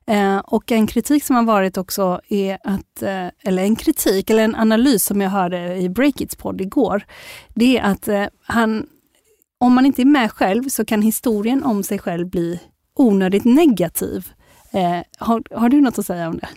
Eh, 0.05 0.37
och 0.37 0.71
en 0.71 0.87
kritik 0.87 1.23
som 1.23 1.35
har 1.35 1.43
varit 1.43 1.77
också 1.77 2.21
är 2.29 2.57
att, 2.63 3.01
eh, 3.01 3.27
eller 3.43 3.63
en 3.63 3.75
kritik, 3.75 4.29
eller 4.29 4.43
en 4.43 4.55
analys 4.55 5.05
som 5.05 5.21
jag 5.21 5.29
hörde 5.29 5.77
i 5.77 5.89
Breakits 5.89 6.35
podd 6.35 6.61
igår, 6.61 7.03
det 7.53 7.77
är 7.77 7.83
att 7.83 8.07
eh, 8.07 8.25
han, 8.45 8.85
om 9.57 9.73
man 9.73 9.85
inte 9.85 10.01
är 10.01 10.05
med 10.05 10.31
själv 10.31 10.69
så 10.69 10.85
kan 10.85 11.01
historien 11.01 11.63
om 11.63 11.83
sig 11.83 11.99
själv 11.99 12.29
bli 12.29 12.59
onödigt 12.95 13.45
negativ. 13.45 14.27
Eh, 14.71 14.99
har, 15.17 15.43
har 15.55 15.69
du 15.69 15.81
något 15.81 15.99
att 15.99 16.05
säga 16.05 16.27
om 16.27 16.39
det? 16.39 16.49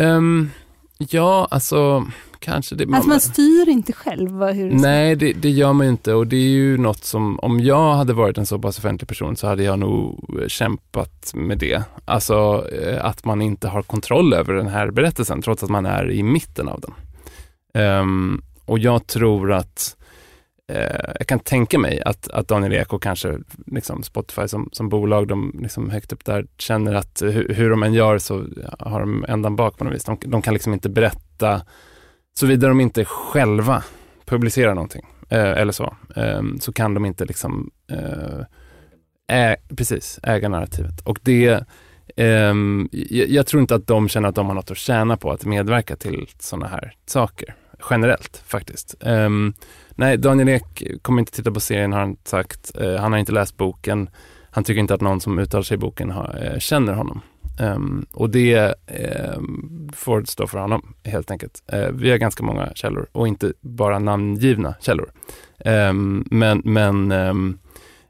Um, 0.00 0.50
ja, 0.98 1.48
alltså 1.50 2.06
kanske 2.40 2.74
det. 2.74 2.84
Alltså 2.84 3.08
man 3.08 3.20
styr 3.20 3.68
inte 3.68 3.92
själv 3.92 4.42
hur 4.42 4.70
det 4.70 4.76
Nej, 4.76 5.16
det, 5.16 5.32
det, 5.32 5.50
gör 5.50 5.72
man 5.72 5.86
inte 5.86 6.14
och 6.14 6.26
det 6.26 6.36
är 6.36 6.50
ju 6.50 6.78
något 6.78 7.04
som, 7.04 7.38
om 7.40 7.60
jag 7.60 7.94
hade 7.94 8.12
varit 8.12 8.38
en 8.38 8.46
så 8.46 8.58
pass 8.58 8.78
offentlig 8.78 9.08
person 9.08 9.36
så 9.36 9.46
hade 9.46 9.62
jag 9.62 9.78
nog 9.78 10.18
kämpat 10.48 11.32
med 11.34 11.58
det. 11.58 11.82
Alltså 12.04 12.68
eh, 12.72 13.04
att 13.04 13.24
man 13.24 13.42
inte 13.42 13.68
har 13.68 13.82
kontroll 13.82 14.32
över 14.32 14.54
den 14.54 14.68
här 14.68 14.90
berättelsen 14.90 15.42
trots 15.42 15.62
att 15.62 15.70
man 15.70 15.86
är 15.86 16.10
i 16.10 16.22
mitten 16.22 16.68
av 16.68 16.80
den. 16.80 16.94
Um, 17.98 18.42
och 18.64 18.78
jag 18.78 19.06
tror 19.06 19.52
att 19.52 19.96
eh, 20.68 21.14
jag 21.18 21.26
kan 21.26 21.38
tänka 21.38 21.78
mig 21.78 22.02
att, 22.02 22.28
att 22.30 22.48
Daniel 22.48 22.72
Ek 22.72 22.92
och 22.92 23.02
kanske 23.02 23.38
liksom 23.66 24.02
Spotify 24.02 24.48
som, 24.48 24.68
som 24.72 24.88
bolag, 24.88 25.28
de 25.28 25.60
liksom 25.62 25.90
högt 25.90 26.12
upp 26.12 26.24
där 26.24 26.46
känner 26.58 26.94
att 26.94 27.22
hur, 27.22 27.54
hur 27.54 27.70
de 27.70 27.82
än 27.82 27.94
gör 27.94 28.18
så 28.18 28.44
har 28.78 29.00
de 29.00 29.24
ändan 29.28 29.56
bak 29.56 29.78
på 29.78 29.84
något 29.84 29.94
vis. 29.94 30.04
De, 30.04 30.18
de 30.24 30.42
kan 30.42 30.54
liksom 30.54 30.72
inte 30.72 30.88
berätta 30.88 31.62
Såvida 32.40 32.68
de 32.68 32.80
inte 32.80 33.04
själva 33.04 33.84
publicerar 34.24 34.74
någonting 34.74 35.06
eh, 35.28 35.50
eller 35.50 35.72
så, 35.72 35.96
eh, 36.16 36.42
så 36.60 36.72
kan 36.72 36.94
de 36.94 37.04
inte 37.04 37.24
liksom 37.24 37.70
eh, 37.90 38.40
ä, 39.32 39.56
precis, 39.76 40.20
äga 40.22 40.48
narrativet. 40.48 41.00
Och 41.00 41.18
det, 41.22 41.64
ehm, 42.16 42.88
jag, 42.92 43.28
jag, 43.28 43.46
tror 43.46 43.60
inte 43.60 43.74
att 43.74 43.86
de 43.86 44.08
känner 44.08 44.28
att 44.28 44.34
de 44.34 44.46
har 44.46 44.54
något 44.54 44.70
att 44.70 44.76
tjäna 44.76 45.16
på 45.16 45.30
att 45.30 45.44
medverka 45.44 45.96
till 45.96 46.28
sådana 46.38 46.66
här 46.66 46.94
saker, 47.06 47.54
generellt 47.90 48.42
faktiskt. 48.46 48.94
Ehm, 49.00 49.54
nej, 49.90 50.16
Daniel 50.16 50.48
Ek 50.48 50.82
kommer 51.02 51.20
inte 51.20 51.32
titta 51.32 51.50
på 51.50 51.60
serien 51.60 51.92
har 51.92 52.00
han 52.00 52.16
sagt. 52.24 52.76
Eh, 52.80 52.96
han 52.96 53.12
har 53.12 53.18
inte 53.18 53.32
läst 53.32 53.56
boken. 53.56 54.10
Han 54.50 54.64
tycker 54.64 54.80
inte 54.80 54.94
att 54.94 55.00
någon 55.00 55.20
som 55.20 55.38
uttalar 55.38 55.62
sig 55.62 55.74
i 55.74 55.78
boken 55.78 56.10
har, 56.10 56.50
eh, 56.52 56.58
känner 56.58 56.92
honom. 56.92 57.20
Um, 57.60 58.06
och 58.12 58.30
det 58.30 58.74
um, 59.36 59.90
får 59.94 60.24
stå 60.24 60.46
för 60.46 60.58
honom 60.58 60.94
helt 61.04 61.30
enkelt. 61.30 61.62
Uh, 61.74 61.88
vi 61.92 62.10
har 62.10 62.16
ganska 62.16 62.42
många 62.42 62.72
källor 62.74 63.08
och 63.12 63.28
inte 63.28 63.52
bara 63.60 63.98
namngivna 63.98 64.74
källor. 64.80 65.12
Um, 65.64 66.24
men 66.30 66.62
men 66.64 67.12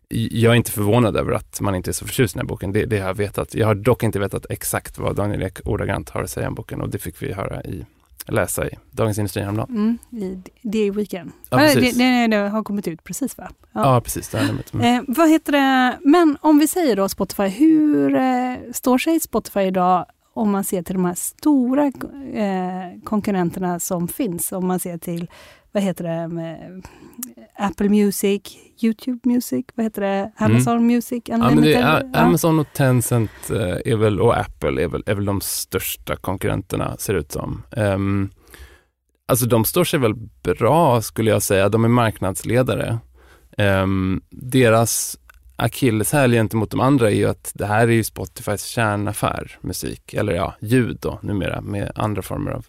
jag 0.09 0.53
är 0.53 0.57
inte 0.57 0.73
förvånad 0.73 1.17
över 1.17 1.33
att 1.33 1.61
man 1.61 1.75
inte 1.75 1.91
är 1.91 1.93
så 1.93 2.07
förtjust 2.07 2.35
i 2.35 2.39
den 2.39 2.47
här 2.47 2.49
boken. 2.49 2.73
Det, 2.73 2.85
det 2.85 2.99
har 2.99 3.07
jag 3.07 3.15
vetat. 3.15 3.55
Jag 3.55 3.67
har 3.67 3.75
dock 3.75 4.03
inte 4.03 4.19
vetat 4.19 4.47
exakt 4.51 4.99
vad 4.99 5.17
Daniel 5.17 5.43
Ek 5.43 5.61
ordagrant 5.65 6.11
har 6.11 6.23
att 6.23 6.31
säga 6.31 6.49
om 6.49 6.55
boken 6.55 6.81
och 6.81 6.91
det 6.91 6.99
fick 6.99 7.23
vi 7.23 7.33
höra 7.33 7.63
i 7.63 7.85
läsa 8.27 8.69
i 8.69 8.71
Dagens 8.91 9.19
Industri 9.19 9.43
häromdagen. 9.43 9.99
Mm, 10.11 10.43
det 10.63 10.79
är 10.79 10.91
Weekend. 10.91 11.33
Ja, 11.51 11.59
det, 11.59 11.99
det, 11.99 12.27
det, 12.27 12.37
har 12.37 12.63
kommit 12.63 12.89
ut 12.89 13.05
precis 13.05 13.39
va? 13.39 13.51
Ja, 13.73 13.95
ja 13.95 14.01
precis. 14.01 14.29
Det 14.29 14.39
mm. 14.73 14.85
eh, 14.97 15.03
vad 15.07 15.31
heter 15.31 15.53
det? 15.53 15.99
Men 16.05 16.39
om 16.41 16.59
vi 16.59 16.69
säger 16.69 16.97
då 16.97 17.09
Spotify, 17.09 17.49
hur 17.49 18.15
eh, 18.15 18.55
står 18.73 18.99
sig 18.99 19.21
Spotify 19.21 19.61
idag 19.61 20.07
om 20.35 20.51
man 20.51 20.65
ser 20.65 20.83
till 20.83 20.95
de 20.95 21.05
här 21.05 21.15
stora 21.15 21.87
eh, 21.87 23.03
konkurrenterna 23.05 23.81
som 23.81 24.09
finns? 24.09 24.53
Om 24.53 24.67
man 24.67 24.81
ser 24.81 24.99
till, 24.99 25.31
vad 25.73 25.83
heter 25.83 26.05
det, 26.05 26.29
med 26.29 26.87
Apple 27.59 27.89
Music, 27.89 28.43
YouTube 28.83 29.21
Music, 29.25 29.67
vad 29.75 29.87
heter 29.87 30.03
det, 30.03 30.33
Amazon 30.37 30.73
mm. 30.73 30.87
Music 30.87 31.23
Unlimited? 31.29 31.83
Ja, 31.83 32.01
är, 32.01 32.11
Amazon 32.15 32.59
och 32.59 32.73
Tencent 32.73 33.51
eh, 33.51 33.93
är 33.93 33.97
väl, 33.97 34.21
och 34.21 34.39
Apple 34.39 34.83
är 34.83 34.89
väl, 34.89 35.03
är 35.07 35.15
väl 35.15 35.25
de 35.25 35.41
största 35.41 36.17
konkurrenterna 36.17 36.97
ser 36.97 37.13
det 37.13 37.21
ut 37.21 37.33
som. 37.33 37.63
Um, 37.77 38.31
alltså 39.29 39.47
de 39.47 39.65
står 39.65 39.85
sig 39.85 40.01
väl 40.01 40.15
bra 40.43 41.03
skulle 41.03 41.31
jag 41.31 41.43
säga, 41.43 41.69
de 41.69 41.85
är 41.85 41.89
marknadsledare. 41.89 42.99
Um, 43.59 44.23
deras 44.31 45.19
akilleshäl 45.57 46.33
gentemot 46.33 46.71
de 46.71 46.81
andra 46.81 47.11
är 47.11 47.15
ju 47.15 47.27
att 47.27 47.53
det 47.55 47.67
här 47.67 47.89
är 47.89 47.93
ju 47.93 48.05
Spotifys 48.05 48.65
kärnaffär, 48.65 49.59
musik, 49.61 50.15
eller 50.15 50.33
ja, 50.33 50.55
ljud 50.61 50.99
då 51.01 51.19
numera 51.23 51.61
med 51.61 51.93
andra 51.95 52.23
former 52.23 52.51
av 52.51 52.67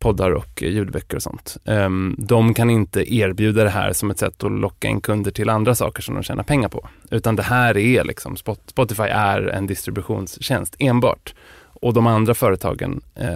poddar 0.00 0.30
och 0.30 0.62
ljudböcker 0.62 1.16
och 1.16 1.22
sånt. 1.22 1.56
Um, 1.64 2.16
de 2.18 2.54
kan 2.54 2.70
inte 2.70 3.14
erbjuda 3.14 3.64
det 3.64 3.70
här 3.70 3.92
som 3.92 4.10
ett 4.10 4.18
sätt 4.18 4.44
att 4.44 4.52
locka 4.52 4.88
in 4.88 5.00
kunder 5.00 5.30
till 5.30 5.48
andra 5.48 5.74
saker 5.74 6.02
som 6.02 6.14
de 6.14 6.22
tjänar 6.22 6.42
pengar 6.42 6.68
på. 6.68 6.88
Utan 7.10 7.36
det 7.36 7.42
här 7.42 7.76
är 7.76 8.04
liksom, 8.04 8.36
Spotify 8.66 9.02
är 9.02 9.42
en 9.42 9.66
distributionstjänst 9.66 10.76
enbart. 10.78 11.34
Och 11.82 11.94
de 11.94 12.06
andra 12.06 12.34
företagen, 12.34 13.00
eh, 13.14 13.28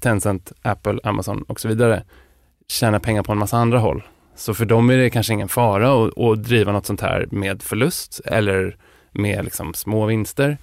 Tencent, 0.00 0.52
Apple, 0.62 1.00
Amazon 1.02 1.42
och 1.42 1.60
så 1.60 1.68
vidare, 1.68 2.02
tjänar 2.68 2.98
pengar 2.98 3.22
på 3.22 3.32
en 3.32 3.38
massa 3.38 3.56
andra 3.56 3.78
håll. 3.78 4.02
Så 4.36 4.54
för 4.54 4.64
dem 4.64 4.90
är 4.90 4.96
det 4.96 5.10
kanske 5.10 5.32
ingen 5.32 5.48
fara 5.48 6.04
att, 6.04 6.18
att 6.18 6.44
driva 6.44 6.72
något 6.72 6.86
sånt 6.86 7.00
här 7.00 7.26
med 7.30 7.62
förlust 7.62 8.20
eller 8.24 8.76
med 9.12 9.44
liksom 9.44 9.74
små 9.74 10.06
vinster. 10.06 10.58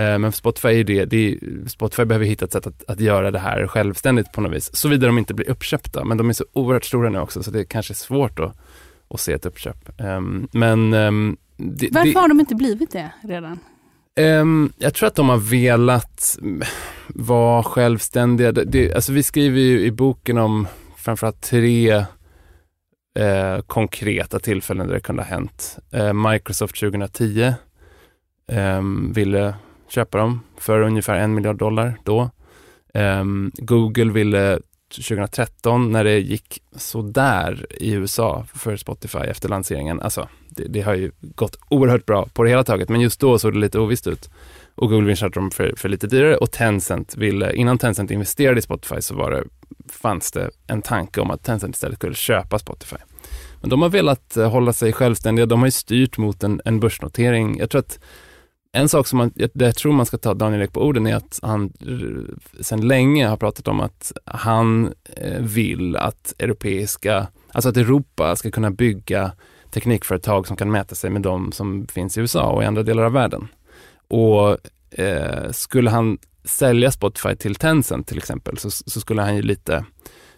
Eh, 0.00 0.18
men 0.18 0.32
för 0.32 0.36
Spotify, 0.36 0.68
är 0.68 0.84
det, 0.84 1.04
det 1.04 1.32
är, 1.32 1.38
Spotify 1.68 2.04
behöver 2.04 2.26
hitta 2.26 2.44
ett 2.44 2.52
sätt 2.52 2.66
att, 2.66 2.84
att 2.90 3.00
göra 3.00 3.30
det 3.30 3.38
här 3.38 3.66
självständigt 3.66 4.32
på 4.32 4.40
något 4.40 4.52
vis. 4.52 4.76
Såvida 4.76 5.06
de 5.06 5.18
inte 5.18 5.34
blir 5.34 5.50
uppköpta. 5.50 6.04
Men 6.04 6.18
de 6.18 6.28
är 6.28 6.32
så 6.32 6.44
oerhört 6.52 6.84
stora 6.84 7.10
nu 7.10 7.18
också 7.18 7.42
så 7.42 7.50
det 7.50 7.60
är 7.60 7.64
kanske 7.64 7.92
är 7.92 7.94
svårt 7.94 8.38
att, 8.38 8.56
att 9.08 9.20
se 9.20 9.32
ett 9.32 9.46
uppköp. 9.46 10.00
Um, 10.00 10.48
men 10.52 10.94
um, 10.94 11.36
det, 11.56 11.88
Varför 11.92 12.12
det, 12.12 12.18
har 12.18 12.28
de 12.28 12.40
inte 12.40 12.54
blivit 12.54 12.90
det 12.90 13.10
redan? 13.22 13.58
Um, 14.20 14.72
jag 14.78 14.94
tror 14.94 15.06
att 15.06 15.14
de 15.14 15.28
har 15.28 15.36
velat 15.36 16.38
vara 17.08 17.62
självständiga. 17.62 18.52
Det, 18.52 18.94
alltså 18.94 19.12
vi 19.12 19.22
skriver 19.22 19.60
ju 19.60 19.80
i 19.80 19.90
boken 19.90 20.38
om 20.38 20.66
framförallt 20.96 21.40
tre 21.40 21.90
eh, 23.18 23.60
konkreta 23.66 24.38
tillfällen 24.38 24.86
där 24.86 24.94
det 24.94 25.00
kunde 25.00 25.22
ha 25.22 25.28
hänt. 25.28 25.78
Eh, 25.92 26.12
Microsoft 26.12 26.80
2010 26.80 27.54
eh, 28.52 28.82
ville 29.14 29.54
köpa 29.90 30.18
dem 30.18 30.40
för 30.56 30.80
ungefär 30.80 31.16
en 31.16 31.34
miljard 31.34 31.56
dollar 31.56 31.94
då. 32.04 32.30
Um, 32.94 33.52
Google 33.54 34.12
ville 34.12 34.58
2013 34.96 35.92
när 35.92 36.04
det 36.04 36.18
gick 36.18 36.62
sådär 36.76 37.66
i 37.70 37.92
USA 37.92 38.46
för 38.54 38.76
Spotify 38.76 39.18
efter 39.18 39.48
lanseringen. 39.48 40.00
Alltså, 40.00 40.28
det, 40.48 40.64
det, 40.64 40.80
har 40.80 40.94
ju 40.94 41.12
gått 41.20 41.58
oerhört 41.68 42.06
bra 42.06 42.28
på 42.34 42.42
det 42.42 42.50
hela 42.50 42.64
taget, 42.64 42.88
men 42.88 43.00
just 43.00 43.20
då 43.20 43.38
såg 43.38 43.52
det 43.52 43.58
lite 43.58 43.78
ovisst 43.78 44.06
ut. 44.06 44.30
Och 44.74 44.88
Google 44.88 45.04
ville 45.04 45.16
köpa 45.16 45.40
dem 45.40 45.50
för, 45.50 45.74
för 45.76 45.88
lite 45.88 46.06
dyrare 46.06 46.36
och 46.36 46.50
Tencent 46.50 47.16
ville, 47.16 47.52
innan 47.52 47.78
Tencent 47.78 48.10
investerade 48.10 48.58
i 48.58 48.62
Spotify 48.62 49.00
så 49.00 49.14
var 49.14 49.30
det, 49.30 49.44
fanns 49.88 50.32
det 50.32 50.50
en 50.66 50.82
tanke 50.82 51.20
om 51.20 51.30
att 51.30 51.44
Tencent 51.44 51.74
istället 51.76 51.98
skulle 51.98 52.14
köpa 52.14 52.58
Spotify. 52.58 52.96
Men 53.60 53.70
de 53.70 53.82
har 53.82 53.88
velat 53.88 54.36
eh, 54.36 54.50
hålla 54.50 54.72
sig 54.72 54.92
självständiga, 54.92 55.46
de 55.46 55.60
har 55.60 55.66
ju 55.66 55.72
styrt 55.72 56.18
mot 56.18 56.42
en, 56.42 56.60
en 56.64 56.80
börsnotering. 56.80 57.58
Jag 57.58 57.70
tror 57.70 57.78
att 57.78 57.98
en 58.72 58.88
sak 58.88 59.06
som 59.06 59.18
man, 59.18 59.32
jag 59.54 59.76
tror 59.76 59.92
man 59.92 60.06
ska 60.06 60.18
ta 60.18 60.34
Daniel 60.34 60.62
Ek 60.62 60.72
på 60.72 60.82
orden 60.82 61.06
är 61.06 61.14
att 61.14 61.40
han 61.42 61.72
sedan 62.60 62.88
länge 62.88 63.26
har 63.26 63.36
pratat 63.36 63.68
om 63.68 63.80
att 63.80 64.12
han 64.24 64.94
eh, 65.16 65.40
vill 65.40 65.96
att 65.96 66.34
europeiska, 66.38 67.26
alltså 67.52 67.68
att 67.68 67.76
Europa 67.76 68.36
ska 68.36 68.50
kunna 68.50 68.70
bygga 68.70 69.32
teknikföretag 69.70 70.46
som 70.46 70.56
kan 70.56 70.70
mäta 70.70 70.94
sig 70.94 71.10
med 71.10 71.22
de 71.22 71.52
som 71.52 71.86
finns 71.86 72.18
i 72.18 72.20
USA 72.20 72.50
och 72.50 72.62
i 72.62 72.66
andra 72.66 72.82
delar 72.82 73.02
av 73.02 73.12
världen. 73.12 73.48
Och 74.08 74.56
eh, 75.00 75.50
skulle 75.50 75.90
han 75.90 76.18
sälja 76.44 76.90
Spotify 76.90 77.36
till 77.36 77.54
Tencent 77.54 78.06
till 78.06 78.18
exempel 78.18 78.58
så, 78.58 78.70
så 78.70 79.00
skulle 79.00 79.22
han 79.22 79.36
ju 79.36 79.42
lite 79.42 79.84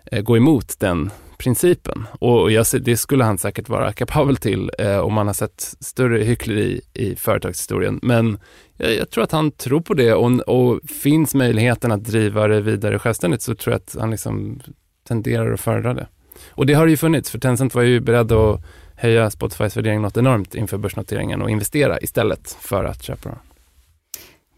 eh, 0.04 0.22
gå 0.22 0.36
emot 0.36 0.74
den 0.78 1.10
principen. 1.42 2.06
Och, 2.12 2.52
jag, 2.52 2.66
det 2.80 2.96
skulle 2.96 3.24
han 3.24 3.38
säkert 3.38 3.68
vara 3.68 3.92
kapabel 3.92 4.36
till 4.36 4.70
eh, 4.78 4.98
om 4.98 5.12
man 5.12 5.26
har 5.26 5.34
sett 5.34 5.60
större 5.80 6.24
hyckleri 6.24 6.80
i 6.94 7.16
företagshistorien. 7.16 8.00
Men 8.02 8.38
jag, 8.76 8.94
jag, 8.94 9.10
tror 9.10 9.24
att 9.24 9.32
han 9.32 9.50
tror 9.50 9.80
på 9.80 9.94
det 9.94 10.14
och, 10.14 10.40
och 10.40 10.80
finns 11.02 11.34
möjligheten 11.34 11.92
att 11.92 12.04
driva 12.04 12.48
det 12.48 12.60
vidare 12.60 12.98
självständigt 12.98 13.42
så 13.42 13.54
tror 13.54 13.72
jag 13.72 13.78
att 13.78 13.96
han 14.00 14.10
liksom 14.10 14.60
tenderar 15.08 15.52
att 15.52 15.60
föredra 15.60 15.94
det. 15.94 16.06
Och 16.50 16.66
det 16.66 16.74
har 16.74 16.86
det 16.86 16.90
ju 16.90 16.96
funnits, 16.96 17.30
för 17.30 17.38
Tencent 17.38 17.74
var 17.74 17.82
ju 17.82 18.00
beredd 18.00 18.32
att 18.32 18.60
höja 18.96 19.30
Spotifys 19.30 19.76
värdering 19.76 20.02
något 20.02 20.16
enormt 20.16 20.54
inför 20.54 20.78
börsnoteringen 20.78 21.42
och 21.42 21.50
investera 21.50 22.00
istället 22.00 22.56
för 22.60 22.84
att 22.84 23.02
köpa 23.02 23.28
dem. 23.28 23.38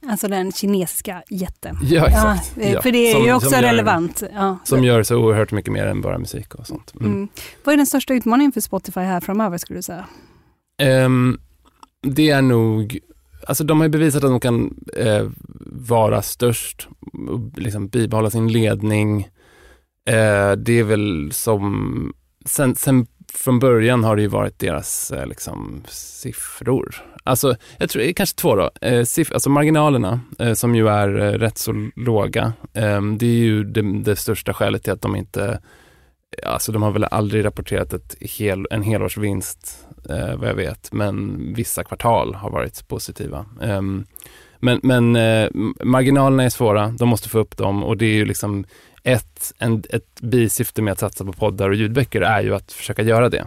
Alltså 0.08 0.28
den 0.28 0.52
kinesiska 0.52 1.22
jätten. 1.30 1.78
Ja, 1.82 2.06
exakt. 2.06 2.52
Ja, 2.56 2.62
eh, 2.62 2.82
för 2.82 2.92
det 2.92 3.10
är 3.10 3.14
som, 3.14 3.24
ju 3.24 3.34
också 3.34 3.54
gör, 3.54 3.62
relevant. 3.62 4.22
Ja. 4.34 4.58
Som 4.64 4.84
gör 4.84 5.02
så 5.02 5.16
oerhört 5.16 5.52
mycket 5.52 5.72
mer 5.72 5.86
än 5.86 6.00
bara 6.00 6.18
musik 6.18 6.54
och 6.54 6.66
sånt. 6.66 6.92
Mm. 7.00 7.12
Mm. 7.12 7.28
Vad 7.64 7.72
är 7.72 7.76
den 7.76 7.86
största 7.86 8.14
utmaningen 8.14 8.52
för 8.52 8.60
Spotify 8.60 9.00
här 9.00 9.20
framöver 9.20 9.58
skulle 9.58 9.78
du 9.78 9.82
säga? 9.82 10.06
Um, 10.82 11.40
det 12.02 12.30
är 12.30 12.42
nog, 12.42 12.98
alltså 13.46 13.64
de 13.64 13.78
har 13.78 13.84
ju 13.84 13.90
bevisat 13.90 14.24
att 14.24 14.30
de 14.30 14.40
kan 14.40 14.78
uh, 14.98 15.30
vara 15.66 16.22
störst, 16.22 16.88
liksom 17.56 17.88
bibehålla 17.88 18.30
sin 18.30 18.52
ledning. 18.52 19.28
Uh, 20.10 20.52
det 20.56 20.78
är 20.78 20.84
väl 20.84 21.32
som, 21.32 22.12
sen, 22.44 22.74
sen 22.74 23.06
från 23.34 23.58
början 23.58 24.04
har 24.04 24.16
det 24.16 24.22
ju 24.22 24.28
varit 24.28 24.58
deras 24.58 25.10
eh, 25.10 25.26
liksom, 25.26 25.84
siffror. 25.88 27.04
Alltså, 27.26 27.56
jag 27.78 27.90
tror 27.90 28.12
kanske 28.12 28.36
två 28.36 28.56
då. 28.56 28.70
Eh, 28.80 29.00
siff- 29.00 29.32
alltså 29.34 29.50
marginalerna, 29.50 30.20
eh, 30.38 30.54
som 30.54 30.74
ju 30.74 30.88
är 30.88 31.20
eh, 31.20 31.32
rätt 31.38 31.58
så 31.58 31.90
låga, 31.96 32.52
ehm, 32.74 33.18
det 33.18 33.26
är 33.26 33.44
ju 33.44 33.64
det, 33.64 34.02
det, 34.02 34.16
största 34.16 34.54
skälet 34.54 34.82
till 34.82 34.92
att 34.92 35.02
de 35.02 35.16
inte, 35.16 35.60
eh, 36.38 36.52
alltså 36.52 36.72
de 36.72 36.82
har 36.82 36.90
väl 36.90 37.04
aldrig 37.04 37.44
rapporterat 37.44 37.92
ett 37.92 38.16
hel, 38.20 38.66
en 38.70 38.82
helårsvinst, 38.82 39.86
eh, 40.10 40.36
vad 40.36 40.48
jag 40.48 40.54
vet, 40.54 40.92
men 40.92 41.38
vissa 41.54 41.84
kvartal 41.84 42.34
har 42.34 42.50
varit 42.50 42.88
positiva. 42.88 43.46
Ehm, 43.62 44.04
men 44.60 44.80
men 44.82 45.16
eh, 45.16 45.48
marginalerna 45.84 46.44
är 46.44 46.48
svåra, 46.48 46.88
de 46.88 47.08
måste 47.08 47.28
få 47.28 47.38
upp 47.38 47.56
dem 47.56 47.84
och 47.84 47.96
det 47.96 48.06
är 48.06 48.14
ju 48.14 48.24
liksom 48.24 48.64
ett, 49.02 49.52
en, 49.58 49.82
ett 49.90 50.20
bisyfte 50.20 50.82
med 50.82 50.92
att 50.92 50.98
satsa 50.98 51.24
på 51.24 51.32
poddar 51.32 51.68
och 51.68 51.74
ljudböcker 51.74 52.20
är 52.20 52.42
ju 52.42 52.54
att 52.54 52.72
försöka 52.72 53.02
göra 53.02 53.28
det. 53.28 53.46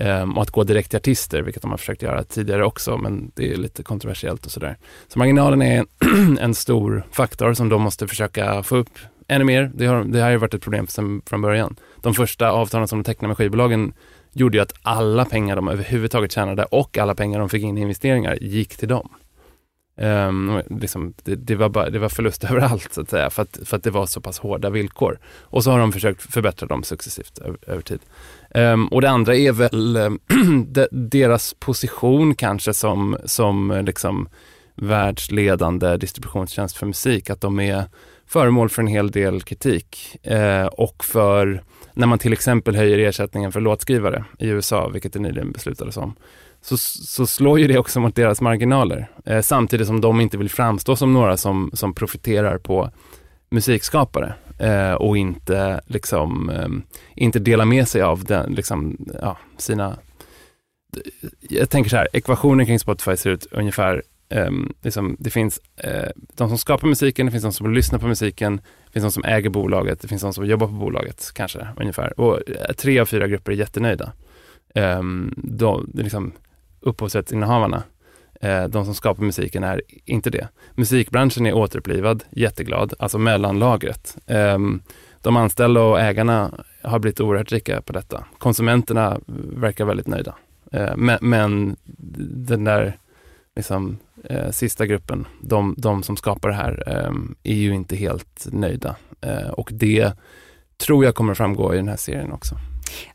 Um, 0.00 0.36
och 0.36 0.42
att 0.42 0.50
gå 0.50 0.64
direkt 0.64 0.90
till 0.90 0.96
artister, 0.96 1.42
vilket 1.42 1.62
de 1.62 1.70
har 1.70 1.78
försökt 1.78 2.02
göra 2.02 2.24
tidigare 2.24 2.64
också, 2.64 2.98
men 2.98 3.32
det 3.34 3.52
är 3.52 3.56
lite 3.56 3.82
kontroversiellt 3.82 4.46
och 4.46 4.52
sådär. 4.52 4.76
Så 5.08 5.18
marginalen 5.18 5.62
är 5.62 5.78
en, 5.78 6.38
en 6.40 6.54
stor 6.54 7.06
faktor 7.12 7.54
som 7.54 7.68
de 7.68 7.82
måste 7.82 8.08
försöka 8.08 8.62
få 8.62 8.76
upp 8.76 8.98
ännu 9.28 9.44
mer. 9.44 9.70
Det 9.74 9.86
har, 9.86 10.04
det 10.04 10.20
har 10.20 10.30
ju 10.30 10.36
varit 10.36 10.54
ett 10.54 10.62
problem 10.62 10.86
sedan 10.86 11.22
från 11.26 11.42
början. 11.42 11.76
De 12.00 12.14
första 12.14 12.50
avtalen 12.50 12.88
som 12.88 12.98
de 12.98 13.04
tecknade 13.04 13.28
med 13.28 13.36
skivbolagen 13.36 13.92
gjorde 14.32 14.56
ju 14.56 14.62
att 14.62 14.74
alla 14.82 15.24
pengar 15.24 15.56
de 15.56 15.68
överhuvudtaget 15.68 16.32
tjänade 16.32 16.64
och 16.64 16.98
alla 16.98 17.14
pengar 17.14 17.38
de 17.38 17.48
fick 17.48 17.62
in 17.62 17.78
i 17.78 17.80
investeringar 17.80 18.38
gick 18.40 18.76
till 18.76 18.88
dem. 18.88 19.08
Um, 19.98 20.62
liksom, 20.80 21.14
det, 21.24 21.34
det, 21.34 21.54
var 21.54 21.68
bara, 21.68 21.90
det 21.90 21.98
var 21.98 22.08
förlust 22.08 22.44
överallt 22.50 22.92
så 22.92 23.00
att 23.00 23.10
säga, 23.10 23.30
för 23.30 23.42
att, 23.42 23.58
för 23.64 23.76
att 23.76 23.82
det 23.82 23.90
var 23.90 24.06
så 24.06 24.20
pass 24.20 24.38
hårda 24.38 24.70
villkor. 24.70 25.18
Och 25.42 25.64
så 25.64 25.70
har 25.70 25.78
de 25.78 25.92
försökt 25.92 26.22
förbättra 26.32 26.66
dem 26.66 26.82
successivt 26.82 27.38
över, 27.38 27.58
över 27.66 27.82
tid. 27.82 28.00
Um, 28.54 28.88
och 28.88 29.00
det 29.00 29.10
andra 29.10 29.36
är 29.36 29.52
väl 29.52 29.96
ehm, 29.96 30.18
de, 30.68 30.88
deras 30.90 31.54
position 31.54 32.34
kanske 32.34 32.74
som, 32.74 33.16
som 33.24 33.82
liksom 33.86 34.28
världsledande 34.74 35.96
distributionstjänst 35.96 36.76
för 36.76 36.86
musik, 36.86 37.30
att 37.30 37.40
de 37.40 37.60
är 37.60 37.84
föremål 38.26 38.68
för 38.68 38.82
en 38.82 38.88
hel 38.88 39.10
del 39.10 39.42
kritik. 39.42 40.16
Uh, 40.30 40.66
och 40.66 41.04
för 41.04 41.62
när 41.94 42.06
man 42.06 42.18
till 42.18 42.32
exempel 42.32 42.76
höjer 42.76 42.98
ersättningen 42.98 43.52
för 43.52 43.60
låtskrivare 43.60 44.24
i 44.38 44.48
USA, 44.48 44.88
vilket 44.88 45.12
det 45.12 45.18
nyligen 45.18 45.52
beslutades 45.52 45.96
om, 45.96 46.14
så, 46.66 46.76
så 46.76 47.26
slår 47.26 47.58
ju 47.58 47.66
det 47.66 47.78
också 47.78 48.00
mot 48.00 48.14
deras 48.14 48.40
marginaler. 48.40 49.10
Eh, 49.24 49.40
samtidigt 49.40 49.86
som 49.86 50.00
de 50.00 50.20
inte 50.20 50.38
vill 50.38 50.50
framstå 50.50 50.96
som 50.96 51.12
några 51.12 51.36
som, 51.36 51.70
som 51.74 51.94
profiterar 51.94 52.58
på 52.58 52.90
musikskapare 53.50 54.34
eh, 54.58 54.92
och 54.92 55.16
inte, 55.16 55.80
liksom, 55.86 56.50
eh, 56.50 56.68
inte 57.14 57.38
dela 57.38 57.64
med 57.64 57.88
sig 57.88 58.02
av 58.02 58.24
den, 58.24 58.52
liksom, 58.52 58.96
ja, 59.22 59.38
sina... 59.56 59.96
Jag 61.40 61.70
tänker 61.70 61.90
så 61.90 61.96
här, 61.96 62.08
ekvationen 62.12 62.66
kring 62.66 62.78
Spotify 62.78 63.16
ser 63.16 63.30
ut 63.30 63.46
ungefär 63.50 64.02
Um, 64.28 64.74
liksom, 64.82 65.16
det 65.18 65.30
finns 65.30 65.60
uh, 65.84 66.10
de 66.34 66.48
som 66.48 66.58
skapar 66.58 66.88
musiken, 66.88 67.26
det 67.26 67.32
finns 67.32 67.42
de 67.42 67.52
som 67.52 67.74
lyssnar 67.74 67.98
på 67.98 68.06
musiken, 68.06 68.56
det 68.86 68.92
finns 68.92 69.04
de 69.04 69.10
som 69.10 69.24
äger 69.24 69.50
bolaget, 69.50 70.00
det 70.00 70.08
finns 70.08 70.22
de 70.22 70.32
som 70.32 70.46
jobbar 70.46 70.66
på 70.66 70.72
bolaget, 70.72 71.30
kanske 71.34 71.68
ungefär. 71.76 72.20
Och 72.20 72.48
eh, 72.48 72.72
tre 72.72 72.98
av 72.98 73.06
fyra 73.06 73.28
grupper 73.28 73.52
är 73.52 73.56
jättenöjda. 73.56 74.12
Um, 74.74 75.34
de, 75.36 75.90
liksom, 75.94 76.32
upphovsrättsinnehavarna, 76.86 77.82
eh, 78.40 78.64
de 78.64 78.84
som 78.84 78.94
skapar 78.94 79.22
musiken, 79.22 79.64
är 79.64 79.82
inte 80.04 80.30
det. 80.30 80.48
Musikbranschen 80.74 81.46
är 81.46 81.52
återupplivad, 81.52 82.24
jätteglad, 82.30 82.94
alltså 82.98 83.18
mellanlagret. 83.18 84.16
Eh, 84.26 84.58
de 85.20 85.36
anställda 85.36 85.82
och 85.82 86.00
ägarna 86.00 86.50
har 86.82 86.98
blivit 86.98 87.20
oerhört 87.20 87.52
rika 87.52 87.82
på 87.82 87.92
detta. 87.92 88.24
Konsumenterna 88.38 89.20
verkar 89.56 89.84
väldigt 89.84 90.06
nöjda. 90.06 90.34
Eh, 90.72 90.96
men, 90.96 91.18
men, 91.20 91.76
den 92.46 92.64
där 92.64 92.98
liksom, 93.56 93.98
eh, 94.24 94.50
sista 94.50 94.86
gruppen, 94.86 95.26
de, 95.40 95.74
de, 95.78 96.02
som 96.02 96.16
skapar 96.16 96.48
det 96.48 96.54
här, 96.54 96.82
eh, 96.86 97.12
är 97.42 97.56
ju 97.56 97.74
inte 97.74 97.96
helt 97.96 98.46
nöjda. 98.52 98.96
Eh, 99.20 99.48
och 99.48 99.70
det 99.72 100.12
tror 100.76 101.04
jag 101.04 101.14
kommer 101.14 101.34
framgå 101.34 101.74
i 101.74 101.76
den 101.76 101.88
här 101.88 101.96
serien 101.96 102.32
också. 102.32 102.56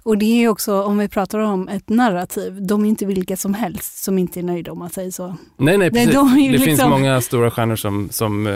Och 0.03 0.17
det 0.17 0.43
är 0.43 0.47
också, 0.47 0.81
om 0.81 0.97
vi 0.97 1.07
pratar 1.07 1.39
om 1.39 1.67
ett 1.67 1.89
narrativ, 1.89 2.65
de 2.65 2.85
är 2.85 2.89
inte 2.89 3.05
vilka 3.05 3.37
som 3.37 3.53
helst 3.53 4.03
som 4.03 4.17
inte 4.17 4.39
är 4.39 4.43
nöjda 4.43 4.71
om 4.71 4.79
man 4.79 4.89
säger 4.89 5.11
så. 5.11 5.35
Nej, 5.57 5.77
nej, 5.77 5.91
precis. 5.91 6.13
De 6.13 6.35
det 6.35 6.41
liksom, 6.41 6.65
finns 6.65 6.83
många 6.83 7.21
stora 7.21 7.51
stjärnor 7.51 7.75
som, 7.75 8.09
som 8.11 8.47
eh, 8.47 8.53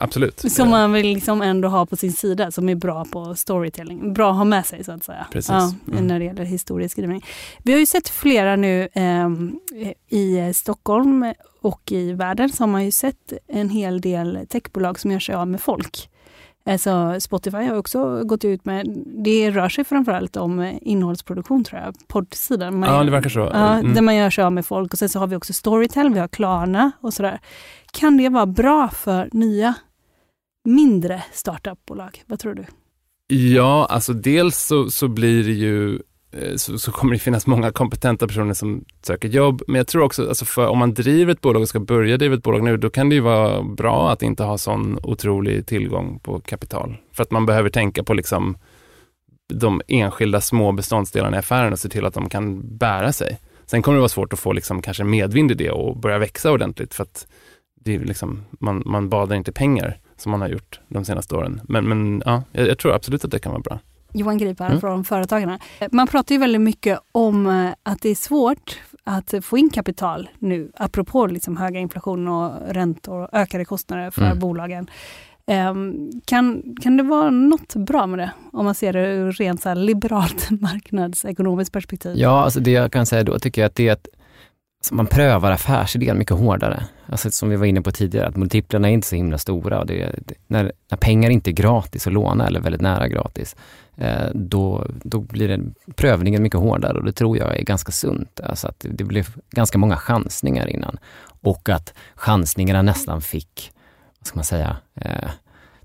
absolut. 0.00 0.40
Som 0.40 0.70
man 0.70 0.92
vill 0.92 1.06
liksom 1.06 1.42
ändå 1.42 1.68
ha 1.68 1.86
på 1.86 1.96
sin 1.96 2.12
sida, 2.12 2.50
som 2.50 2.68
är 2.68 2.74
bra 2.74 3.04
på 3.04 3.34
storytelling. 3.34 4.12
Bra 4.12 4.30
att 4.30 4.36
ha 4.36 4.44
med 4.44 4.66
sig 4.66 4.84
så 4.84 4.92
att 4.92 5.04
säga. 5.04 5.26
Precis. 5.32 5.50
Ja, 5.50 5.72
mm. 5.92 6.06
När 6.06 6.18
det 6.18 6.24
gäller 6.24 6.44
historieskrivning. 6.44 7.24
Vi 7.62 7.72
har 7.72 7.80
ju 7.80 7.86
sett 7.86 8.08
flera 8.08 8.56
nu 8.56 8.88
eh, 8.92 9.28
i 10.08 10.54
Stockholm 10.54 11.32
och 11.60 11.92
i 11.92 12.12
världen 12.12 12.52
så 12.52 12.62
har 12.62 12.68
man 12.68 12.84
ju 12.84 12.90
sett 12.90 13.32
en 13.46 13.70
hel 13.70 14.00
del 14.00 14.46
techbolag 14.48 15.00
som 15.00 15.10
gör 15.10 15.18
sig 15.18 15.34
av 15.34 15.48
med 15.48 15.60
folk. 15.60 16.08
Alltså 16.68 17.20
Spotify 17.20 17.56
har 17.56 17.76
också 17.76 18.22
gått 18.24 18.44
ut 18.44 18.64
med, 18.64 19.04
det 19.24 19.50
rör 19.50 19.68
sig 19.68 19.84
framförallt 19.84 20.36
om 20.36 20.78
innehållsproduktion 20.82 21.64
tror 21.64 21.80
jag, 21.80 21.94
poddsidan. 22.08 22.82
Ja, 22.82 23.04
det 23.04 23.10
verkar 23.10 23.30
så. 23.30 23.50
Mm. 23.50 23.94
Där 23.94 24.02
man 24.02 24.16
gör 24.16 24.30
sig 24.30 24.44
av 24.44 24.52
med 24.52 24.66
folk 24.66 24.92
och 24.92 24.98
sen 24.98 25.08
så 25.08 25.18
har 25.18 25.26
vi 25.26 25.36
också 25.36 25.52
Storytel, 25.52 26.14
vi 26.14 26.20
har 26.20 26.28
Klarna 26.28 26.90
och 27.00 27.14
sådär. 27.14 27.40
Kan 27.92 28.16
det 28.16 28.28
vara 28.28 28.46
bra 28.46 28.88
för 28.88 29.28
nya 29.32 29.74
mindre 30.64 31.22
startupbolag? 31.32 32.22
Vad 32.26 32.38
tror 32.38 32.54
du? 32.54 32.64
Ja, 33.36 33.86
alltså 33.90 34.12
dels 34.12 34.66
så, 34.66 34.90
så 34.90 35.08
blir 35.08 35.44
det 35.44 35.52
ju 35.52 35.94
Eh, 35.94 35.98
Eh, 36.42 36.56
så, 36.56 36.78
så, 36.78 36.92
kommer 36.92 37.12
det 37.12 37.18
finnas 37.18 37.46
många 37.46 37.72
kompetenta 37.72 38.26
personer 38.26 38.54
som 38.54 38.84
söker 39.02 39.28
jobb. 39.28 39.62
Men 39.66 39.76
jag 39.76 39.86
tror 39.86 40.02
också, 40.02 40.28
alltså 40.28 40.44
för 40.44 40.66
om 40.66 40.78
man 40.78 40.94
driver 40.94 41.32
ett 41.32 41.40
bolag 41.40 41.62
och 41.62 41.68
ska 41.68 41.80
börja 41.80 42.16
driva 42.16 42.34
ett 42.34 42.42
bolag 42.42 42.62
nu, 42.62 42.76
då 42.76 42.90
kan 42.90 43.08
det 43.08 43.14
ju 43.14 43.20
vara 43.20 43.62
bra 43.62 44.12
att 44.12 44.22
inte 44.22 44.42
ha 44.42 44.58
sån 44.58 44.98
otrolig 45.02 45.66
tillgång 45.66 46.18
på 46.18 46.40
kapital. 46.40 46.96
För 47.12 47.22
att 47.22 47.30
man 47.30 47.46
behöver 47.46 47.70
tänka 47.70 48.02
på 48.02 48.14
liksom 48.14 48.58
de 49.54 49.82
enskilda 49.88 50.40
små 50.40 50.72
beståndsdelarna 50.72 51.36
i 51.36 51.38
affären 51.38 51.72
och 51.72 51.78
se 51.78 51.88
till 51.88 52.06
att 52.06 52.14
de 52.14 52.28
kan 52.28 52.76
bära 52.78 53.12
sig. 53.12 53.38
Sen 53.66 53.82
kommer 53.82 53.96
det 53.96 54.00
vara 54.00 54.08
svårt 54.08 54.32
att 54.32 54.38
få 54.38 54.52
liksom 54.52 54.82
kanske 54.82 55.04
medvind 55.04 55.50
i 55.50 55.54
det 55.54 55.70
och 55.70 55.96
börja 55.96 56.18
växa 56.18 56.52
ordentligt 56.52 56.94
för 56.94 57.02
att 57.02 57.26
det 57.80 57.94
är 57.94 57.98
liksom, 57.98 58.44
man, 58.60 58.82
man 58.86 59.08
badar 59.08 59.36
inte 59.36 59.52
pengar 59.52 59.98
som 60.16 60.30
man 60.30 60.40
har 60.40 60.48
gjort 60.48 60.80
de 60.88 61.04
senaste 61.04 61.34
åren. 61.34 61.60
Men, 61.64 61.88
men 61.88 62.22
ja, 62.26 62.42
jag, 62.52 62.68
jag 62.68 62.78
tror 62.78 62.94
absolut 62.94 63.24
att 63.24 63.30
det 63.30 63.38
kan 63.38 63.52
vara 63.52 63.62
bra. 63.62 63.78
Johan 64.12 64.38
Grip 64.38 64.60
här 64.60 64.68
mm. 64.68 64.80
från 64.80 65.04
Företagarna. 65.04 65.58
Man 65.92 66.06
pratar 66.06 66.34
ju 66.34 66.38
väldigt 66.38 66.60
mycket 66.60 66.98
om 67.12 67.46
eh, 67.46 67.70
att 67.82 68.02
det 68.02 68.08
är 68.08 68.14
svårt 68.14 68.80
att 69.04 69.34
få 69.42 69.58
in 69.58 69.70
kapital 69.70 70.30
nu, 70.38 70.72
apropå 70.76 71.26
liksom 71.26 71.56
höga 71.56 71.80
inflation 71.80 72.28
och 72.28 72.52
räntor 72.68 73.22
och 73.22 73.28
ökade 73.32 73.64
kostnader 73.64 74.10
för 74.10 74.22
mm. 74.22 74.38
bolagen. 74.38 74.90
Um, 75.46 76.10
kan, 76.24 76.62
kan 76.82 76.96
det 76.96 77.02
vara 77.02 77.30
något 77.30 77.74
bra 77.74 78.06
med 78.06 78.18
det, 78.18 78.30
om 78.52 78.64
man 78.64 78.74
ser 78.74 78.92
det 78.92 79.14
ur 79.14 79.32
rent 79.32 79.62
så 79.62 79.74
liberalt 79.74 80.50
marknadsekonomiskt 80.60 81.72
perspektiv? 81.72 82.16
Ja, 82.16 82.42
alltså 82.44 82.60
det 82.60 82.70
jag 82.70 82.92
kan 82.92 83.06
säga 83.06 83.24
då 83.24 83.38
tycker 83.38 83.60
jag 83.62 83.66
att 83.66 83.74
det 83.74 83.88
är 83.88 83.92
att 83.92 84.08
alltså 84.80 84.94
man 84.94 85.06
prövar 85.06 85.52
affärsidén 85.52 86.18
mycket 86.18 86.36
hårdare 86.36 86.82
alltså 87.08 87.30
som 87.30 87.48
vi 87.48 87.56
var 87.56 87.66
inne 87.66 87.82
på 87.82 87.90
tidigare, 87.90 88.26
att 88.26 88.36
multiplarna 88.36 88.88
är 88.88 88.92
inte 88.92 89.06
så 89.06 89.16
himla 89.16 89.38
stora. 89.38 89.80
Och 89.80 89.86
det, 89.86 90.14
det, 90.26 90.34
när, 90.46 90.72
när 90.90 90.98
pengar 90.98 91.30
inte 91.30 91.50
är 91.50 91.52
gratis 91.52 92.06
att 92.06 92.12
låna 92.12 92.46
eller 92.46 92.60
väldigt 92.60 92.80
nära 92.80 93.08
gratis, 93.08 93.56
eh, 93.96 94.30
då, 94.34 94.86
då 95.02 95.20
blir 95.20 95.48
det, 95.48 95.60
prövningen 95.94 96.42
mycket 96.42 96.60
hårdare 96.60 96.98
och 96.98 97.04
det 97.04 97.12
tror 97.12 97.38
jag 97.38 97.58
är 97.58 97.62
ganska 97.62 97.92
sunt. 97.92 98.40
Alltså 98.40 98.68
att 98.68 98.86
det, 98.90 99.04
blev 99.04 99.26
ganska 99.50 99.78
många 99.78 99.96
chansningar 99.96 100.66
innan 100.66 100.98
och 101.40 101.68
att 101.68 101.94
chansningarna 102.14 102.82
nästan 102.82 103.20
fick, 103.20 103.72
vad 104.18 104.26
ska 104.26 104.36
man 104.36 104.44
säga, 104.44 104.76
eh, 104.94 105.30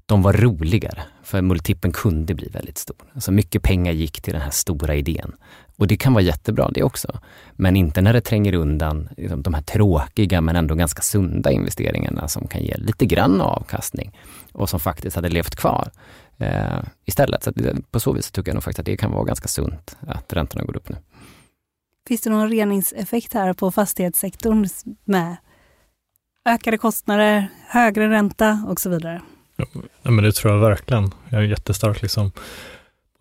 de 0.06 0.22
var 0.22 0.34
roligare, 0.34 1.04
för 1.24 1.42
multipeln 1.42 1.92
kunde 1.94 2.34
bli 2.34 2.50
väldigt 2.50 2.78
stor. 2.78 2.98
Alltså 3.14 3.32
mycket 3.32 3.64
pengar 3.64 3.92
gick 3.92 4.22
till 4.22 4.34
den 4.34 4.42
här 4.42 4.52
stora 4.52 4.96
idén. 4.96 5.34
Och 5.78 5.88
det 5.88 5.98
kan 5.98 6.14
vara 6.14 6.24
jättebra 6.24 6.70
det 6.74 6.84
också. 6.84 7.20
Men 7.52 7.76
inte 7.76 8.02
när 8.02 8.14
det 8.14 8.22
tränger 8.22 8.54
undan 8.54 9.10
liksom, 9.18 9.42
de 9.42 9.54
här 9.54 9.62
tråkiga 9.62 10.42
men 10.42 10.56
ändå 10.56 10.76
ganska 10.76 11.02
sunda 11.02 11.52
investeringarna 11.52 12.28
som 12.28 12.48
kan 12.48 12.64
ge 12.64 12.76
lite 12.78 13.06
grann 13.06 13.42
avkastning 13.42 14.18
och 14.52 14.70
som 14.70 14.80
faktiskt 14.80 15.16
hade 15.16 15.30
levt 15.30 15.56
kvar 15.56 15.92
eh, 16.38 16.80
istället. 17.06 17.44
Så 17.44 17.52
det, 17.52 17.92
på 17.92 18.00
så 18.00 18.14
vis 18.14 18.32
tycker 18.32 18.50
jag 18.50 18.54
nog 18.54 18.64
faktiskt 18.64 18.80
att 18.80 18.86
det 18.86 18.98
kan 18.98 19.12
vara 19.12 19.24
ganska 19.24 19.48
sunt 19.48 19.98
att 20.08 20.34
räntorna 20.34 20.64
går 20.64 20.78
upp 20.78 20.90
nu. 20.90 20.96
Finns 22.08 22.22
det 22.22 22.30
någon 22.30 22.50
reningseffekt 22.50 23.34
här 23.34 23.54
på 23.54 23.72
fastighetssektorn 23.72 24.68
med 25.06 25.36
ökade 26.46 26.78
kostnader, 26.78 27.48
högre 27.68 28.10
ränta 28.10 28.66
och 28.68 28.80
så 28.80 28.90
vidare? 28.90 29.22
Ja, 29.56 30.12
men 30.12 30.24
det 30.24 30.32
tror 30.32 30.54
jag 30.54 30.60
verkligen. 30.62 31.12
Jag 31.30 31.42
är 31.42 31.48
jättestark 31.48 32.02
liksom, 32.02 32.32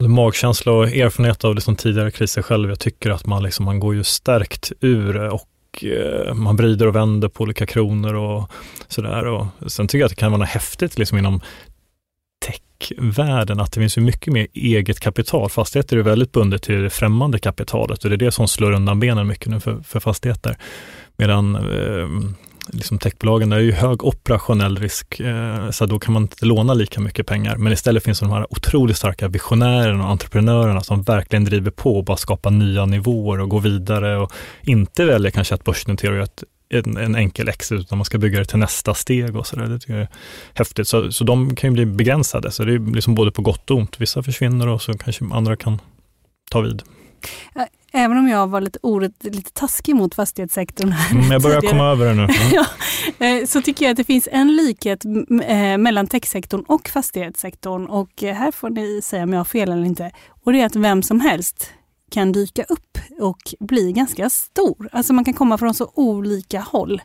magkänsla 0.08 0.72
och 0.72 0.88
erfarenhet 0.88 1.44
av 1.44 1.54
liksom 1.54 1.76
tidigare 1.76 2.10
kriser 2.10 2.42
själv. 2.42 2.68
Jag 2.68 2.78
tycker 2.78 3.10
att 3.10 3.26
man, 3.26 3.42
liksom, 3.42 3.64
man 3.64 3.80
går 3.80 3.94
ju 3.94 4.04
stärkt 4.04 4.72
ur 4.80 5.16
och 5.16 5.84
eh, 5.84 6.34
man 6.34 6.56
vrider 6.56 6.86
och 6.86 6.96
vänder 6.96 7.28
på 7.28 7.42
olika 7.42 7.66
kronor 7.66 8.14
och 8.14 8.50
sådär. 8.88 9.46
sen 9.66 9.88
tycker 9.88 9.98
jag 9.98 10.06
att 10.06 10.10
det 10.10 10.16
kan 10.16 10.32
vara 10.32 10.44
häftigt 10.44 10.98
liksom, 10.98 11.18
inom 11.18 11.40
techvärlden 12.46 13.60
att 13.60 13.72
det 13.72 13.80
finns 13.80 13.98
ju 13.98 14.02
mycket 14.02 14.32
mer 14.32 14.46
eget 14.52 15.00
kapital. 15.00 15.50
Fastigheter 15.50 15.96
är 15.96 16.02
väldigt 16.02 16.32
bundet 16.32 16.62
till 16.62 16.82
det 16.82 16.90
främmande 16.90 17.38
kapitalet 17.38 18.04
och 18.04 18.10
det 18.10 18.16
är 18.16 18.18
det 18.18 18.32
som 18.32 18.48
slår 18.48 18.72
undan 18.72 19.00
benen 19.00 19.26
mycket 19.26 19.48
nu 19.48 19.60
för, 19.60 19.82
för 19.82 20.00
fastigheter. 20.00 20.56
Medan 21.16 21.56
eh, 21.56 22.08
liksom 22.68 22.98
techbolagen 22.98 23.52
är 23.52 23.58
ju 23.58 23.72
hög 23.72 24.04
operationell 24.04 24.78
risk, 24.78 25.20
eh, 25.20 25.70
så 25.70 25.86
då 25.86 25.98
kan 25.98 26.14
man 26.14 26.22
inte 26.22 26.46
låna 26.46 26.74
lika 26.74 27.00
mycket 27.00 27.26
pengar. 27.26 27.56
Men 27.56 27.72
istället 27.72 28.04
finns 28.04 28.20
de 28.20 28.30
här 28.30 28.52
otroligt 28.52 28.96
starka 28.96 29.28
visionärerna 29.28 30.04
och 30.04 30.10
entreprenörerna 30.10 30.80
som 30.80 31.02
verkligen 31.02 31.44
driver 31.44 31.70
på 31.70 31.96
och 31.96 32.04
bara 32.04 32.16
skapar 32.16 32.50
nya 32.50 32.86
nivåer 32.86 33.40
och 33.40 33.48
går 33.48 33.60
vidare 33.60 34.18
och 34.18 34.32
inte 34.62 35.04
väljer 35.04 35.30
kanske 35.30 35.54
att 35.54 35.64
börsnotera 35.64 36.22
och 36.22 36.22
ett, 36.22 36.44
en, 36.68 36.96
en 36.96 37.14
enkel 37.14 37.48
exit, 37.48 37.80
utan 37.80 37.98
man 37.98 38.04
ska 38.04 38.18
bygga 38.18 38.38
det 38.38 38.44
till 38.44 38.58
nästa 38.58 38.94
steg 38.94 39.36
och 39.36 39.46
så 39.46 39.56
där. 39.56 39.66
Det 39.66 39.78
tycker 39.78 39.92
jag 39.92 40.02
är 40.02 40.08
häftigt. 40.54 40.88
Så, 40.88 41.12
så 41.12 41.24
de 41.24 41.56
kan 41.56 41.70
ju 41.70 41.74
bli 41.74 41.86
begränsade, 41.86 42.50
så 42.50 42.64
det 42.64 42.74
är 42.74 42.94
liksom 42.94 43.14
både 43.14 43.30
på 43.30 43.42
gott 43.42 43.70
och 43.70 43.76
ont. 43.76 44.00
Vissa 44.00 44.22
försvinner 44.22 44.68
och 44.68 44.82
så 44.82 44.98
kanske 44.98 45.24
andra 45.32 45.56
kan 45.56 45.80
ta 46.50 46.60
vid. 46.60 46.82
Även 47.94 48.16
om 48.18 48.28
jag 48.28 48.46
var 48.46 48.60
lite, 48.60 48.78
orätt, 48.82 49.24
lite 49.24 49.52
taskig 49.52 49.96
mot 49.96 50.14
fastighetssektorn 50.14 50.92
här 50.92 51.14
mm, 51.14 51.32
Jag 51.32 51.42
börjar 51.42 51.60
tidigare. 51.60 51.78
komma 51.78 51.90
över 51.90 52.06
det 52.06 52.14
nu. 52.14 52.26
ja, 52.52 52.66
eh, 53.26 53.46
så 53.46 53.62
tycker 53.62 53.84
jag 53.84 53.90
att 53.90 53.96
det 53.96 54.04
finns 54.04 54.28
en 54.32 54.56
likhet 54.56 55.04
eh, 55.46 55.78
mellan 55.78 56.06
techsektorn 56.06 56.64
och 56.66 56.88
fastighetssektorn. 56.88 57.86
Och 57.86 58.22
eh, 58.22 58.34
här 58.34 58.52
får 58.52 58.70
ni 58.70 59.00
säga 59.02 59.22
om 59.22 59.32
jag 59.32 59.40
har 59.40 59.44
fel 59.44 59.72
eller 59.72 59.84
inte. 59.84 60.10
Och 60.44 60.52
det 60.52 60.60
är 60.60 60.66
att 60.66 60.76
vem 60.76 61.02
som 61.02 61.20
helst 61.20 61.70
kan 62.10 62.32
dyka 62.32 62.62
upp 62.62 62.98
och 63.20 63.54
bli 63.60 63.92
ganska 63.92 64.30
stor. 64.30 64.88
Alltså 64.92 65.12
man 65.12 65.24
kan 65.24 65.34
komma 65.34 65.58
från 65.58 65.74
så 65.74 65.90
olika 65.94 66.60
håll. 66.60 67.02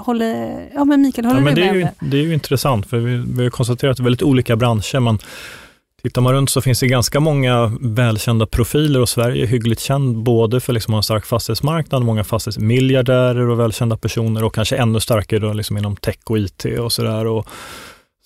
Håller, 0.00 0.68
ja 0.74 0.84
men 0.84 1.02
Mikael, 1.02 1.26
håller 1.26 1.40
ja, 1.40 1.44
men 1.44 1.54
du 1.54 1.60
det 1.60 1.72
med? 1.72 1.76
Är 1.76 1.80
ju, 1.80 2.10
det 2.10 2.16
är 2.16 2.22
ju 2.22 2.34
intressant, 2.34 2.86
för 2.86 2.98
vi, 2.98 3.24
vi 3.36 3.42
har 3.42 3.50
konstaterat 3.50 3.90
att 3.90 3.96
det 3.96 4.00
är 4.00 4.04
väldigt 4.04 4.22
olika 4.22 4.56
branscher. 4.56 5.00
Man, 5.00 5.18
Tittar 6.04 6.22
man 6.22 6.32
runt 6.32 6.50
så 6.50 6.60
finns 6.60 6.80
det 6.80 6.86
ganska 6.86 7.20
många 7.20 7.72
välkända 7.80 8.46
profiler 8.46 9.00
och 9.00 9.08
Sverige 9.08 9.44
är 9.44 9.46
hyggligt 9.46 9.80
känd 9.80 10.22
både 10.22 10.60
för 10.60 10.72
liksom 10.72 10.94
en 10.94 11.02
stark 11.02 11.26
fastighetsmarknad, 11.26 12.02
många 12.02 12.24
fastighetsmiljardärer 12.24 13.48
och 13.48 13.60
välkända 13.60 13.96
personer 13.96 14.44
och 14.44 14.54
kanske 14.54 14.76
ännu 14.76 15.00
starkare 15.00 15.40
då 15.40 15.52
liksom 15.52 15.76
inom 15.78 15.96
tech 15.96 16.18
och 16.24 16.38
IT 16.38 16.64
och 16.78 16.92
sådär 16.92 17.26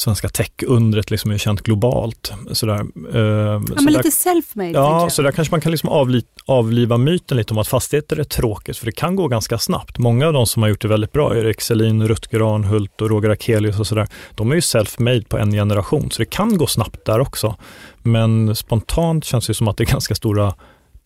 svenska 0.02 0.28
tech-undret 0.28 1.10
liksom 1.10 1.30
är 1.30 1.38
känt 1.38 1.62
globalt. 1.62 2.32
Sådär. 2.52 2.74
Eh, 2.74 3.20
ja, 3.20 3.60
så 3.66 3.74
men 3.74 3.84
där, 3.84 3.92
lite 3.92 4.08
self-made. 4.08 4.72
Ja, 4.72 5.10
så 5.10 5.22
där 5.22 5.32
kanske 5.32 5.52
man 5.52 5.60
kan 5.60 5.72
liksom 5.72 5.88
avli, 5.88 6.22
avliva 6.46 6.96
myten 6.96 7.36
lite 7.36 7.54
om 7.54 7.58
att 7.58 7.68
fastigheter 7.68 8.16
är 8.16 8.24
tråkigt, 8.24 8.76
för 8.76 8.86
det 8.86 8.92
kan 8.92 9.16
gå 9.16 9.28
ganska 9.28 9.58
snabbt. 9.58 9.98
Många 9.98 10.26
av 10.26 10.32
de 10.32 10.46
som 10.46 10.62
har 10.62 10.68
gjort 10.68 10.80
det 10.80 10.88
väldigt 10.88 11.12
bra, 11.12 11.36
Erik 11.36 11.60
Selin, 11.60 12.08
Rutger 12.08 12.54
Arnhult 12.54 13.00
och 13.00 13.10
Roger 13.10 13.30
Akelius 13.30 13.80
och 13.80 13.86
sådär, 13.86 14.08
de 14.34 14.50
är 14.50 14.54
ju 14.54 14.60
self-made 14.60 15.28
på 15.28 15.38
en 15.38 15.52
generation, 15.52 16.10
så 16.10 16.18
det 16.18 16.30
kan 16.30 16.58
gå 16.58 16.66
snabbt 16.66 17.04
där 17.04 17.20
också. 17.20 17.56
Men 18.02 18.56
spontant 18.56 19.24
känns 19.24 19.46
det 19.46 19.54
som 19.54 19.68
att 19.68 19.76
det 19.76 19.84
är 19.84 19.92
ganska 19.92 20.14
stora 20.14 20.54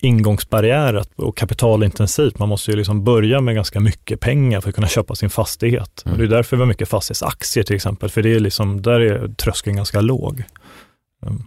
ingångsbarriär 0.03 1.03
och 1.15 1.37
kapitalintensivt. 1.37 2.39
Man 2.39 2.49
måste 2.49 2.71
ju 2.71 2.77
liksom 2.77 3.03
börja 3.03 3.41
med 3.41 3.55
ganska 3.55 3.79
mycket 3.79 4.19
pengar 4.19 4.61
för 4.61 4.69
att 4.69 4.75
kunna 4.75 4.87
köpa 4.87 5.15
sin 5.15 5.29
fastighet. 5.29 6.03
Mm. 6.05 6.13
Och 6.13 6.17
det 6.19 6.25
är 6.25 6.37
därför 6.37 6.57
vi 6.57 6.61
har 6.61 6.67
mycket 6.67 6.89
fastighetsaktier 6.89 7.63
till 7.63 7.75
exempel, 7.75 8.09
för 8.09 8.21
det 8.21 8.35
är 8.35 8.39
liksom, 8.39 8.81
där 8.81 8.99
är 8.99 9.27
tröskeln 9.27 9.75
ganska 9.75 10.01
låg. 10.01 10.43
Mm. 11.25 11.43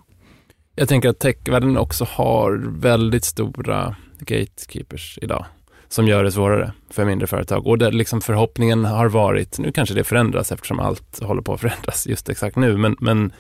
Jag 0.75 0.89
tänker 0.89 1.09
att 1.09 1.19
techvärlden 1.19 1.77
också 1.77 2.07
har 2.11 2.63
väldigt 2.81 3.25
stora 3.25 3.97
gatekeepers 4.19 5.19
idag 5.23 5.45
som 5.89 6.09
gör 6.09 6.25
det 6.25 6.33
svårare 6.33 6.73
för 6.91 7.05
mindre 7.05 7.27
företag. 7.27 7.67
Och 7.67 7.79
där 7.79 7.93
liksom 7.93 8.21
förhoppningen 8.21 8.85
har 8.85 9.09
varit, 9.09 9.59
nu 9.59 9.73
kanske 9.73 9.95
det 9.95 10.05
förändras 10.05 10.53
eftersom 10.53 10.81
allt 10.81 11.23
håller 11.23 11.43
på 11.43 11.55
att 11.55 11.61
förändras 11.61 12.07
just 12.07 12.29
exakt 12.29 12.57
nu, 12.57 12.77
men, 12.77 12.97
men 13.01 13.33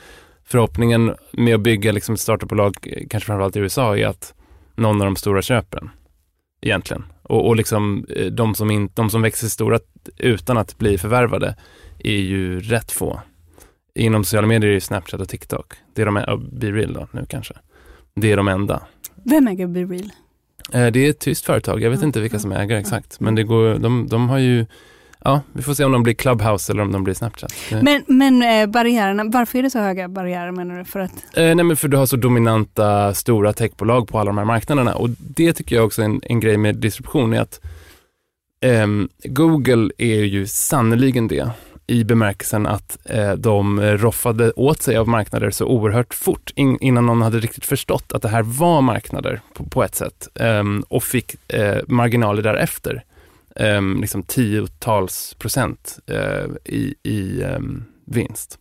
förhoppningen 0.45 1.15
med 1.31 1.55
att 1.55 1.61
bygga 1.61 1.93
liksom 1.93 2.17
startupbolag, 2.17 2.77
kanske 3.11 3.27
framförallt 3.27 3.57
i 3.57 3.59
USA, 3.59 3.97
är 3.97 4.07
att 4.07 4.35
någon 4.77 5.01
av 5.01 5.05
de 5.05 5.17
stora 5.17 5.43
köpen 5.43 5.91
egentligen. 6.61 7.05
Och, 7.23 7.47
och 7.47 7.57
liksom 7.57 8.07
eh, 8.09 8.27
de 8.27 8.55
som, 8.55 8.71
in, 8.71 8.91
de 8.95 9.11
som 9.11 9.23
växer 9.23 9.49
stora 9.49 9.79
utan 10.17 10.59
att 10.59 10.79
bli 10.79 10.99
förvärvade 10.99 11.57
är 11.99 12.19
ju 12.19 12.61
rätt 12.61 12.93
få. 12.93 13.21
Inom 13.95 14.25
sociala 14.25 14.47
medier 14.47 14.71
är 14.71 14.75
det 14.75 14.81
Snapchat 14.81 15.21
och 15.21 15.29
TikTok. 15.29 15.75
Det 15.95 16.03
är 16.03 16.07
de, 16.07 16.17
och 16.17 16.41
BeReal 16.41 16.93
då 16.93 17.09
nu 17.11 17.27
kanske. 17.29 17.55
Det 18.15 18.33
är 18.33 18.37
de 18.37 18.49
enda. 18.49 18.83
Vem 19.25 19.49
äger 19.49 19.67
BeReal? 19.67 20.11
Eh, 20.73 20.87
det 20.87 21.07
är 21.07 21.11
ett 21.11 21.19
tyst 21.19 21.45
företag, 21.47 21.83
jag 21.83 21.91
vet 21.91 22.03
inte 22.03 22.21
vilka 22.21 22.39
som 22.39 22.53
äger 22.53 22.77
exakt. 22.77 23.21
Men 23.21 23.35
det 23.35 23.43
går, 23.43 23.79
de, 23.79 24.07
de 24.09 24.29
har 24.29 24.39
ju 24.39 24.67
Ja, 25.27 25.41
vi 25.53 25.63
får 25.63 25.75
se 25.75 25.85
om 25.85 25.93
de 25.93 26.03
blir 26.03 26.15
Clubhouse 26.15 26.73
eller 26.73 26.83
om 26.83 26.93
de 26.93 27.05
blir 27.05 27.15
Snapchat. 27.15 27.55
Men, 27.83 28.05
men 28.07 28.43
eh, 28.43 28.67
barriärerna, 28.67 29.25
varför 29.25 29.59
är 29.59 29.63
det 29.63 29.71
så 29.71 29.79
höga 29.79 30.09
barriärer 30.09 30.53
menar 30.53 30.79
du? 30.79 30.85
För, 30.85 31.01
att... 31.01 31.13
Eh, 31.35 31.55
nej 31.55 31.65
men 31.65 31.77
för 31.77 31.89
du 31.89 31.97
har 31.97 32.07
så 32.07 32.17
dominanta 32.17 33.15
stora 33.15 33.53
techbolag 33.53 34.09
på 34.09 34.19
alla 34.19 34.29
de 34.29 34.39
här 34.39 34.45
marknaderna 34.45 34.95
och 34.95 35.11
det 35.19 35.53
tycker 35.53 35.77
jag 35.77 35.85
också 35.85 36.03
är 36.03 36.07
en, 36.07 36.21
en 36.23 36.41
grej 36.41 36.57
med 36.57 36.77
distribution 36.77 37.33
är 37.33 37.41
att 37.41 37.61
eh, 38.61 38.87
Google 39.25 39.91
är 39.99 40.23
ju 40.23 40.47
sannoliken 40.47 41.29
det 41.29 41.51
i 41.87 42.05
bemärkelsen 42.05 42.67
att 42.67 42.99
eh, 43.05 43.33
de 43.33 43.81
roffade 43.81 44.53
åt 44.53 44.83
sig 44.83 44.97
av 44.97 45.09
marknader 45.09 45.51
så 45.51 45.67
oerhört 45.67 46.15
fort 46.15 46.53
in, 46.55 46.79
innan 46.81 47.07
någon 47.07 47.23
hade 47.23 47.39
riktigt 47.39 47.65
förstått 47.65 48.13
att 48.13 48.23
det 48.23 48.29
här 48.29 48.43
var 48.43 48.83
marknader 48.83 49.41
på, 49.55 49.65
på 49.65 49.85
ett 49.85 49.95
sätt 49.95 50.29
ehm, 50.35 50.85
och 50.89 51.03
fick 51.03 51.53
eh, 51.53 51.79
marginaler 51.89 52.43
därefter 52.43 53.03
um, 53.61 54.01
liksom 54.01 54.23
tiotals 54.23 55.35
procent 55.39 55.99
uh, 56.11 56.57
i, 56.65 56.95
i 57.03 57.43
um, 57.43 57.85
vinst. 58.07 58.59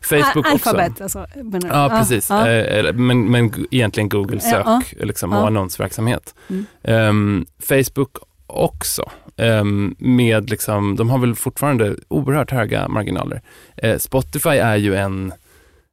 Facebook 0.00 0.46
Al 0.46 0.54
också. 0.54 0.70
Alphabet 0.70 1.00
alltså? 1.00 1.26
Ja, 1.68 1.88
precis. 1.88 2.30
Ja. 2.30 2.82
Uh, 2.82 2.92
men, 2.92 3.30
men 3.30 3.66
egentligen 3.70 4.08
Google 4.08 4.40
sök 4.40 4.66
ja, 4.66 4.82
liksom, 5.00 5.32
och 5.32 5.46
annonsverksamhet. 5.46 6.34
Mm. 6.48 6.66
Um, 6.82 7.46
Facebook 7.58 8.18
också. 8.46 9.10
Um, 9.36 9.96
med 9.98 10.50
liksom, 10.50 10.96
de 10.96 11.10
har 11.10 11.18
väl 11.18 11.34
fortfarande 11.34 11.96
oerhört 12.08 12.50
höga 12.50 12.88
marginaler. 12.88 13.42
Uh, 13.84 13.96
Spotify 13.96 14.48
är 14.48 14.76
ju 14.76 14.94
en, 14.94 15.32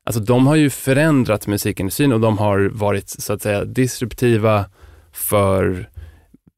alltså 0.06 0.22
de 0.22 0.48
har 0.48 0.56
ju 0.56 0.70
förändrat 0.70 1.48
musikindustrin 1.48 2.14
och 2.14 2.20
de 2.20 2.38
har 2.38 2.70
varit 2.74 3.10
så 3.10 3.34
att 3.34 3.42
säga 3.42 3.66
disruptiva 3.66 4.66
för 5.12 5.90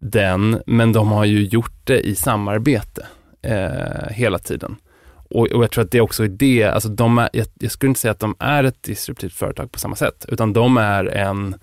den, 0.02 0.62
men 0.66 0.94
de 0.94 1.12
har 1.12 1.26
ju 1.26 1.46
gjort 1.46 1.76
det 1.84 2.00
i 2.00 2.16
samarbete 2.16 3.08
eh, 3.42 4.10
hela 4.10 4.40
tiden. 4.40 4.76
Och, 5.30 5.48
och, 5.48 5.64
jag 5.64 5.72
tror 5.72 5.84
att 5.84 5.92
det 5.92 6.02
också 6.02 6.24
är 6.24 6.28
det, 6.28 6.64
alltså 6.64 6.90
de 6.90 7.18
är, 7.18 7.30
jag, 7.34 7.48
jag, 7.60 7.72
skulle 7.72 7.90
inte 7.90 8.00
säga 8.00 8.12
att 8.12 8.20
de 8.20 8.36
är 8.40 8.64
ett 8.64 8.84
disruptivt 8.84 9.34
företag 9.34 9.72
på 9.72 9.80
samma 9.80 9.96
sätt, 9.96 10.26
utan 10.28 10.54
de 10.54 10.78
är 10.78 11.06
en, 11.06 11.56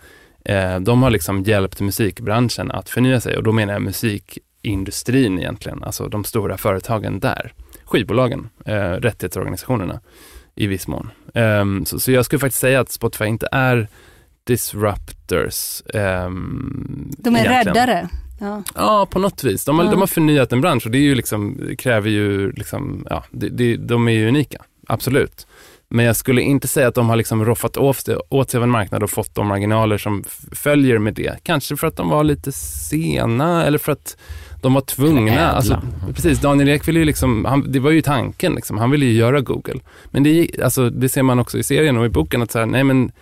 eh, 0.45 0.81
de 0.81 1.03
har 1.03 1.11
liksom 1.11 1.43
hjälpt 1.43 1.81
musikbranschen 1.81 2.71
att 2.71 2.89
förnya 2.89 3.21
sig 3.21 3.37
och 3.37 3.43
då 3.43 3.53
menar 3.53 3.73
jag 3.73 3.83
musikindustrin 3.83 5.39
egentligen, 5.39 5.85
alltså 5.85 6.09
de 6.09 6.25
stora 6.25 6.57
företagen 6.57 7.21
där. 7.21 7.53
Skivbolagen, 7.85 8.49
eh, 8.67 8.91
rättighetsorganisationerna 8.91 10.01
i 10.55 10.67
viss 10.67 10.89
mån. 10.89 11.11
Um, 11.35 11.87
så, 11.87 12.01
så, 12.01 12.13
jag 12.13 12.25
skulle 12.25 12.41
faktiskt 12.41 12.61
säga 12.61 12.81
att 12.81 12.91
Spotify 12.91 13.25
inte 13.25 13.49
är 13.53 13.89
disruptors. 14.47 15.83
Um, 15.95 17.11
de 17.19 17.37
är 17.37 17.41
egentligen. 17.41 17.67
räddare? 17.75 18.09
Ja. 18.41 18.63
Ja, 18.75 19.07
på 19.11 19.19
något 19.19 19.45
vis. 19.45 19.65
De 19.65 19.79
har, 19.79 19.85
Ja. 19.85 19.91
de 19.91 20.01
har 20.01 20.07
förnyat 20.07 20.53
en 20.53 20.61
bransch 20.61 20.87
och 20.87 20.93
det 20.93 20.99
är 20.99 21.03
ju 21.03 21.15
liksom, 21.15 21.61
kräver 21.79 22.11
ju, 22.11 22.53
liksom, 22.53 23.07
ja, 23.11 23.25
det, 23.31 23.49
det, 23.49 23.77
de 23.77 24.09
är 24.09 24.13
ju 24.13 24.29
unika, 24.29 24.59
absolut. 24.87 25.47
Men 25.89 26.05
jag 26.05 26.17
skulle 26.17 26.43
inte 26.43 26.69
säga 26.69 26.89
att 26.89 26.95
de 26.95 27.09
har 27.09 27.17
liksom 27.17 27.45
roffat 27.45 27.77
åt 27.77 27.97
sig, 28.51 28.59
av 28.59 28.63
en 28.63 28.71
marknad 28.71 29.03
och 29.03 29.11
fått 29.11 29.35
de 29.35 29.47
marginaler 29.47 29.99
som 29.99 30.25
följer 30.53 30.99
med 30.99 31.15
det. 31.15 31.39
Kanske 31.43 31.77
för 31.77 31.87
att 31.87 31.97
de 31.97 32.09
var 32.09 32.25
lite 32.25 32.53
sena 32.53 33.65
eller 33.65 33.79
för 33.79 33.93
att 33.93 34.17
de 34.63 34.75
var 34.75 34.81
tvungna. 34.81 35.49
Alltså, 35.49 35.83
precis, 36.15 36.41
Daniel 36.41 36.69
Ek 36.69 36.89
ville 36.89 36.99
ju 36.99 37.05
liksom, 37.05 37.45
han, 37.45 37.73
det 37.73 37.81
var 37.81 37.91
ju 37.91 38.03
tanken, 38.03 38.55
liksom, 38.55 38.79
han 38.79 38.91
ville 38.91 39.07
ju 39.07 39.13
göra 39.13 39.41
Google. 39.41 39.81
Men 40.11 40.23
det, 40.23 40.49
alltså, 40.65 40.91
det 40.91 41.09
ser 41.09 41.23
man 41.23 41.39
också 41.39 41.59
i 41.59 41.63
serien 41.63 41.97
och 41.97 42.07
i 42.07 42.09
boken 42.09 42.43
att 42.43 42.51
så 42.51 42.59
här, 42.59 42.67
nej 42.67 42.85
men 42.85 43.13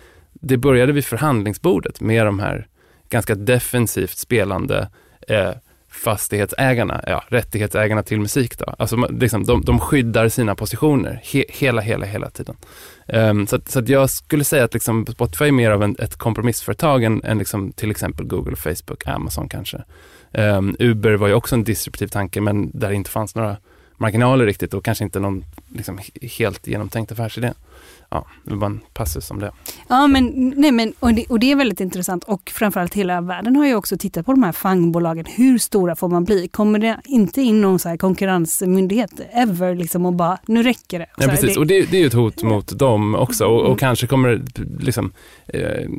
det 0.43 0.57
började 0.57 0.91
vid 0.91 1.05
förhandlingsbordet 1.05 2.01
med 2.01 2.25
de 2.25 2.39
här 2.39 2.67
ganska 3.09 3.35
defensivt 3.35 4.17
spelande 4.17 4.89
eh, 5.27 5.51
fastighetsägarna, 5.89 7.03
ja, 7.07 7.23
rättighetsägarna 7.27 8.03
till 8.03 8.19
musik. 8.19 8.57
Då. 8.57 8.65
Alltså, 8.77 8.95
liksom, 8.95 9.43
de, 9.43 9.61
de 9.61 9.79
skyddar 9.79 10.29
sina 10.29 10.55
positioner 10.55 11.21
he, 11.23 11.45
hela, 11.49 11.81
hela, 11.81 12.05
hela 12.05 12.29
tiden. 12.29 12.55
Um, 13.07 13.47
så 13.47 13.55
att, 13.55 13.69
så 13.69 13.79
att 13.79 13.89
jag 13.89 14.09
skulle 14.09 14.43
säga 14.43 14.63
att 14.63 14.73
liksom 14.73 15.05
Spotify 15.05 15.45
är 15.45 15.51
mer 15.51 15.71
av 15.71 15.83
en, 15.83 15.95
ett 15.99 16.15
kompromissföretag 16.15 17.03
än, 17.03 17.23
än 17.23 17.37
liksom 17.37 17.71
till 17.71 17.91
exempel 17.91 18.25
Google, 18.25 18.55
Facebook, 18.55 19.07
Amazon 19.07 19.49
kanske. 19.49 19.83
Um, 20.31 20.75
Uber 20.79 21.13
var 21.13 21.27
ju 21.27 21.33
också 21.33 21.55
en 21.55 21.63
disruptiv 21.63 22.07
tanke 22.07 22.41
men 22.41 22.79
där 22.79 22.89
det 22.89 22.95
inte 22.95 23.09
fanns 23.09 23.35
några 23.35 23.57
marginaler 23.97 24.45
riktigt 24.45 24.73
och 24.73 24.85
kanske 24.85 25.03
inte 25.03 25.19
någon 25.19 25.45
liksom, 25.69 25.99
helt 26.37 26.67
genomtänkt 26.67 27.11
affärsidé. 27.11 27.53
Ja, 28.15 28.25
det 28.43 28.49
var 28.51 28.57
bara 28.57 28.65
en 28.65 28.79
passus 28.93 29.31
om 29.31 29.39
det. 29.39 29.51
Ja, 29.87 30.07
men, 30.07 30.53
nej, 30.57 30.71
men, 30.71 30.93
och, 30.99 31.13
det, 31.13 31.25
och 31.29 31.39
det 31.39 31.51
är 31.51 31.55
väldigt 31.55 31.79
intressant 31.79 32.23
och 32.23 32.49
framförallt 32.55 32.93
hela 32.93 33.21
världen 33.21 33.55
har 33.55 33.65
ju 33.65 33.75
också 33.75 33.97
tittat 33.97 34.25
på 34.25 34.31
de 34.31 34.43
här 34.43 34.51
fangbolagen. 34.51 35.25
Hur 35.35 35.57
stora 35.57 35.95
får 35.95 36.09
man 36.09 36.23
bli? 36.23 36.47
Kommer 36.47 36.79
det 36.79 36.99
inte 37.05 37.41
in 37.41 37.61
någon 37.61 37.79
så 37.79 37.89
här 37.89 37.97
konkurrensmyndighet 37.97 39.11
ever 39.33 39.75
liksom 39.75 40.05
och 40.05 40.13
bara, 40.13 40.37
nu 40.45 40.63
räcker 40.63 40.99
det? 40.99 41.05
Ja, 41.17 41.27
precis. 41.27 41.53
det- 41.53 41.59
Och 41.59 41.67
det, 41.67 41.91
det 41.91 41.97
är 41.97 42.01
ju 42.01 42.07
ett 42.07 42.13
hot 42.13 42.43
mot 42.43 42.79
dem 42.79 43.15
också 43.15 43.45
och, 43.45 43.59
Mm. 43.59 43.71
och 43.71 43.79
kanske 43.79 44.07
kommer 44.07 44.29
det 44.29 44.61
liksom, 44.83 45.11
eh, 45.47 45.89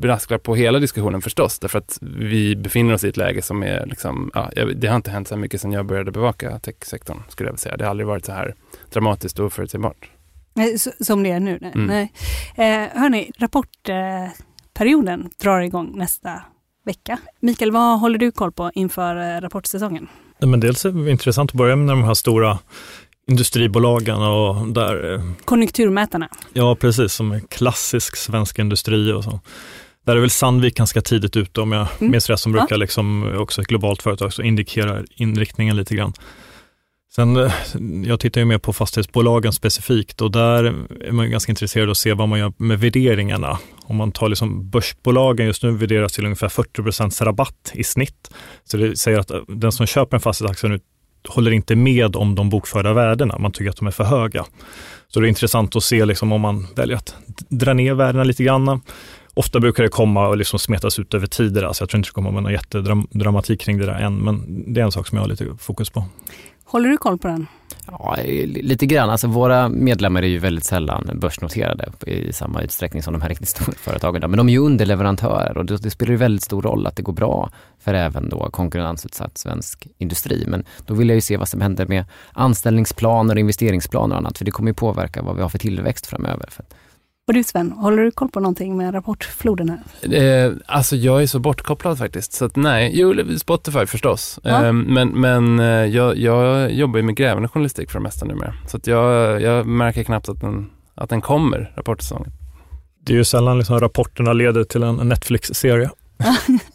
brasklapp 0.00 0.42
på 0.42 0.54
hela 0.54 0.78
diskussionen 0.78 1.22
förstås, 1.22 1.58
därför 1.58 1.78
att 1.78 1.98
vi 2.00 2.56
befinner 2.56 2.94
oss 2.94 3.04
i 3.04 3.08
ett 3.08 3.16
läge 3.16 3.42
som 3.42 3.62
är, 3.62 3.86
liksom, 3.86 4.30
ja, 4.34 4.50
det 4.76 4.86
har 4.88 4.96
inte 4.96 5.10
hänt 5.10 5.28
så 5.28 5.34
här 5.34 5.40
mycket 5.40 5.60
sedan 5.60 5.72
jag 5.72 5.86
började 5.86 6.10
bevaka 6.12 6.58
techsektorn, 6.58 7.18
skulle 7.28 7.46
jag 7.48 7.52
vilja 7.52 7.58
säga. 7.58 7.76
Det 7.76 7.84
har 7.84 7.90
aldrig 7.90 8.06
varit 8.06 8.24
så 8.24 8.32
här 8.32 8.54
dramatiskt 8.92 9.38
och 9.38 9.46
oförutsägbart. 9.46 10.10
Nej, 10.56 10.76
Som 11.00 11.22
det 11.22 11.30
är 11.30 11.40
nu? 11.40 11.58
Nej. 11.60 11.72
Mm. 11.74 11.86
nej. 11.86 12.12
Eh, 12.54 12.98
hörni, 13.00 13.30
rapportperioden 13.38 15.30
drar 15.42 15.60
igång 15.60 15.92
nästa 15.98 16.42
vecka. 16.86 17.18
Mikael, 17.40 17.70
vad 17.72 18.00
håller 18.00 18.18
du 18.18 18.30
koll 18.32 18.52
på 18.52 18.70
inför 18.74 19.36
eh, 19.36 19.40
rapportsäsongen? 19.40 20.08
Nej, 20.38 20.48
Men 20.50 20.60
dels 20.60 20.84
är 20.84 20.90
det 20.92 21.10
intressant 21.10 21.50
att 21.50 21.56
börja 21.56 21.76
med 21.76 21.88
de 21.88 22.04
här 22.04 22.14
stora 22.14 22.58
industribolagen 23.28 24.22
och 24.22 24.66
där, 24.68 25.14
eh, 25.14 25.20
Konjunkturmätarna. 25.44 26.28
ja 26.52 26.76
precis, 26.76 27.12
som 27.12 27.32
är 27.32 27.40
klassisk 27.40 28.16
svensk 28.16 28.58
industri 28.58 29.12
och 29.12 29.24
så. 29.24 29.40
Där 30.06 30.16
är 30.16 30.20
väl 30.20 30.30
Sandvik 30.30 30.76
ganska 30.76 31.00
tidigt 31.02 31.36
ute 31.36 31.60
om 31.60 31.72
jag 31.72 31.86
Mm. 32.00 32.10
minns 32.10 32.30
rätt, 32.30 32.40
som 32.40 32.54
Ja. 32.54 32.60
brukar 32.60 32.76
liksom, 32.76 33.34
också 33.38 33.60
ett 33.60 33.66
globalt 33.66 34.02
företag, 34.02 34.32
så 34.32 34.42
indikerar 34.42 35.04
inriktningen 35.14 35.76
lite 35.76 35.94
grann. 35.96 36.12
Sen, 37.16 37.36
eh, 37.36 37.52
jag 38.04 38.20
tittar 38.20 38.40
ju 38.40 38.44
mer 38.44 38.58
på 38.58 38.72
fastighetsbolagen 38.72 39.52
specifikt 39.52 40.20
och 40.20 40.30
där 40.30 40.64
är 41.04 41.12
man 41.12 41.24
ju 41.24 41.30
ganska 41.30 41.52
intresserad 41.52 41.84
av 41.84 41.90
att 41.90 41.96
se 41.96 42.12
vad 42.12 42.28
man 42.28 42.38
gör 42.38 42.52
med 42.56 42.80
värderingarna. 42.80 43.58
Om 43.82 43.96
man 43.96 44.12
tar 44.12 44.28
liksom 44.28 44.70
börsbolagen 44.70 45.46
just 45.46 45.62
nu 45.62 45.70
värderas 45.70 46.12
till 46.12 46.24
ungefär 46.24 46.48
40% 46.48 47.24
rabatt 47.24 47.72
i 47.74 47.84
snitt. 47.84 48.30
Så 48.64 48.76
det 48.76 48.96
säger 48.96 49.18
att 49.18 49.30
eh, 49.30 49.40
den 49.48 49.72
som 49.72 49.86
köper 49.86 50.16
en 50.16 50.20
fastighetsaktie 50.20 50.70
nu 50.70 50.80
håller 51.28 51.50
inte 51.50 51.76
med 51.76 52.16
om 52.16 52.34
de 52.34 52.50
bokförda 52.50 52.92
värdena. 52.92 53.38
Man 53.38 53.52
tycker 53.52 53.70
att 53.70 53.76
de 53.76 53.86
är 53.86 53.90
för 53.90 54.04
höga. 54.04 54.44
Så 55.08 55.20
det 55.20 55.26
är 55.26 55.28
intressant 55.28 55.76
att 55.76 55.84
se 55.84 56.04
liksom 56.04 56.32
om 56.32 56.40
man 56.40 56.66
väljer 56.76 56.96
att 56.96 57.14
dra 57.48 57.72
ner 57.72 57.94
värdena 57.94 58.24
lite 58.24 58.44
grann. 58.44 58.80
Ofta 59.36 59.60
brukar 59.60 59.82
det 59.82 59.88
komma 59.88 60.28
och 60.28 60.36
liksom 60.36 60.58
smetas 60.58 60.98
ut 60.98 61.14
över 61.14 61.26
tider, 61.26 61.62
alltså 61.62 61.82
jag 61.82 61.88
tror 61.88 61.98
inte 61.98 62.08
det 62.08 62.12
kommer 62.12 62.30
med 62.30 62.42
någon 62.42 62.52
jättedramatik 62.52 63.60
kring 63.60 63.78
det 63.78 63.86
där 63.86 63.94
än, 63.94 64.16
men 64.16 64.64
det 64.74 64.80
är 64.80 64.84
en 64.84 64.92
sak 64.92 65.06
som 65.06 65.16
jag 65.16 65.22
har 65.22 65.28
lite 65.28 65.46
fokus 65.58 65.90
på. 65.90 66.04
Håller 66.64 66.88
du 66.88 66.96
koll 66.96 67.18
på 67.18 67.28
den? 67.28 67.46
Ja, 67.86 68.16
lite 68.46 68.86
grann. 68.86 69.10
Alltså 69.10 69.26
våra 69.26 69.68
medlemmar 69.68 70.22
är 70.22 70.26
ju 70.26 70.38
väldigt 70.38 70.64
sällan 70.64 71.10
börsnoterade 71.14 71.92
i 72.06 72.32
samma 72.32 72.62
utsträckning 72.62 73.02
som 73.02 73.12
de 73.12 73.22
här 73.22 73.28
riktigt 73.28 73.48
stora 73.48 73.72
företagen. 73.76 74.30
Men 74.30 74.36
de 74.36 74.48
är 74.48 74.52
ju 74.52 74.58
underleverantörer 74.58 75.58
och 75.58 75.66
det, 75.66 75.76
det 75.76 75.90
spelar 75.90 76.10
ju 76.10 76.16
väldigt 76.16 76.42
stor 76.42 76.62
roll 76.62 76.86
att 76.86 76.96
det 76.96 77.02
går 77.02 77.12
bra 77.12 77.50
för 77.78 77.94
även 77.94 78.28
då 78.28 78.50
konkurrensutsatt 78.50 79.38
svensk 79.38 79.86
industri. 79.98 80.44
Men 80.46 80.64
då 80.86 80.94
vill 80.94 81.08
jag 81.08 81.14
ju 81.14 81.20
se 81.20 81.36
vad 81.36 81.48
som 81.48 81.60
händer 81.60 81.86
med 81.86 82.04
anställningsplaner, 82.32 83.34
och 83.34 83.40
investeringsplaner 83.40 84.14
och 84.14 84.18
annat, 84.18 84.38
för 84.38 84.44
det 84.44 84.50
kommer 84.50 84.70
ju 84.70 84.74
påverka 84.74 85.22
vad 85.22 85.36
vi 85.36 85.42
har 85.42 85.48
för 85.48 85.58
tillväxt 85.58 86.06
framöver. 86.06 86.46
För 86.50 86.62
att 86.62 86.74
Och 87.28 87.34
du 87.34 87.44
Sven, 87.44 87.72
håller 87.72 88.02
du 88.02 88.10
koll 88.10 88.28
på 88.28 88.40
någonting 88.40 88.76
med 88.76 88.94
rapportfloden 88.94 89.68
här? 89.68 90.46
Eh, 90.46 90.52
alltså 90.66 90.96
jag 90.96 91.22
är 91.22 91.26
så 91.26 91.38
bortkopplad 91.38 91.98
faktiskt, 91.98 92.32
så 92.32 92.44
att 92.44 92.56
nej, 92.56 92.90
jo 92.94 93.38
Spotify 93.38 93.86
förstås. 93.86 94.38
Ja. 94.42 94.66
Eh, 94.66 94.72
men 94.72 95.08
men 95.08 95.58
eh, 95.58 95.66
jag, 95.66 96.16
jag 96.16 96.72
jobbar 96.72 96.96
ju 96.96 97.02
med 97.02 97.16
grävande 97.16 97.48
journalistik 97.48 97.90
för 97.90 97.98
det 97.98 98.02
mesta 98.02 98.26
numera. 98.26 98.54
Så 98.66 98.76
att 98.76 98.86
jag, 98.86 99.42
jag 99.42 99.66
märker 99.66 100.04
knappt 100.04 100.28
att 100.28 100.40
den, 100.40 100.70
att 100.94 101.10
den 101.10 101.20
kommer, 101.20 101.72
rapportsäsongen. 101.76 102.32
Det 103.00 103.12
är 103.12 103.16
ju 103.16 103.24
sällan 103.24 103.58
liksom 103.58 103.80
rapporterna 103.80 104.32
leder 104.32 104.64
till 104.64 104.82
en 104.82 104.96
Netflix-serie. 104.96 105.90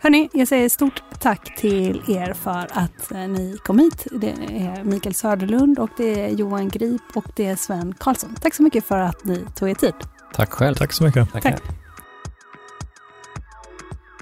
Hörni, 0.00 0.28
jag 0.32 0.48
säger 0.48 0.68
stort 0.68 1.02
tack 1.18 1.56
till 1.56 2.02
er 2.08 2.32
för 2.32 2.68
att 2.72 3.12
eh, 3.12 3.18
ni 3.18 3.58
kom 3.64 3.78
hit. 3.78 4.06
Det 4.10 4.30
är 4.30 4.84
Mikael 4.84 5.14
Söderlund 5.14 5.78
och 5.78 5.90
det 5.96 6.20
är 6.20 6.28
Johan 6.28 6.68
Grip 6.68 7.02
och 7.14 7.24
det 7.36 7.46
är 7.46 7.56
Sven 7.56 7.94
Karlsson. 7.98 8.34
Tack 8.40 8.54
så 8.54 8.62
mycket 8.62 8.84
för 8.84 8.98
att 8.98 9.24
ni 9.24 9.44
tog 9.54 9.70
er 9.70 9.74
tid. 9.74 9.94
Tack 10.34 10.52
själv. 10.52 10.74
Tack 10.74 10.92
så 10.92 11.04
mycket. 11.04 11.32
Tack. 11.32 11.62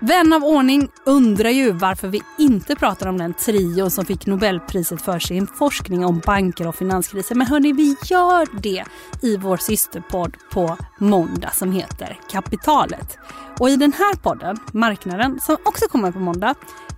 Vän 0.01 0.33
av 0.33 0.45
ordning 0.45 0.89
undrar 1.05 1.51
ju 1.51 1.73
varför 1.73 2.09
vi 2.09 2.23
inte 2.39 2.77
pratar 2.77 3.07
om 3.07 3.19
den 3.19 3.35
trio 3.35 3.91
som 3.91 4.05
fick 4.05 4.27
Nobelpriset 4.27 5.03
för 5.03 5.19
sin 5.19 5.47
forskning 5.47 6.05
om 6.05 6.23
banker 6.27 6.67
och 6.67 6.75
finanskriser. 6.75 7.35
Men 7.35 7.47
hörni, 7.47 7.73
vi 7.73 7.97
gör 8.05 8.61
det 8.61 8.85
i 9.23 9.37
vår 9.37 9.57
systerpodd 9.57 10.37
på 10.53 10.77
måndag 10.99 11.51
som 11.51 11.73
heter 11.73 12.19
Kapitalet. 12.31 13.19
Och 13.59 13.71
i 13.71 13.77
den 13.77 13.93
här 13.93 14.15
podden, 14.15 14.57
Marknaden, 14.73 15.41
som 15.41 15.57
också 15.65 15.89
kommer 15.89 16.13
på 16.13 16.19
måndag, 16.19 16.55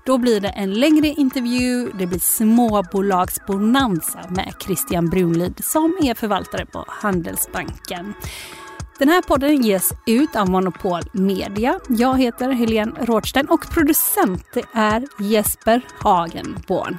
då 0.06 0.18
blir 0.18 0.40
det 0.40 0.48
en 0.48 0.74
längre 0.74 1.08
intervju, 1.08 1.90
det 1.98 2.06
blir 2.06 2.18
småbolagsbonanza 2.18 4.18
med 4.28 4.54
Christian 4.60 5.08
Brunlid 5.08 5.64
som 5.64 5.98
är 6.02 6.14
förvaltare 6.14 6.66
på 6.66 6.84
Handelsbanken. 6.88 8.14
Den 8.98 9.08
här 9.08 9.22
podden 9.22 9.62
ges 9.62 9.92
ut 10.06 10.36
av 10.36 10.50
Monopol 10.50 11.02
Media. 11.12 11.80
Jag 11.88 12.18
heter 12.18 12.50
Helene 12.50 12.92
Rådstein 13.00 13.46
och 13.46 13.70
producent 13.70 14.56
är 14.72 15.04
Jesper 15.20 15.82
Hagenborn. 16.00 16.96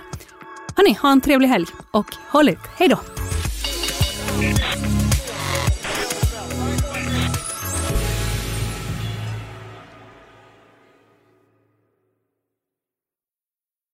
Hörni, 0.75 0.93
ha 0.93 1.11
en 1.11 1.21
trevlig 1.21 1.47
helg 1.47 1.65
och 1.91 2.15
håll 2.29 2.49
ut. 2.49 2.59
Hej 2.77 2.87
då! 2.87 2.99